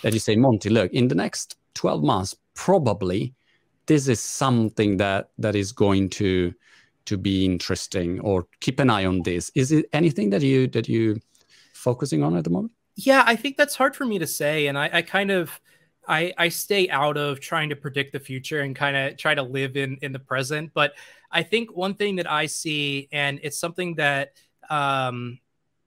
that 0.03 0.13
you 0.13 0.19
say 0.19 0.35
monty 0.35 0.71
look 0.71 0.91
in 0.93 1.09
the 1.09 1.15
next 1.15 1.57
12 1.75 2.03
months 2.03 2.35
probably 2.55 3.35
this 3.87 4.09
is 4.09 4.21
something 4.21 4.97
that 4.97 5.29
that 5.39 5.55
is 5.55 5.73
going 5.73 6.09
to 6.09 6.53
to 7.07 7.17
be 7.17 7.45
interesting 7.45 8.21
or 8.21 8.47
keep 8.61 8.81
an 8.81 8.91
eye 8.91 9.05
on 9.05 9.23
this. 9.23 9.51
Is 9.55 9.73
it 9.73 9.87
anything 9.93 10.31
that 10.31 10.43
you 10.43 10.67
that 10.69 10.89
you 10.89 11.21
focusing 11.73 12.23
on 12.23 12.37
at 12.37 12.45
the 12.45 12.51
moment? 12.51 12.73
Yeah 12.97 13.25
i 13.27 13.37
think 13.37 13.57
that's 13.57 13.75
hard 13.75 13.97
for 13.97 14.05
me 14.05 14.19
to 14.19 14.27
say 14.27 14.69
and 14.69 14.79
i, 14.79 14.89
I 14.93 15.03
kind 15.03 15.31
of 15.31 15.61
I, 16.07 16.35
I 16.37 16.51
stay 16.51 16.91
out 16.91 17.17
of 17.17 17.41
trying 17.41 17.71
to 17.71 17.77
predict 17.77 18.13
the 18.13 18.21
future 18.21 18.61
and 18.61 18.77
kind 18.77 18.95
of 18.95 19.17
try 19.17 19.35
to 19.35 19.43
live 19.43 19.77
in 19.77 19.99
in 20.03 20.13
the 20.13 20.19
present 20.19 20.71
but 20.75 20.93
i 21.31 21.43
think 21.43 21.75
one 21.75 21.95
thing 21.95 22.17
that 22.17 22.31
i 22.31 22.47
see 22.47 23.09
and 23.11 23.41
it's 23.43 23.59
something 23.59 23.95
that 23.97 24.33
um, 24.71 25.39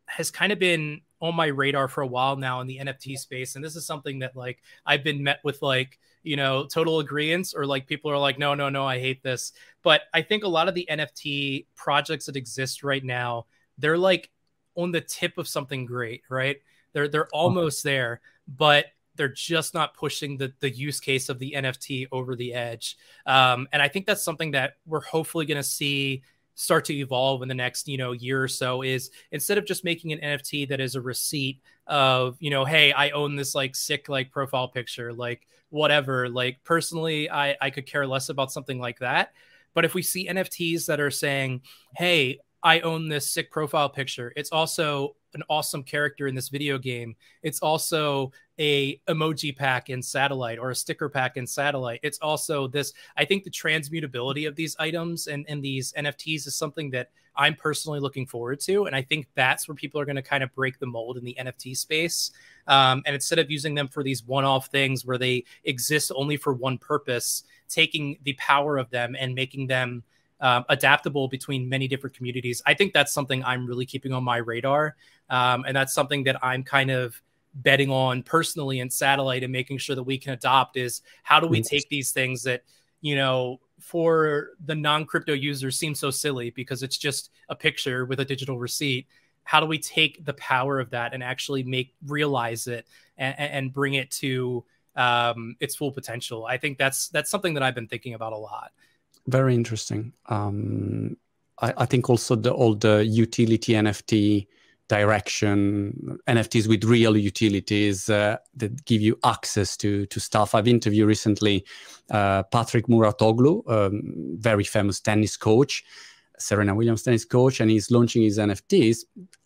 has 0.05 0.31
kind 0.31 0.51
of 0.51 0.59
been 0.59 1.01
on 1.21 1.35
my 1.35 1.47
radar 1.47 1.87
for 1.87 2.01
a 2.01 2.07
while 2.07 2.35
now 2.35 2.61
in 2.61 2.67
the 2.67 2.77
nft 2.77 3.17
space 3.17 3.55
and 3.55 3.65
this 3.65 3.75
is 3.75 3.85
something 3.85 4.19
that 4.19 4.35
like 4.35 4.61
i've 4.85 5.03
been 5.03 5.23
met 5.23 5.39
with 5.43 5.61
like 5.61 5.99
you 6.27 6.35
know 6.35 6.65
total 6.65 6.99
agreements 6.99 7.53
or 7.53 7.65
like 7.65 7.87
people 7.87 8.11
are 8.11 8.17
like 8.17 8.37
no 8.37 8.53
no 8.53 8.69
no 8.69 8.85
i 8.85 8.99
hate 8.99 9.23
this. 9.23 9.53
But 9.81 10.01
i 10.13 10.21
think 10.21 10.43
a 10.43 10.47
lot 10.47 10.67
of 10.67 10.75
the 10.75 10.87
nft 10.91 11.65
projects 11.75 12.25
that 12.25 12.35
exist 12.35 12.83
right 12.83 13.03
now 13.03 13.45
they're 13.77 13.97
like 13.97 14.29
on 14.75 14.91
the 14.91 15.01
tip 15.01 15.37
of 15.37 15.47
something 15.47 15.85
great 15.85 16.23
right? 16.29 16.57
They're 16.93 17.07
they're 17.07 17.29
almost 17.29 17.83
there 17.83 18.21
but 18.47 18.87
they're 19.15 19.27
just 19.27 19.73
not 19.73 19.95
pushing 19.95 20.37
the, 20.37 20.53
the 20.59 20.69
use 20.69 20.99
case 20.99 21.29
of 21.29 21.39
the 21.39 21.53
nft 21.57 22.07
over 22.11 22.35
the 22.35 22.53
edge. 22.53 22.97
Um, 23.25 23.67
and 23.71 23.81
i 23.81 23.87
think 23.87 24.05
that's 24.05 24.23
something 24.23 24.51
that 24.51 24.73
we're 24.85 25.01
hopefully 25.01 25.45
going 25.45 25.57
to 25.57 25.63
see 25.63 26.23
start 26.57 26.83
to 26.85 26.93
evolve 26.93 27.43
in 27.43 27.47
the 27.47 27.53
next 27.53 27.87
you 27.87 27.97
know 27.97 28.13
year 28.13 28.43
or 28.43 28.47
so 28.47 28.81
is 28.81 29.11
instead 29.31 29.59
of 29.59 29.65
just 29.65 29.83
making 29.83 30.11
an 30.11 30.39
nft 30.39 30.67
that 30.67 30.79
is 30.79 30.95
a 30.95 31.01
receipt 31.01 31.61
of 31.85 32.35
you 32.39 32.49
know 32.49 32.65
hey 32.65 32.91
i 32.93 33.11
own 33.11 33.35
this 33.35 33.53
like 33.53 33.75
sick 33.75 34.09
like 34.09 34.31
profile 34.31 34.67
picture 34.67 35.13
like 35.13 35.47
whatever 35.69 36.27
like 36.27 36.57
personally 36.63 37.29
i 37.29 37.55
i 37.61 37.69
could 37.69 37.85
care 37.85 38.07
less 38.07 38.29
about 38.29 38.51
something 38.51 38.79
like 38.79 38.97
that 38.97 39.33
but 39.75 39.85
if 39.85 39.93
we 39.93 40.01
see 40.01 40.27
nfts 40.27 40.87
that 40.87 40.99
are 40.99 41.11
saying 41.11 41.61
hey 41.95 42.39
i 42.63 42.79
own 42.79 43.07
this 43.07 43.31
sick 43.31 43.51
profile 43.51 43.87
picture 43.87 44.33
it's 44.35 44.51
also 44.51 45.15
an 45.37 45.43
awesome 45.49 45.83
character 45.83 46.27
in 46.27 46.35
this 46.35 46.49
video 46.49 46.77
game. 46.77 47.15
It's 47.43 47.59
also 47.59 48.31
a 48.59 48.97
emoji 49.07 49.55
pack 49.55 49.89
in 49.89 50.01
Satellite 50.01 50.59
or 50.59 50.71
a 50.71 50.75
sticker 50.75 51.09
pack 51.09 51.37
in 51.37 51.45
Satellite. 51.45 51.99
It's 52.03 52.17
also 52.19 52.67
this. 52.67 52.93
I 53.15 53.25
think 53.25 53.43
the 53.43 53.51
transmutability 53.51 54.47
of 54.47 54.55
these 54.55 54.75
items 54.79 55.27
and 55.27 55.45
and 55.47 55.63
these 55.63 55.93
NFTs 55.93 56.47
is 56.47 56.55
something 56.55 56.89
that 56.91 57.09
I'm 57.35 57.55
personally 57.55 57.99
looking 57.99 58.25
forward 58.25 58.59
to, 58.61 58.85
and 58.85 58.95
I 58.95 59.01
think 59.01 59.27
that's 59.35 59.67
where 59.67 59.75
people 59.75 60.01
are 60.01 60.05
going 60.05 60.15
to 60.15 60.21
kind 60.21 60.43
of 60.43 60.53
break 60.55 60.79
the 60.79 60.87
mold 60.87 61.17
in 61.17 61.23
the 61.23 61.37
NFT 61.39 61.77
space. 61.77 62.31
Um, 62.67 63.03
and 63.05 63.13
instead 63.13 63.39
of 63.39 63.49
using 63.49 63.75
them 63.75 63.87
for 63.87 64.03
these 64.03 64.25
one-off 64.25 64.67
things 64.67 65.05
where 65.05 65.17
they 65.17 65.45
exist 65.63 66.11
only 66.15 66.35
for 66.35 66.53
one 66.53 66.77
purpose, 66.77 67.43
taking 67.69 68.17
the 68.23 68.33
power 68.33 68.77
of 68.77 68.89
them 68.89 69.15
and 69.17 69.35
making 69.35 69.67
them 69.67 70.03
um, 70.41 70.65
adaptable 70.69 71.27
between 71.27 71.67
many 71.67 71.87
different 71.87 72.15
communities. 72.15 72.61
I 72.65 72.73
think 72.73 72.93
that's 72.93 73.11
something 73.11 73.43
I'm 73.43 73.65
really 73.65 73.85
keeping 73.85 74.13
on 74.13 74.23
my 74.23 74.37
radar. 74.37 74.95
Um, 75.29 75.65
and 75.67 75.75
that's 75.75 75.93
something 75.93 76.23
that 76.25 76.43
I'm 76.43 76.63
kind 76.63 76.91
of 76.91 77.21
betting 77.57 77.89
on 77.89 78.23
personally 78.23 78.79
in 78.79 78.89
satellite 78.89 79.43
and 79.43 79.51
making 79.51 79.79
sure 79.79 79.95
that 79.95 80.03
we 80.03 80.17
can 80.17 80.33
adopt 80.33 80.77
is 80.77 81.01
how 81.23 81.39
do 81.39 81.47
we 81.47 81.61
take 81.61 81.89
these 81.89 82.11
things 82.11 82.43
that, 82.43 82.63
you 83.01 83.15
know, 83.15 83.59
for 83.79 84.51
the 84.65 84.75
non 84.75 85.05
crypto 85.05 85.33
users 85.33 85.77
seem 85.77 85.95
so 85.95 86.11
silly 86.11 86.51
because 86.51 86.83
it's 86.83 86.97
just 86.97 87.31
a 87.49 87.55
picture 87.55 88.05
with 88.05 88.19
a 88.19 88.25
digital 88.25 88.57
receipt. 88.57 89.07
How 89.43 89.59
do 89.59 89.65
we 89.65 89.79
take 89.79 90.23
the 90.23 90.33
power 90.33 90.79
of 90.79 90.89
that 90.91 91.13
and 91.13 91.23
actually 91.23 91.63
make 91.63 91.93
realize 92.05 92.67
it 92.67 92.85
and, 93.17 93.39
and 93.39 93.73
bring 93.73 93.95
it 93.95 94.11
to 94.11 94.63
um, 94.95 95.55
its 95.59 95.75
full 95.75 95.91
potential? 95.91 96.45
I 96.45 96.57
think 96.57 96.77
that's 96.77 97.09
that's 97.09 97.29
something 97.29 97.53
that 97.55 97.63
I've 97.63 97.75
been 97.75 97.87
thinking 97.87 98.13
about 98.13 98.33
a 98.33 98.37
lot. 98.37 98.71
Very 99.27 99.55
interesting. 99.55 100.13
Um, 100.27 101.17
I, 101.59 101.73
I, 101.77 101.85
think 101.85 102.09
also 102.09 102.35
the 102.35 102.51
all 102.51 102.75
the 102.75 103.05
utility 103.05 103.73
NFT 103.73 104.47
direction, 104.87 106.19
NFTs 106.27 106.67
with 106.67 106.83
real 106.83 107.17
utilities 107.17 108.09
uh, 108.09 108.37
that 108.55 108.85
give 108.85 109.01
you 109.01 109.17
access 109.23 109.75
to 109.77 110.05
to 110.07 110.19
stuff. 110.19 110.55
I've 110.55 110.67
interviewed 110.67 111.07
recently 111.07 111.65
uh, 112.09 112.43
Patrick 112.43 112.87
Mouratoglou, 112.87 113.69
um, 113.69 114.01
very 114.39 114.63
famous 114.63 114.99
tennis 114.99 115.35
coach, 115.37 115.83
Serena 116.39 116.73
Williams 116.73 117.03
tennis 117.03 117.25
coach, 117.25 117.59
and 117.59 117.69
he's 117.69 117.91
launching 117.91 118.23
his 118.23 118.37
NFTs. 118.37 118.99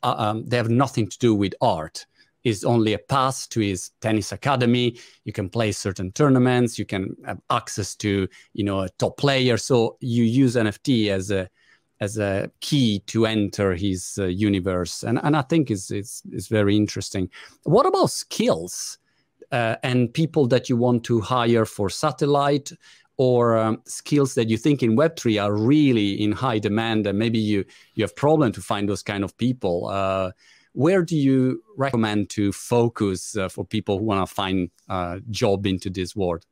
Uh, 0.04 0.16
um, 0.18 0.46
they 0.46 0.58
have 0.58 0.70
nothing 0.70 1.08
to 1.08 1.18
do 1.18 1.34
with 1.34 1.54
art 1.62 2.06
is 2.44 2.64
only 2.64 2.94
a 2.94 2.98
pass 2.98 3.48
to 3.48 3.60
his 3.60 3.92
tennis 4.02 4.32
academy. 4.32 4.98
You 5.26 5.34
can 5.34 5.50
play 5.50 5.72
certain 5.72 6.12
tournaments. 6.12 6.80
You 6.80 6.86
can 6.86 7.16
have 7.26 7.40
access 7.50 7.96
to 7.98 8.28
you 8.54 8.64
know 8.64 8.82
a 8.82 8.90
top 8.90 9.18
player. 9.18 9.58
So 9.58 9.98
you 10.00 10.24
use 10.24 10.56
NFT 10.56 11.10
as 11.10 11.32
a 11.32 11.50
as 12.02 12.18
a 12.18 12.52
key 12.60 13.00
to 13.06 13.26
enter 13.26 13.76
his 13.76 14.18
uh, 14.20 14.26
universe, 14.26 15.04
and 15.08 15.20
and 15.24 15.38
I 15.38 15.44
think 15.44 15.72
is 15.72 15.92
is 15.92 16.48
very 16.50 16.76
interesting. 16.76 17.30
What 17.64 17.86
about 17.86 18.10
skills 18.10 18.98
uh, 19.52 19.76
and 19.84 20.14
people 20.14 20.48
that 20.48 20.68
you 20.68 20.76
want 20.76 21.04
to 21.06 21.22
hire 21.22 21.66
for 21.66 21.90
satellite? 21.90 22.74
Or 23.18 23.56
um, 23.56 23.82
skills 23.86 24.34
that 24.34 24.50
you 24.50 24.58
think 24.58 24.82
in 24.82 24.96
Web 24.96 25.16
three 25.16 25.38
are 25.38 25.56
really 25.56 26.24
in 26.24 26.32
high 26.32 26.60
demand, 26.60 27.06
and 27.06 27.20
maybe 27.20 27.38
you 27.38 27.66
you 27.94 28.04
have 28.04 28.16
problem 28.16 28.52
to 28.54 28.62
find 28.62 28.90
those 28.90 29.04
kind 29.04 29.24
of 29.24 29.38
people. 29.38 29.90
Uh, 29.90 30.32
where 30.74 31.04
do 31.04 31.16
you 31.16 31.62
recommend 31.78 32.30
to 32.30 32.52
focus 32.52 33.36
uh, 33.38 33.50
for 33.50 33.66
people 33.66 34.00
who 34.00 34.06
want 34.06 34.28
to 34.28 34.34
find 34.34 34.72
a 34.90 35.20
job 35.30 35.68
into 35.68 35.90
this 35.90 36.16
world? 36.16 36.46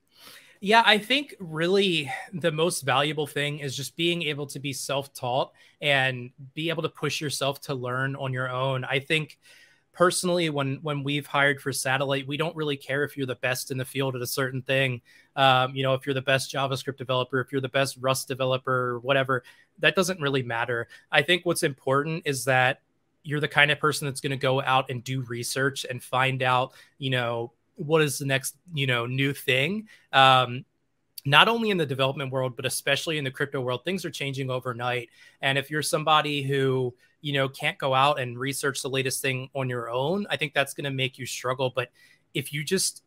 Yeah, 0.62 0.84
I 0.86 0.98
think 0.98 1.36
really 1.40 2.12
the 2.34 2.52
most 2.52 2.82
valuable 2.82 3.28
thing 3.28 3.60
is 3.60 3.76
just 3.78 3.96
being 3.96 4.24
able 4.24 4.46
to 4.48 4.60
be 4.60 4.74
self 4.74 5.14
taught 5.14 5.54
and 5.82 6.32
be 6.54 6.70
able 6.70 6.84
to 6.84 6.90
push 6.90 7.22
yourself 7.22 7.62
to 7.62 7.74
learn 7.74 8.16
on 8.18 8.34
your 8.34 8.50
own. 8.50 8.84
I 8.84 9.00
think 9.00 9.40
personally 9.94 10.50
when 10.50 10.78
when 10.84 11.04
we've 11.04 11.28
hired 11.28 11.62
for 11.62 11.74
satellite 11.74 12.28
we 12.28 12.38
don't 12.38 12.56
really 12.56 12.78
care 12.78 13.04
if 13.04 13.18
you're 13.18 13.28
the 13.28 13.36
best 13.36 13.72
in 13.72 13.78
the 13.78 13.86
field 13.86 14.16
at 14.16 14.22
a 14.22 14.28
certain 14.28 14.62
thing 14.62 15.02
um, 15.36 15.76
you 15.76 15.84
know 15.84 15.96
if 15.96 16.06
you're 16.06 16.14
the 16.14 16.22
best 16.22 16.54
javascript 16.54 16.98
developer 16.98 17.42
if 17.42 17.52
you're 17.52 17.62
the 17.62 17.70
best 17.70 17.98
rust 18.00 18.28
developer 18.28 19.00
whatever 19.02 19.44
that 19.80 19.96
doesn't 19.96 20.22
really 20.22 20.44
matter 20.44 20.88
i 21.12 21.22
think 21.22 21.46
what's 21.46 21.64
important 21.64 22.22
is 22.26 22.46
that 22.46 22.82
you're 23.24 23.40
the 23.40 23.48
kind 23.48 23.72
of 23.72 23.80
person 23.80 24.08
that's 24.08 24.22
going 24.22 24.32
to 24.32 24.38
go 24.38 24.62
out 24.62 24.90
and 24.90 25.04
do 25.04 25.22
research 25.24 25.86
and 25.90 26.02
find 26.02 26.42
out, 26.42 26.74
you 26.98 27.10
know, 27.10 27.52
what 27.80 28.02
is 28.02 28.20
the 28.20 28.26
next, 28.26 28.56
you 28.74 28.88
know, 28.88 29.06
new 29.06 29.34
thing. 29.34 29.88
Um, 30.12 30.66
not 31.26 31.48
only 31.48 31.70
in 31.70 31.78
the 31.78 31.86
development 31.86 32.32
world 32.32 32.56
but 32.56 32.66
especially 32.66 33.18
in 33.18 33.24
the 33.24 33.32
crypto 33.32 33.60
world 33.60 33.84
things 33.84 34.06
are 34.06 34.12
changing 34.12 34.50
overnight. 34.50 35.10
And 35.42 35.58
if 35.58 35.70
you're 35.70 35.82
somebody 35.82 36.42
who 36.42 36.94
you 37.22 37.34
know 37.34 37.50
can't 37.50 37.78
go 37.78 37.94
out 37.94 38.20
and 38.20 38.40
research 38.40 38.82
the 38.82 38.90
latest 38.90 39.22
thing 39.22 39.50
on 39.54 39.68
your 39.68 39.90
own 39.90 40.26
i 40.30 40.38
think 40.38 40.54
that's 40.54 40.74
going 40.74 40.86
to 40.86 40.92
make 40.92 41.18
you 41.18 41.26
struggle. 41.26 41.72
But 41.76 41.90
if 42.34 42.54
you 42.54 42.64
just 42.64 43.04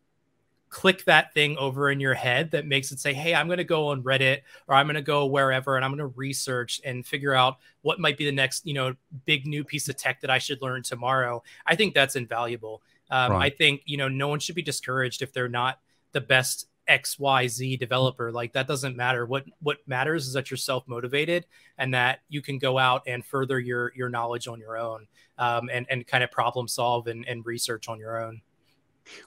click 0.73 1.05
that 1.05 1.31
thing 1.35 1.55
over 1.57 1.91
in 1.91 1.99
your 1.99 2.15
head 2.15 2.49
that 2.49 2.65
makes 2.65 2.91
it 2.91 2.99
say 2.99 3.13
hey 3.13 3.35
i'm 3.35 3.45
going 3.45 3.59
to 3.59 3.63
go 3.63 3.89
on 3.89 4.01
reddit 4.01 4.39
or 4.67 4.73
i'm 4.73 4.87
going 4.87 4.95
to 4.95 5.03
go 5.03 5.27
wherever 5.27 5.75
and 5.75 5.85
i'm 5.85 5.91
going 5.91 5.99
to 5.99 6.07
research 6.17 6.81
and 6.83 7.05
figure 7.05 7.31
out 7.31 7.57
what 7.83 7.99
might 7.99 8.17
be 8.17 8.25
the 8.25 8.31
next 8.31 8.65
you 8.65 8.73
know 8.73 8.95
big 9.25 9.45
new 9.45 9.63
piece 9.63 9.87
of 9.87 9.95
tech 9.95 10.19
that 10.19 10.31
i 10.31 10.39
should 10.39 10.59
learn 10.63 10.81
tomorrow 10.81 11.43
i 11.67 11.75
think 11.75 11.93
that's 11.93 12.15
invaluable 12.15 12.81
um, 13.09 13.31
right. 13.31 13.45
i 13.45 13.49
think 13.49 13.81
you 13.85 13.97
know 13.97 14.07
no 14.07 14.27
one 14.27 14.39
should 14.39 14.55
be 14.55 14.61
discouraged 14.61 15.21
if 15.21 15.33
they're 15.33 15.49
not 15.49 15.79
the 16.11 16.21
best 16.21 16.67
xyz 16.89 17.79
developer 17.79 18.31
like 18.31 18.51
that 18.53 18.67
doesn't 18.67 18.97
matter 18.97 19.25
what 19.25 19.45
what 19.61 19.77
matters 19.87 20.27
is 20.27 20.33
that 20.33 20.51
you're 20.51 20.57
self 20.57 20.85
motivated 20.87 21.45
and 21.77 21.93
that 21.93 22.19
you 22.27 22.41
can 22.41 22.57
go 22.57 22.77
out 22.77 23.01
and 23.07 23.25
further 23.25 23.59
your 23.59 23.93
your 23.95 24.09
knowledge 24.09 24.47
on 24.47 24.59
your 24.59 24.77
own 24.77 25.07
um, 25.37 25.69
and 25.71 25.85
and 25.89 26.05
kind 26.07 26.23
of 26.23 26.31
problem 26.31 26.67
solve 26.67 27.07
and, 27.07 27.25
and 27.27 27.45
research 27.45 27.87
on 27.87 27.99
your 27.99 28.21
own 28.21 28.41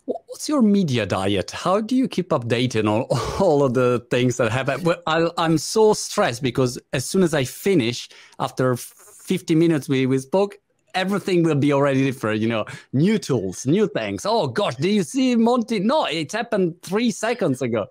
What's 0.04 0.48
your 0.48 0.62
media 0.62 1.06
diet? 1.06 1.50
How 1.50 1.80
do 1.80 1.96
you 1.96 2.08
keep 2.08 2.30
updated 2.30 2.88
on 2.88 3.02
all 3.40 3.62
of 3.62 3.74
the 3.74 4.06
things 4.10 4.36
that 4.38 4.50
happen? 4.50 4.82
Well, 4.82 5.02
I, 5.06 5.28
am 5.38 5.58
so 5.58 5.92
stressed 5.94 6.42
because 6.42 6.78
as 6.92 7.04
soon 7.04 7.22
as 7.22 7.34
I 7.34 7.44
finish, 7.44 8.08
after 8.38 8.76
50 8.76 9.54
minutes 9.54 9.88
we, 9.88 10.06
we 10.06 10.18
spoke, 10.18 10.58
everything 10.96 11.44
will 11.44 11.54
be 11.54 11.72
already 11.72 12.02
different. 12.02 12.40
You 12.40 12.48
know, 12.48 12.64
new 12.92 13.18
tools, 13.18 13.66
new 13.66 13.86
things. 13.86 14.26
Oh 14.26 14.48
gosh, 14.48 14.74
do 14.76 14.88
you 14.88 15.02
see 15.02 15.36
Monty? 15.36 15.78
No, 15.78 16.06
it 16.06 16.32
happened 16.32 16.82
three 16.82 17.10
seconds 17.10 17.62
ago. 17.62 17.86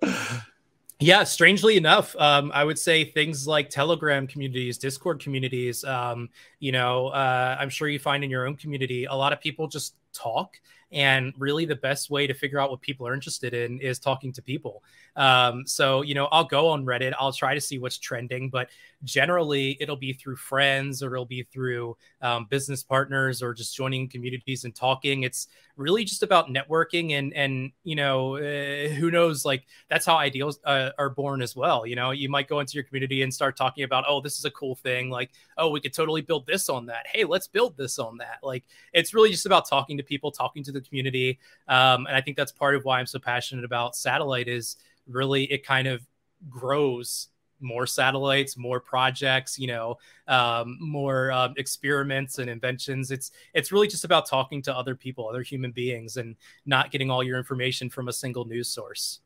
Yeah, 0.99 1.26
strangely 1.26 1.76
enough, 1.76 2.16
um, 2.16 2.51
I 2.53 2.64
would 2.64 2.80
say 2.80 3.03
things 3.03 3.45
like 3.45 3.70
Telegram 3.70 4.28
communities, 4.28 4.78
Discord 4.78 5.22
communities. 5.22 5.84
Um, 5.84 6.30
you 6.60 6.72
know, 6.72 7.08
uh, 7.08 7.58
I'm 7.60 7.70
sure 7.70 7.89
you 7.89 7.99
find 7.99 8.24
in 8.24 8.30
your 8.30 8.47
own 8.47 8.56
community, 8.56 9.03
a 9.03 9.14
lot 9.14 9.34
of 9.34 9.41
people 9.41 9.68
just 9.68 9.95
talk 10.14 10.56
and 10.91 11.33
really, 11.38 11.65
the 11.65 11.75
best 11.75 12.09
way 12.09 12.27
to 12.27 12.33
figure 12.33 12.59
out 12.59 12.69
what 12.69 12.81
people 12.81 13.07
are 13.07 13.13
interested 13.13 13.53
in 13.53 13.79
is 13.79 13.99
talking 13.99 14.31
to 14.33 14.41
people. 14.41 14.83
Um, 15.15 15.65
so, 15.65 16.01
you 16.01 16.13
know, 16.13 16.25
I'll 16.25 16.43
go 16.43 16.69
on 16.69 16.86
Reddit, 16.86 17.13
I'll 17.17 17.33
try 17.33 17.53
to 17.53 17.61
see 17.61 17.79
what's 17.79 17.97
trending, 17.97 18.49
but 18.49 18.69
generally 19.03 19.77
it'll 19.79 19.95
be 19.95 20.13
through 20.13 20.36
friends 20.36 21.01
or 21.01 21.13
it'll 21.13 21.25
be 21.25 21.43
through 21.43 21.95
um, 22.21 22.47
business 22.49 22.83
partners 22.83 23.41
or 23.41 23.53
just 23.53 23.75
joining 23.75 24.09
communities 24.09 24.65
and 24.65 24.75
talking. 24.75 25.23
It's 25.23 25.47
really 25.77 26.03
just 26.03 26.23
about 26.23 26.49
networking 26.49 27.11
and, 27.13 27.33
and, 27.33 27.71
you 27.83 27.95
know, 27.95 28.36
uh, 28.36 28.89
who 28.89 29.11
knows, 29.11 29.45
like 29.45 29.65
that's 29.89 30.05
how 30.05 30.15
ideals 30.17 30.59
uh, 30.65 30.89
are 30.97 31.09
born 31.09 31.41
as 31.41 31.55
well. 31.55 31.86
You 31.86 31.95
know, 31.95 32.11
you 32.11 32.29
might 32.29 32.47
go 32.47 32.59
into 32.59 32.73
your 32.73 32.83
community 32.83 33.21
and 33.21 33.33
start 33.33 33.55
talking 33.55 33.83
about, 33.83 34.05
oh, 34.07 34.21
this 34.21 34.38
is 34.38 34.45
a 34.45 34.51
cool 34.51 34.75
thing. 34.75 35.09
Like, 35.09 35.31
oh, 35.57 35.69
we 35.69 35.79
could 35.79 35.93
totally 35.93 36.21
build 36.21 36.45
this 36.45 36.67
on 36.69 36.86
that. 36.88 37.07
Hey, 37.07 37.23
let's 37.23 37.47
build 37.47 37.77
this 37.77 37.99
on 37.99 38.17
that. 38.17 38.39
Like, 38.43 38.63
it's 38.93 39.13
really 39.13 39.31
just 39.31 39.45
about 39.45 39.67
talking 39.67 39.97
to 39.97 40.03
people, 40.03 40.31
talking 40.31 40.63
to 40.63 40.71
the 40.76 40.88
community. 40.88 41.39
Um, 41.67 42.05
and 42.07 42.15
I 42.15 42.21
think 42.21 42.38
that's 42.38 42.51
part 42.51 42.76
of 42.76 42.86
why 42.86 42.99
I'm 42.99 43.07
so 43.07 43.19
passionate 43.19 43.65
about 43.65 43.95
satellite 43.95 44.47
is 44.47 44.78
really 45.07 45.45
it 45.45 45.65
kind 45.65 45.88
of 45.88 46.05
grows 46.49 47.30
more 47.61 47.88
satellites 47.88 48.57
more 48.57 48.82
projects 48.82 49.57
you 49.57 49.65
know 49.65 49.97
um, 50.28 50.78
more 50.80 51.32
um, 51.32 51.53
experiments 51.57 52.39
and 52.39 52.49
inventions. 52.49 53.11
It's 53.11 53.32
it's 53.53 53.71
really 53.71 53.88
just 53.88 54.03
about 54.03 54.28
talking 54.28 54.61
to 54.63 54.76
other 54.76 54.95
people 54.95 55.28
other 55.28 55.41
human 55.41 55.71
beings 55.71 56.17
and 56.17 56.36
not 56.65 56.91
getting 56.91 57.09
all 57.09 57.23
your 57.23 57.38
information 57.38 57.89
from 57.89 58.07
a 58.07 58.13
single 58.13 58.45
news 58.45 58.69
source. 58.69 59.21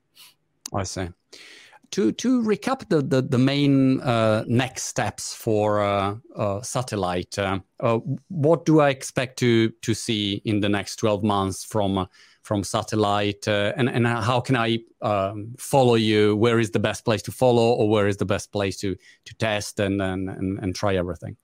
I 0.73 0.83
see 0.83 1.09
to 1.91 2.11
to 2.11 2.41
recap 2.43 2.87
the 2.89 3.01
the, 3.01 3.21
the 3.21 3.37
main 3.37 4.01
uh, 4.01 4.43
next 4.47 4.83
steps 4.83 5.33
for 5.33 5.81
uh, 5.81 6.15
uh, 6.35 6.61
satellite, 6.61 7.37
uh, 7.39 7.59
uh, 7.79 7.99
what 8.27 8.65
do 8.65 8.79
I 8.79 8.89
expect 8.89 9.39
to 9.39 9.69
to 9.69 9.93
see 9.93 10.41
in 10.45 10.59
the 10.59 10.69
next 10.69 10.97
twelve 10.97 11.23
months 11.23 11.63
from 11.63 11.97
uh, 11.97 12.05
from 12.43 12.63
satellite, 12.63 13.47
and 13.47 13.89
and 13.89 14.07
how 14.07 14.39
can 14.39 14.55
I 14.55 14.79
um, 15.01 15.55
follow 15.57 15.95
you? 15.95 16.35
Where 16.35 16.59
is 16.59 16.71
the 16.71 16.79
best 16.79 17.05
place 17.05 17.21
to 17.23 17.31
follow, 17.31 17.73
or 17.73 17.89
where 17.89 18.07
is 18.07 18.17
the 18.17 18.25
best 18.25 18.51
place 18.51 18.77
to 18.77 18.95
to 19.25 19.35
test 19.35 19.79
and 19.79 20.01
and 20.01 20.29
and, 20.29 20.59
and 20.59 20.75
try 20.75 20.95
everything? 20.95 21.37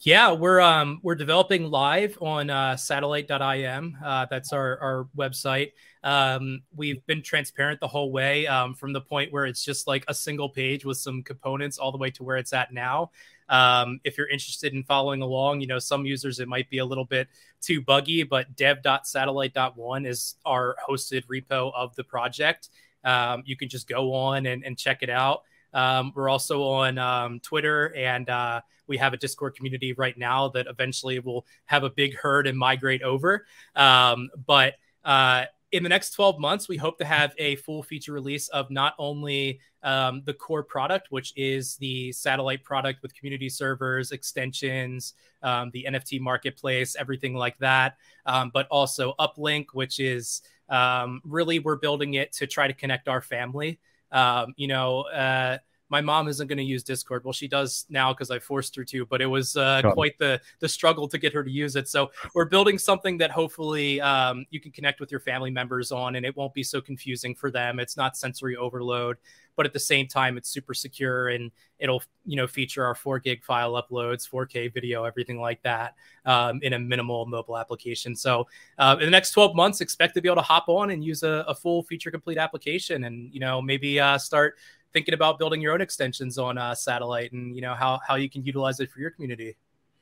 Yeah, 0.00 0.32
we're 0.32 0.60
um, 0.60 1.00
we're 1.02 1.14
developing 1.14 1.64
live 1.70 2.16
on 2.20 2.78
satellite.im. 2.78 3.96
That's 4.30 4.52
our, 4.52 4.78
our 4.78 5.08
website. 5.16 5.72
Um, 6.02 6.62
we've 6.74 7.04
been 7.06 7.22
transparent 7.22 7.80
the 7.80 7.88
whole 7.88 8.10
way 8.10 8.46
um, 8.46 8.74
from 8.74 8.92
the 8.92 9.00
point 9.00 9.32
where 9.32 9.44
it's 9.44 9.64
just 9.64 9.86
like 9.86 10.04
a 10.08 10.14
single 10.14 10.48
page 10.48 10.84
with 10.84 10.96
some 10.96 11.22
components 11.22 11.78
all 11.78 11.92
the 11.92 11.98
way 11.98 12.10
to 12.12 12.22
where 12.22 12.36
it's 12.36 12.52
at 12.52 12.72
now. 12.72 13.10
Um, 13.48 14.00
if 14.04 14.16
you're 14.16 14.28
interested 14.28 14.72
in 14.72 14.84
following 14.84 15.22
along, 15.22 15.60
you 15.60 15.66
know, 15.66 15.78
some 15.78 16.06
users 16.06 16.40
it 16.40 16.48
might 16.48 16.70
be 16.70 16.78
a 16.78 16.84
little 16.84 17.04
bit 17.04 17.28
too 17.60 17.82
buggy, 17.82 18.22
but 18.22 18.54
dev.satellite.one 18.56 20.06
is 20.06 20.36
our 20.46 20.76
hosted 20.88 21.24
repo 21.26 21.72
of 21.74 21.94
the 21.96 22.04
project. 22.04 22.70
Um, 23.04 23.42
you 23.44 23.56
can 23.56 23.68
just 23.68 23.88
go 23.88 24.14
on 24.14 24.46
and, 24.46 24.64
and 24.64 24.78
check 24.78 25.02
it 25.02 25.10
out. 25.10 25.42
Um, 25.72 26.12
we're 26.14 26.28
also 26.28 26.62
on 26.64 26.98
um, 26.98 27.40
Twitter, 27.40 27.94
and 27.94 28.28
uh, 28.28 28.60
we 28.86 28.96
have 28.96 29.12
a 29.12 29.16
Discord 29.16 29.54
community 29.54 29.92
right 29.92 30.16
now 30.16 30.48
that 30.48 30.66
eventually 30.66 31.18
will 31.18 31.46
have 31.66 31.84
a 31.84 31.90
big 31.90 32.16
herd 32.16 32.46
and 32.46 32.58
migrate 32.58 33.02
over. 33.02 33.46
Um, 33.76 34.30
but 34.46 34.74
uh, 35.04 35.44
in 35.72 35.82
the 35.82 35.88
next 35.88 36.10
12 36.10 36.38
months, 36.38 36.68
we 36.68 36.76
hope 36.76 36.98
to 36.98 37.04
have 37.04 37.32
a 37.38 37.56
full 37.56 37.82
feature 37.82 38.12
release 38.12 38.48
of 38.48 38.70
not 38.70 38.94
only 38.98 39.60
um, 39.82 40.22
the 40.24 40.34
core 40.34 40.64
product, 40.64 41.08
which 41.10 41.32
is 41.36 41.76
the 41.76 42.10
satellite 42.12 42.64
product 42.64 43.02
with 43.02 43.14
community 43.14 43.48
servers, 43.48 44.10
extensions, 44.10 45.14
um, 45.42 45.70
the 45.72 45.86
NFT 45.88 46.20
marketplace, 46.20 46.96
everything 46.98 47.34
like 47.34 47.56
that, 47.58 47.96
um, 48.26 48.50
but 48.52 48.66
also 48.68 49.14
Uplink, 49.20 49.66
which 49.72 50.00
is 50.00 50.42
um, 50.68 51.20
really 51.24 51.60
we're 51.60 51.76
building 51.76 52.14
it 52.14 52.32
to 52.32 52.46
try 52.46 52.66
to 52.66 52.74
connect 52.74 53.08
our 53.08 53.20
family. 53.20 53.78
Um, 54.10 54.54
you 54.56 54.66
know, 54.66 55.02
uh, 55.02 55.58
my 55.90 56.00
mom 56.00 56.28
isn't 56.28 56.46
going 56.46 56.58
to 56.58 56.64
use 56.64 56.82
Discord. 56.82 57.24
Well, 57.24 57.32
she 57.32 57.48
does 57.48 57.84
now 57.90 58.12
because 58.12 58.30
I 58.30 58.38
forced 58.38 58.74
her 58.76 58.84
to, 58.84 59.04
but 59.06 59.20
it 59.20 59.26
was 59.26 59.56
uh, 59.56 59.82
quite 59.92 60.16
the 60.18 60.40
the 60.60 60.68
struggle 60.68 61.08
to 61.08 61.18
get 61.18 61.32
her 61.32 61.44
to 61.44 61.50
use 61.50 61.76
it. 61.76 61.88
So 61.88 62.10
we're 62.34 62.46
building 62.46 62.78
something 62.78 63.18
that 63.18 63.30
hopefully 63.30 64.00
um, 64.00 64.46
you 64.50 64.60
can 64.60 64.72
connect 64.72 65.00
with 65.00 65.10
your 65.10 65.20
family 65.20 65.50
members 65.50 65.92
on, 65.92 66.16
and 66.16 66.24
it 66.24 66.36
won't 66.36 66.54
be 66.54 66.62
so 66.62 66.80
confusing 66.80 67.34
for 67.34 67.50
them. 67.50 67.80
It's 67.80 67.96
not 67.96 68.16
sensory 68.16 68.56
overload, 68.56 69.16
but 69.56 69.66
at 69.66 69.72
the 69.72 69.80
same 69.80 70.06
time, 70.06 70.36
it's 70.36 70.48
super 70.48 70.72
secure 70.72 71.28
and 71.28 71.50
it'll 71.78 72.02
you 72.24 72.36
know 72.36 72.46
feature 72.46 72.84
our 72.84 72.94
four 72.94 73.18
gig 73.18 73.42
file 73.42 73.72
uploads, 73.72 74.28
4K 74.28 74.72
video, 74.72 75.04
everything 75.04 75.40
like 75.40 75.60
that 75.62 75.94
um, 76.24 76.60
in 76.62 76.74
a 76.74 76.78
minimal 76.78 77.26
mobile 77.26 77.58
application. 77.58 78.14
So 78.14 78.46
uh, 78.78 78.96
in 79.00 79.06
the 79.06 79.10
next 79.10 79.32
12 79.32 79.56
months, 79.56 79.80
expect 79.80 80.14
to 80.14 80.20
be 80.20 80.28
able 80.28 80.36
to 80.36 80.42
hop 80.42 80.68
on 80.68 80.90
and 80.90 81.04
use 81.04 81.22
a, 81.22 81.44
a 81.48 81.54
full 81.54 81.82
feature 81.82 82.10
complete 82.10 82.38
application, 82.38 83.04
and 83.04 83.32
you 83.34 83.40
know 83.40 83.60
maybe 83.60 83.98
uh, 83.98 84.18
start 84.18 84.56
thinking 84.92 85.14
about 85.14 85.38
building 85.38 85.60
your 85.60 85.72
own 85.72 85.80
extensions 85.80 86.38
on 86.38 86.58
uh, 86.58 86.74
satellite 86.74 87.32
and 87.32 87.54
you 87.54 87.62
know 87.62 87.74
how 87.74 88.00
how 88.06 88.16
you 88.16 88.28
can 88.28 88.44
utilize 88.44 88.80
it 88.80 88.90
for 88.90 89.00
your 89.00 89.10
community. 89.10 89.56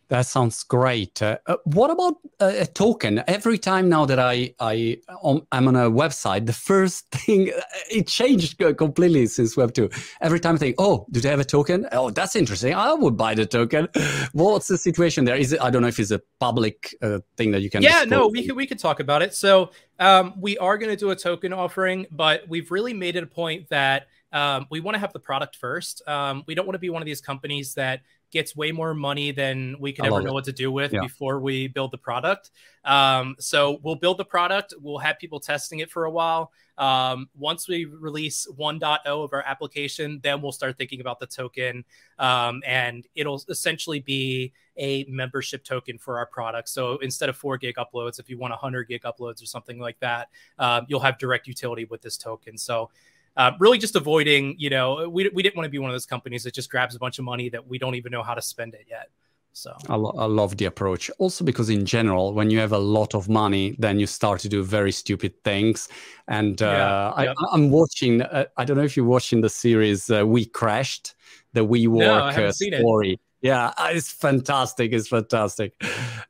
That 0.09 0.25
sounds 0.25 0.63
great. 0.63 1.21
Uh, 1.21 1.37
uh, 1.47 1.57
what 1.65 1.91
about 1.91 2.15
uh, 2.41 2.53
a 2.61 2.67
token? 2.67 3.23
Every 3.29 3.59
time 3.59 3.91
now 3.91 4.07
that 4.07 4.19
I 4.19 4.55
I 4.59 4.99
um, 5.23 5.47
I'm 5.53 5.69
on 5.69 5.77
a 5.77 5.91
website, 5.91 6.47
the 6.47 6.55
first 6.55 7.11
thing 7.11 7.53
uh, 7.55 7.61
it 7.91 8.07
changed 8.07 8.59
completely 8.79 9.27
since 9.27 9.55
Web 9.55 9.75
two. 9.75 9.91
Every 10.23 10.41
time 10.41 10.55
I 10.55 10.59
think, 10.59 10.77
oh, 10.79 11.07
do 11.11 11.21
they 11.21 11.29
have 11.29 11.41
a 11.41 11.45
token? 11.45 11.87
Oh, 11.93 12.09
that's 12.09 12.37
interesting. 12.37 12.75
I 12.75 12.95
would 12.95 13.19
buy 13.19 13.35
the 13.35 13.45
token. 13.45 13.89
What's 14.33 14.69
the 14.69 14.79
situation 14.79 15.27
there? 15.27 15.37
Is 15.37 15.53
it? 15.53 15.61
I 15.61 15.69
don't 15.69 15.83
know 15.83 15.89
if 15.89 15.99
it's 15.99 16.11
a 16.11 16.23
public 16.41 16.97
uh, 17.03 17.19
thing 17.37 17.51
that 17.51 17.61
you 17.61 17.69
can. 17.69 17.83
Yeah, 17.83 18.05
no, 18.05 18.29
we 18.29 18.47
could 18.47 18.57
we 18.57 18.67
could 18.67 18.79
talk 18.79 19.01
about 19.01 19.21
it. 19.21 19.35
So 19.35 19.73
um, 19.99 20.33
we 20.41 20.57
are 20.57 20.79
going 20.79 20.91
to 20.91 20.97
do 20.97 21.11
a 21.11 21.17
token 21.17 21.53
offering, 21.53 22.07
but 22.11 22.49
we've 22.49 22.71
really 22.71 22.95
made 22.95 23.17
it 23.17 23.25
a 23.25 23.27
point 23.27 23.69
that 23.69 24.07
um, 24.33 24.67
we 24.71 24.81
want 24.81 24.95
to 24.95 24.99
have 24.99 25.13
the 25.13 25.19
product 25.19 25.57
first. 25.57 26.07
Um, 26.07 26.45
we 26.47 26.55
don't 26.55 26.67
want 26.67 26.75
to 26.75 26.81
be 26.81 26.91
one 26.91 27.03
of 27.03 27.07
these 27.07 27.21
companies 27.21 27.75
that 27.75 28.01
gets 28.31 28.55
way 28.55 28.73
more 28.73 28.93
money 28.93 29.31
than 29.33 29.77
we 29.81 29.93
can 29.93 30.05
ever 30.05 30.21
know 30.21 30.31
it. 30.31 30.35
what 30.35 30.45
to 30.45 30.53
do 30.53 30.71
with 30.71 30.93
yeah. 30.93 31.01
before 31.01 31.41
we 31.41 31.67
build 31.67 31.91
the 31.91 31.99
product. 31.99 32.51
Um, 32.85 33.37
so 33.39 33.81
we'll 33.83 33.95
build 33.95 34.19
the 34.19 34.25
product. 34.25 34.75
We'll 34.81 34.99
have 34.99 35.19
people 35.19 35.41
testing 35.41 35.79
it 35.79 35.91
for 35.91 36.05
a 36.05 36.11
while. 36.11 36.53
Um, 36.77 37.29
once 37.37 37.69
we 37.69 37.87
release 37.87 38.47
1.0 38.59 39.01
of 39.07 39.33
our 39.33 39.43
application, 39.43 40.21
then 40.23 40.43
we'll 40.43 40.53
start 40.53 40.77
thinking 40.77 41.01
about 41.01 41.19
the 41.19 41.27
token. 41.27 41.85
Um, 42.19 42.63
and 42.67 43.07
it'll 43.15 43.43
essentially 43.49 44.01
be 44.01 44.53
a 44.77 45.05
membership 45.09 45.65
token 45.65 45.99
for 45.99 46.19
our 46.19 46.27
product. 46.27 46.69
So 46.69 46.99
instead 46.99 47.29
of 47.29 47.37
four 47.37 47.57
gig 47.57 47.77
uploads, 47.77 48.21
if 48.21 48.29
you 48.29 48.39
want 48.39 48.53
100 48.53 48.85
gig 48.89 49.03
uploads 49.03 49.43
or 49.43 49.47
something 49.47 49.79
like 49.79 49.99
that, 50.01 50.29
um, 50.59 50.87
you'll 50.89 51.01
have 51.01 51.19
direct 51.19 51.47
utility 51.49 51.87
with 51.87 52.03
this 52.03 52.17
token. 52.17 52.57
So 52.57 52.91
uh, 53.39 53.53
really 53.61 53.79
just 53.79 53.95
avoiding, 53.95 54.57
you 54.59 54.69
know, 54.69 55.09
we, 55.09 55.31
we 55.33 55.43
didn't 55.43 55.57
want 55.57 55.65
to 55.65 55.71
be 55.71 55.79
one 55.79 55.89
of 55.89 55.95
those 55.95 56.07
companies 56.07 56.43
that 56.43 56.53
just 56.53 56.69
grabs 56.71 56.97
a 56.97 56.99
bunch 56.99 57.19
of 57.19 57.25
money 57.25 57.49
that 57.49 57.67
we 57.67 57.79
don't 57.79 57.95
even 57.95 58.11
know 58.11 58.23
how 58.23 58.35
to 58.35 58.43
spend 58.43 58.75
it 58.75 58.87
yet. 58.91 59.09
So 59.53 59.75
I, 59.89 59.97
lo- 59.97 60.15
I, 60.19 60.27
love 60.27 60.57
the 60.57 60.67
approach. 60.67 61.11
Also 61.19 61.45
because 61.45 61.71
in 61.71 61.87
general, 61.87 62.35
when 62.35 62.51
you 62.51 62.59
have 62.59 62.73
a 62.73 62.79
lot 62.79 63.15
of 63.15 63.29
money, 63.29 63.77
then 63.79 63.99
you 63.99 64.07
start 64.07 64.41
to 64.41 64.49
do 64.49 64.63
very 64.63 64.93
stupid 64.93 65.33
things. 65.43 65.89
And 66.27 66.61
uh, 66.63 67.15
yeah. 67.17 67.33
I, 67.51 67.55
am 67.55 67.71
watching. 67.71 68.23
Uh, 68.23 68.45
I 68.57 68.65
don't 68.65 68.77
know 68.77 68.85
if 68.85 68.97
you're 68.97 69.07
watching 69.07 69.41
the 69.41 69.49
series 69.49 70.11
uh, 70.11 70.25
"We 70.25 70.45
Crashed," 70.45 71.15
the 71.55 71.67
WeWork 71.67 72.37
no, 72.37 72.51
story. 72.51 73.15
It. 73.15 73.21
Yeah, 73.41 73.73
uh, 73.79 73.91
it's 73.93 74.11
fantastic. 74.11 74.93
It's 74.93 75.09
fantastic, 75.09 75.73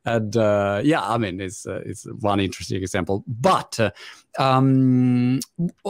and 0.05 0.35
uh, 0.37 0.81
yeah, 0.83 1.01
I 1.01 1.17
mean, 1.17 1.41
it's 1.41 1.65
uh, 1.65 1.81
it's 1.83 2.05
one 2.05 2.39
interesting 2.39 2.81
example. 2.81 3.23
But 3.27 3.79
um, 4.37 5.39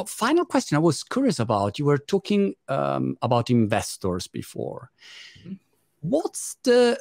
final 0.05 0.45
question, 0.45 0.77
I 0.77 0.79
was 0.79 1.03
curious 1.03 1.39
about. 1.39 1.77
You 1.77 1.85
were 1.85 1.97
talking 1.97 2.55
um, 2.69 3.17
about 3.21 3.49
investors 3.49 4.27
before. 4.27 4.91
Mm-hmm. 5.39 5.53
What's 6.01 6.55
the 6.63 6.97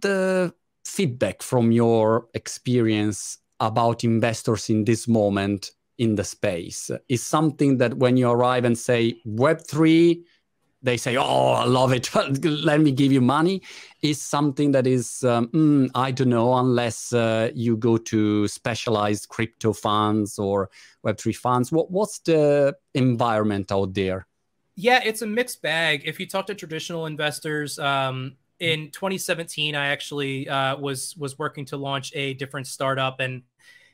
the 0.00 0.52
feedback 0.84 1.42
from 1.42 1.72
your 1.72 2.26
experience 2.34 3.38
about 3.60 4.04
investors 4.04 4.68
in 4.68 4.84
this 4.84 5.08
moment 5.08 5.70
in 5.98 6.16
the 6.16 6.24
space 6.24 6.90
is 7.08 7.22
something 7.22 7.78
that 7.78 7.94
when 7.94 8.16
you 8.16 8.28
arrive 8.28 8.64
and 8.64 8.76
say 8.76 9.16
web3 9.26 10.20
they 10.82 10.96
say 10.96 11.16
oh 11.16 11.52
i 11.52 11.64
love 11.64 11.92
it 11.92 12.14
let 12.44 12.80
me 12.80 12.90
give 12.90 13.12
you 13.12 13.20
money 13.20 13.62
is 14.02 14.20
something 14.20 14.72
that 14.72 14.86
is 14.86 15.22
um, 15.24 15.48
mm, 15.48 15.90
i 15.94 16.10
don't 16.10 16.28
know 16.28 16.54
unless 16.54 17.12
uh, 17.12 17.50
you 17.54 17.76
go 17.76 17.96
to 17.96 18.48
specialized 18.48 19.28
crypto 19.28 19.72
funds 19.72 20.38
or 20.38 20.70
web3 21.04 21.36
funds. 21.36 21.72
What, 21.72 21.90
what's 21.90 22.18
the 22.20 22.76
environment 22.94 23.72
out 23.72 23.94
there? 23.94 24.26
Yeah 24.74 25.00
it's 25.04 25.22
a 25.22 25.26
mixed 25.26 25.62
bag. 25.62 26.02
If 26.04 26.18
you 26.18 26.26
talk 26.26 26.46
to 26.46 26.54
traditional 26.54 27.06
investors 27.06 27.78
um, 27.78 28.36
in 28.58 28.90
2017, 28.90 29.74
I 29.74 29.88
actually 29.88 30.48
uh, 30.48 30.76
was 30.76 31.14
was 31.16 31.38
working 31.38 31.66
to 31.66 31.76
launch 31.76 32.12
a 32.14 32.34
different 32.34 32.66
startup, 32.66 33.20
and 33.20 33.42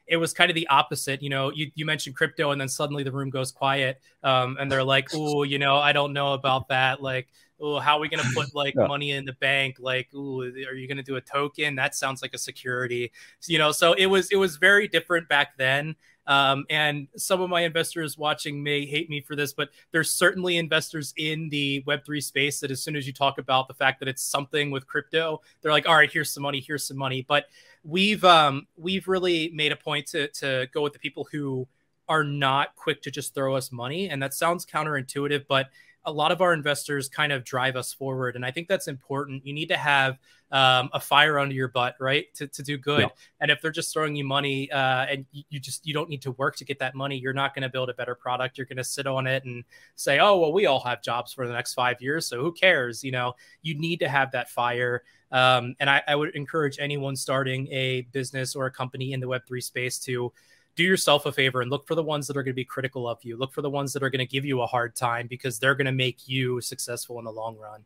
it 0.09 0.17
was 0.17 0.33
kind 0.33 0.51
of 0.51 0.55
the 0.55 0.67
opposite. 0.69 1.23
You 1.23 1.31
know, 1.31 1.53
you, 1.53 1.71
you 1.75 1.85
mentioned 1.85 2.17
crypto, 2.17 2.51
and 2.51 2.61
then 2.61 2.69
suddenly 2.69 3.03
the 3.03 3.13
room 3.13 3.31
goes 3.31 3.53
quiet, 3.53 4.01
um, 4.23 4.57
and 4.59 4.71
they're 4.71 4.85
like, 4.85 5.09
"Oh, 5.15 5.43
you 5.43 5.59
know, 5.59 5.77
I 5.77 5.93
don't 5.93 6.13
know 6.13 6.33
about 6.33 6.69
that. 6.69 7.03
Like, 7.03 7.29
oh, 7.61 7.79
how 7.79 7.97
are 7.97 8.01
we 8.01 8.09
gonna 8.09 8.29
put 8.35 8.55
like 8.55 8.75
yeah. 8.77 8.87
money 8.87 9.13
in 9.13 9.25
the 9.25 9.35
bank? 9.35 9.77
Like, 9.79 10.09
oh, 10.15 10.43
are 10.43 10.75
you 10.75 10.89
gonna 10.89 11.03
do 11.03 11.17
a 11.17 11.21
token? 11.21 11.77
That 11.77 11.95
sounds 11.95 12.23
like 12.23 12.35
a 12.35 12.39
security. 12.39 13.13
So, 13.41 13.53
you 13.53 13.59
know, 13.59 13.73
so 13.73 13.93
it 13.93 14.07
was 14.07 14.31
it 14.31 14.37
was 14.37 14.57
very 14.57 14.89
different 14.89 15.29
back 15.29 15.57
then. 15.57 15.97
Um, 16.29 16.67
and 16.69 17.09
some 17.17 17.41
of 17.41 17.49
my 17.49 17.63
investors 17.63 18.19
watching 18.19 18.63
may 18.63 18.85
hate 18.85 19.09
me 19.09 19.23
for 19.23 19.35
this, 19.35 19.55
but 19.55 19.71
there's 19.93 20.11
certainly 20.11 20.59
investors 20.59 21.15
in 21.17 21.49
the 21.49 21.83
Web3 21.87 22.23
space 22.23 22.61
that 22.61 22.71
as 22.71 22.83
soon 22.83 22.97
as 22.97 23.07
you 23.07 23.15
talk 23.15 23.39
about 23.39 23.67
the 23.67 23.73
fact 23.73 23.99
that 24.01 24.09
it's 24.11 24.23
something 24.23 24.71
with 24.71 24.87
crypto, 24.87 25.41
they're 25.63 25.73
like, 25.73 25.89
all 25.89 25.95
right, 25.97 26.13
here's 26.13 26.31
some 26.31 26.43
money, 26.43 26.61
here's 26.61 26.87
some 26.87 26.99
money. 26.99 27.25
But 27.27 27.47
we've 27.85 28.25
um, 28.25 28.67
we've 28.77 29.09
really 29.09 29.51
made 29.55 29.73
a 29.73 29.77
point 29.77 30.07
to 30.09 30.29
to 30.29 30.69
go 30.73 30.83
with 30.83 30.93
the 30.93 30.99
people 30.99 31.29
who 31.31 31.67
are 32.09 32.25
not 32.25 32.75
quick 32.77 33.03
to 33.03 33.11
just 33.11 33.35
throw 33.35 33.55
us 33.55 33.71
money. 33.71 34.09
And 34.09 34.23
that 34.23 34.35
sounds 34.35 34.65
counterintuitive, 34.65 35.45
but 35.47 35.69
a 36.05 36.13
lot 36.13 36.33
of 36.33 36.41
our 36.41 36.55
investors 36.55 37.09
kind 37.09 37.33
of 37.33 37.45
drive 37.45 37.77
us 37.77 37.93
forward. 37.93 38.35
And 38.35 38.45
I 38.45 38.51
think 38.51 38.67
that's 38.67 38.89
important. 38.89 39.47
You 39.47 39.53
need 39.53 39.69
to 39.69 39.77
have 39.77 40.19
um, 40.51 40.89
a 40.93 41.01
fire 41.01 41.39
under 41.39 41.55
your 41.55 41.69
butt, 41.69 41.97
right, 42.01 42.33
to, 42.35 42.47
to 42.49 42.63
do 42.63 42.79
good. 42.79 43.01
Yeah. 43.01 43.09
And 43.41 43.51
if 43.51 43.61
they're 43.61 43.71
just 43.71 43.93
throwing 43.93 44.17
you 44.17 44.25
money 44.25 44.71
uh, 44.71 45.07
and 45.07 45.27
you, 45.33 45.61
just 45.61 45.87
you 45.87 45.93
don't 45.93 46.09
need 46.09 46.23
to 46.23 46.33
work 46.33 46.57
to 46.57 46.65
get 46.65 46.79
that 46.79 46.95
money, 46.95 47.19
you're 47.19 47.33
not 47.33 47.55
going 47.55 47.63
to 47.63 47.69
build 47.69 47.91
a 47.91 47.95
better 47.95 48.15
product. 48.15 48.57
You're 48.57 48.67
going 48.67 48.79
to 48.79 48.85
sit 48.85 49.07
on 49.07 49.27
it 49.27 49.45
and 49.45 49.65
say, 49.95 50.19
oh 50.19 50.39
well, 50.39 50.53
we 50.53 50.67
all 50.67 50.81
have 50.81 51.03
jobs 51.03 51.33
for 51.33 51.47
the 51.47 51.53
next 51.53 51.75
five 51.75 52.01
years, 52.01 52.27
so 52.27 52.41
who 52.41 52.53
cares? 52.53 53.05
You 53.05 53.13
know, 53.13 53.35
you 53.63 53.79
need 53.79 54.01
to 54.01 54.09
have 54.09 54.33
that 54.33 54.49
fire. 54.51 55.03
Um, 55.31 55.75
and 55.81 55.91
I, 55.91 56.03
I 56.09 56.17
would 56.17 56.35
encourage 56.35 56.79
anyone 56.81 57.15
starting 57.15 57.69
a 57.71 58.03
business 58.13 58.57
or 58.57 58.67
a 58.67 58.71
company 58.71 59.13
in 59.13 59.21
the 59.21 59.29
Web 59.29 59.43
three 59.47 59.61
space 59.61 59.99
to 60.01 60.33
do 60.77 60.85
yourself 60.85 61.27
a 61.27 61.33
favor 61.33 61.61
and 61.61 61.71
look 61.71 61.87
for 61.87 61.97
the 61.97 62.03
ones 62.03 62.27
that 62.29 62.37
are 62.37 62.43
going 62.43 62.53
to 62.53 62.57
be 62.57 62.65
critical 62.65 63.09
of 63.09 63.19
you. 63.23 63.37
Look 63.37 63.53
for 63.53 63.63
the 63.63 63.69
ones 63.69 63.93
that 63.93 64.03
are 64.03 64.11
going 64.11 64.21
to 64.21 64.27
give 64.27 64.45
you 64.45 64.63
a 64.63 64.67
hard 64.67 64.95
time 64.95 65.27
because 65.27 65.59
they're 65.59 65.75
going 65.75 65.87
to 65.87 65.93
make 65.93 66.29
you 66.29 66.61
successful 66.61 67.19
in 67.19 67.25
the 67.25 67.33
long 67.33 67.59
run. 67.59 67.85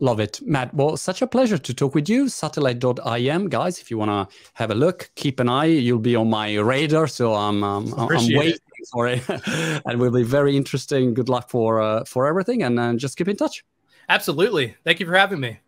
Love 0.00 0.20
it, 0.20 0.40
Matt. 0.46 0.72
Well, 0.74 0.96
such 0.96 1.22
a 1.22 1.26
pleasure 1.26 1.58
to 1.58 1.74
talk 1.74 1.94
with 1.94 2.08
you. 2.08 2.28
Satellite.im, 2.28 3.48
guys. 3.48 3.80
If 3.80 3.90
you 3.90 3.98
want 3.98 4.10
to 4.10 4.36
have 4.54 4.70
a 4.70 4.74
look, 4.74 5.10
keep 5.16 5.40
an 5.40 5.48
eye. 5.48 5.64
You'll 5.64 5.98
be 5.98 6.14
on 6.14 6.30
my 6.30 6.54
radar, 6.54 7.08
so 7.08 7.34
I'm 7.34 7.64
um, 7.64 7.92
I'm 7.98 8.08
waiting 8.08 8.54
it. 8.54 8.88
for 8.92 9.08
it, 9.08 9.22
and 9.86 9.98
will 9.98 10.12
be 10.12 10.22
very 10.22 10.56
interesting. 10.56 11.14
Good 11.14 11.28
luck 11.28 11.50
for 11.50 11.80
uh, 11.82 12.04
for 12.04 12.28
everything, 12.28 12.62
and 12.62 12.78
uh, 12.78 12.94
just 12.94 13.16
keep 13.16 13.26
in 13.26 13.36
touch. 13.36 13.64
Absolutely. 14.08 14.76
Thank 14.84 15.00
you 15.00 15.06
for 15.06 15.16
having 15.16 15.40
me. 15.40 15.58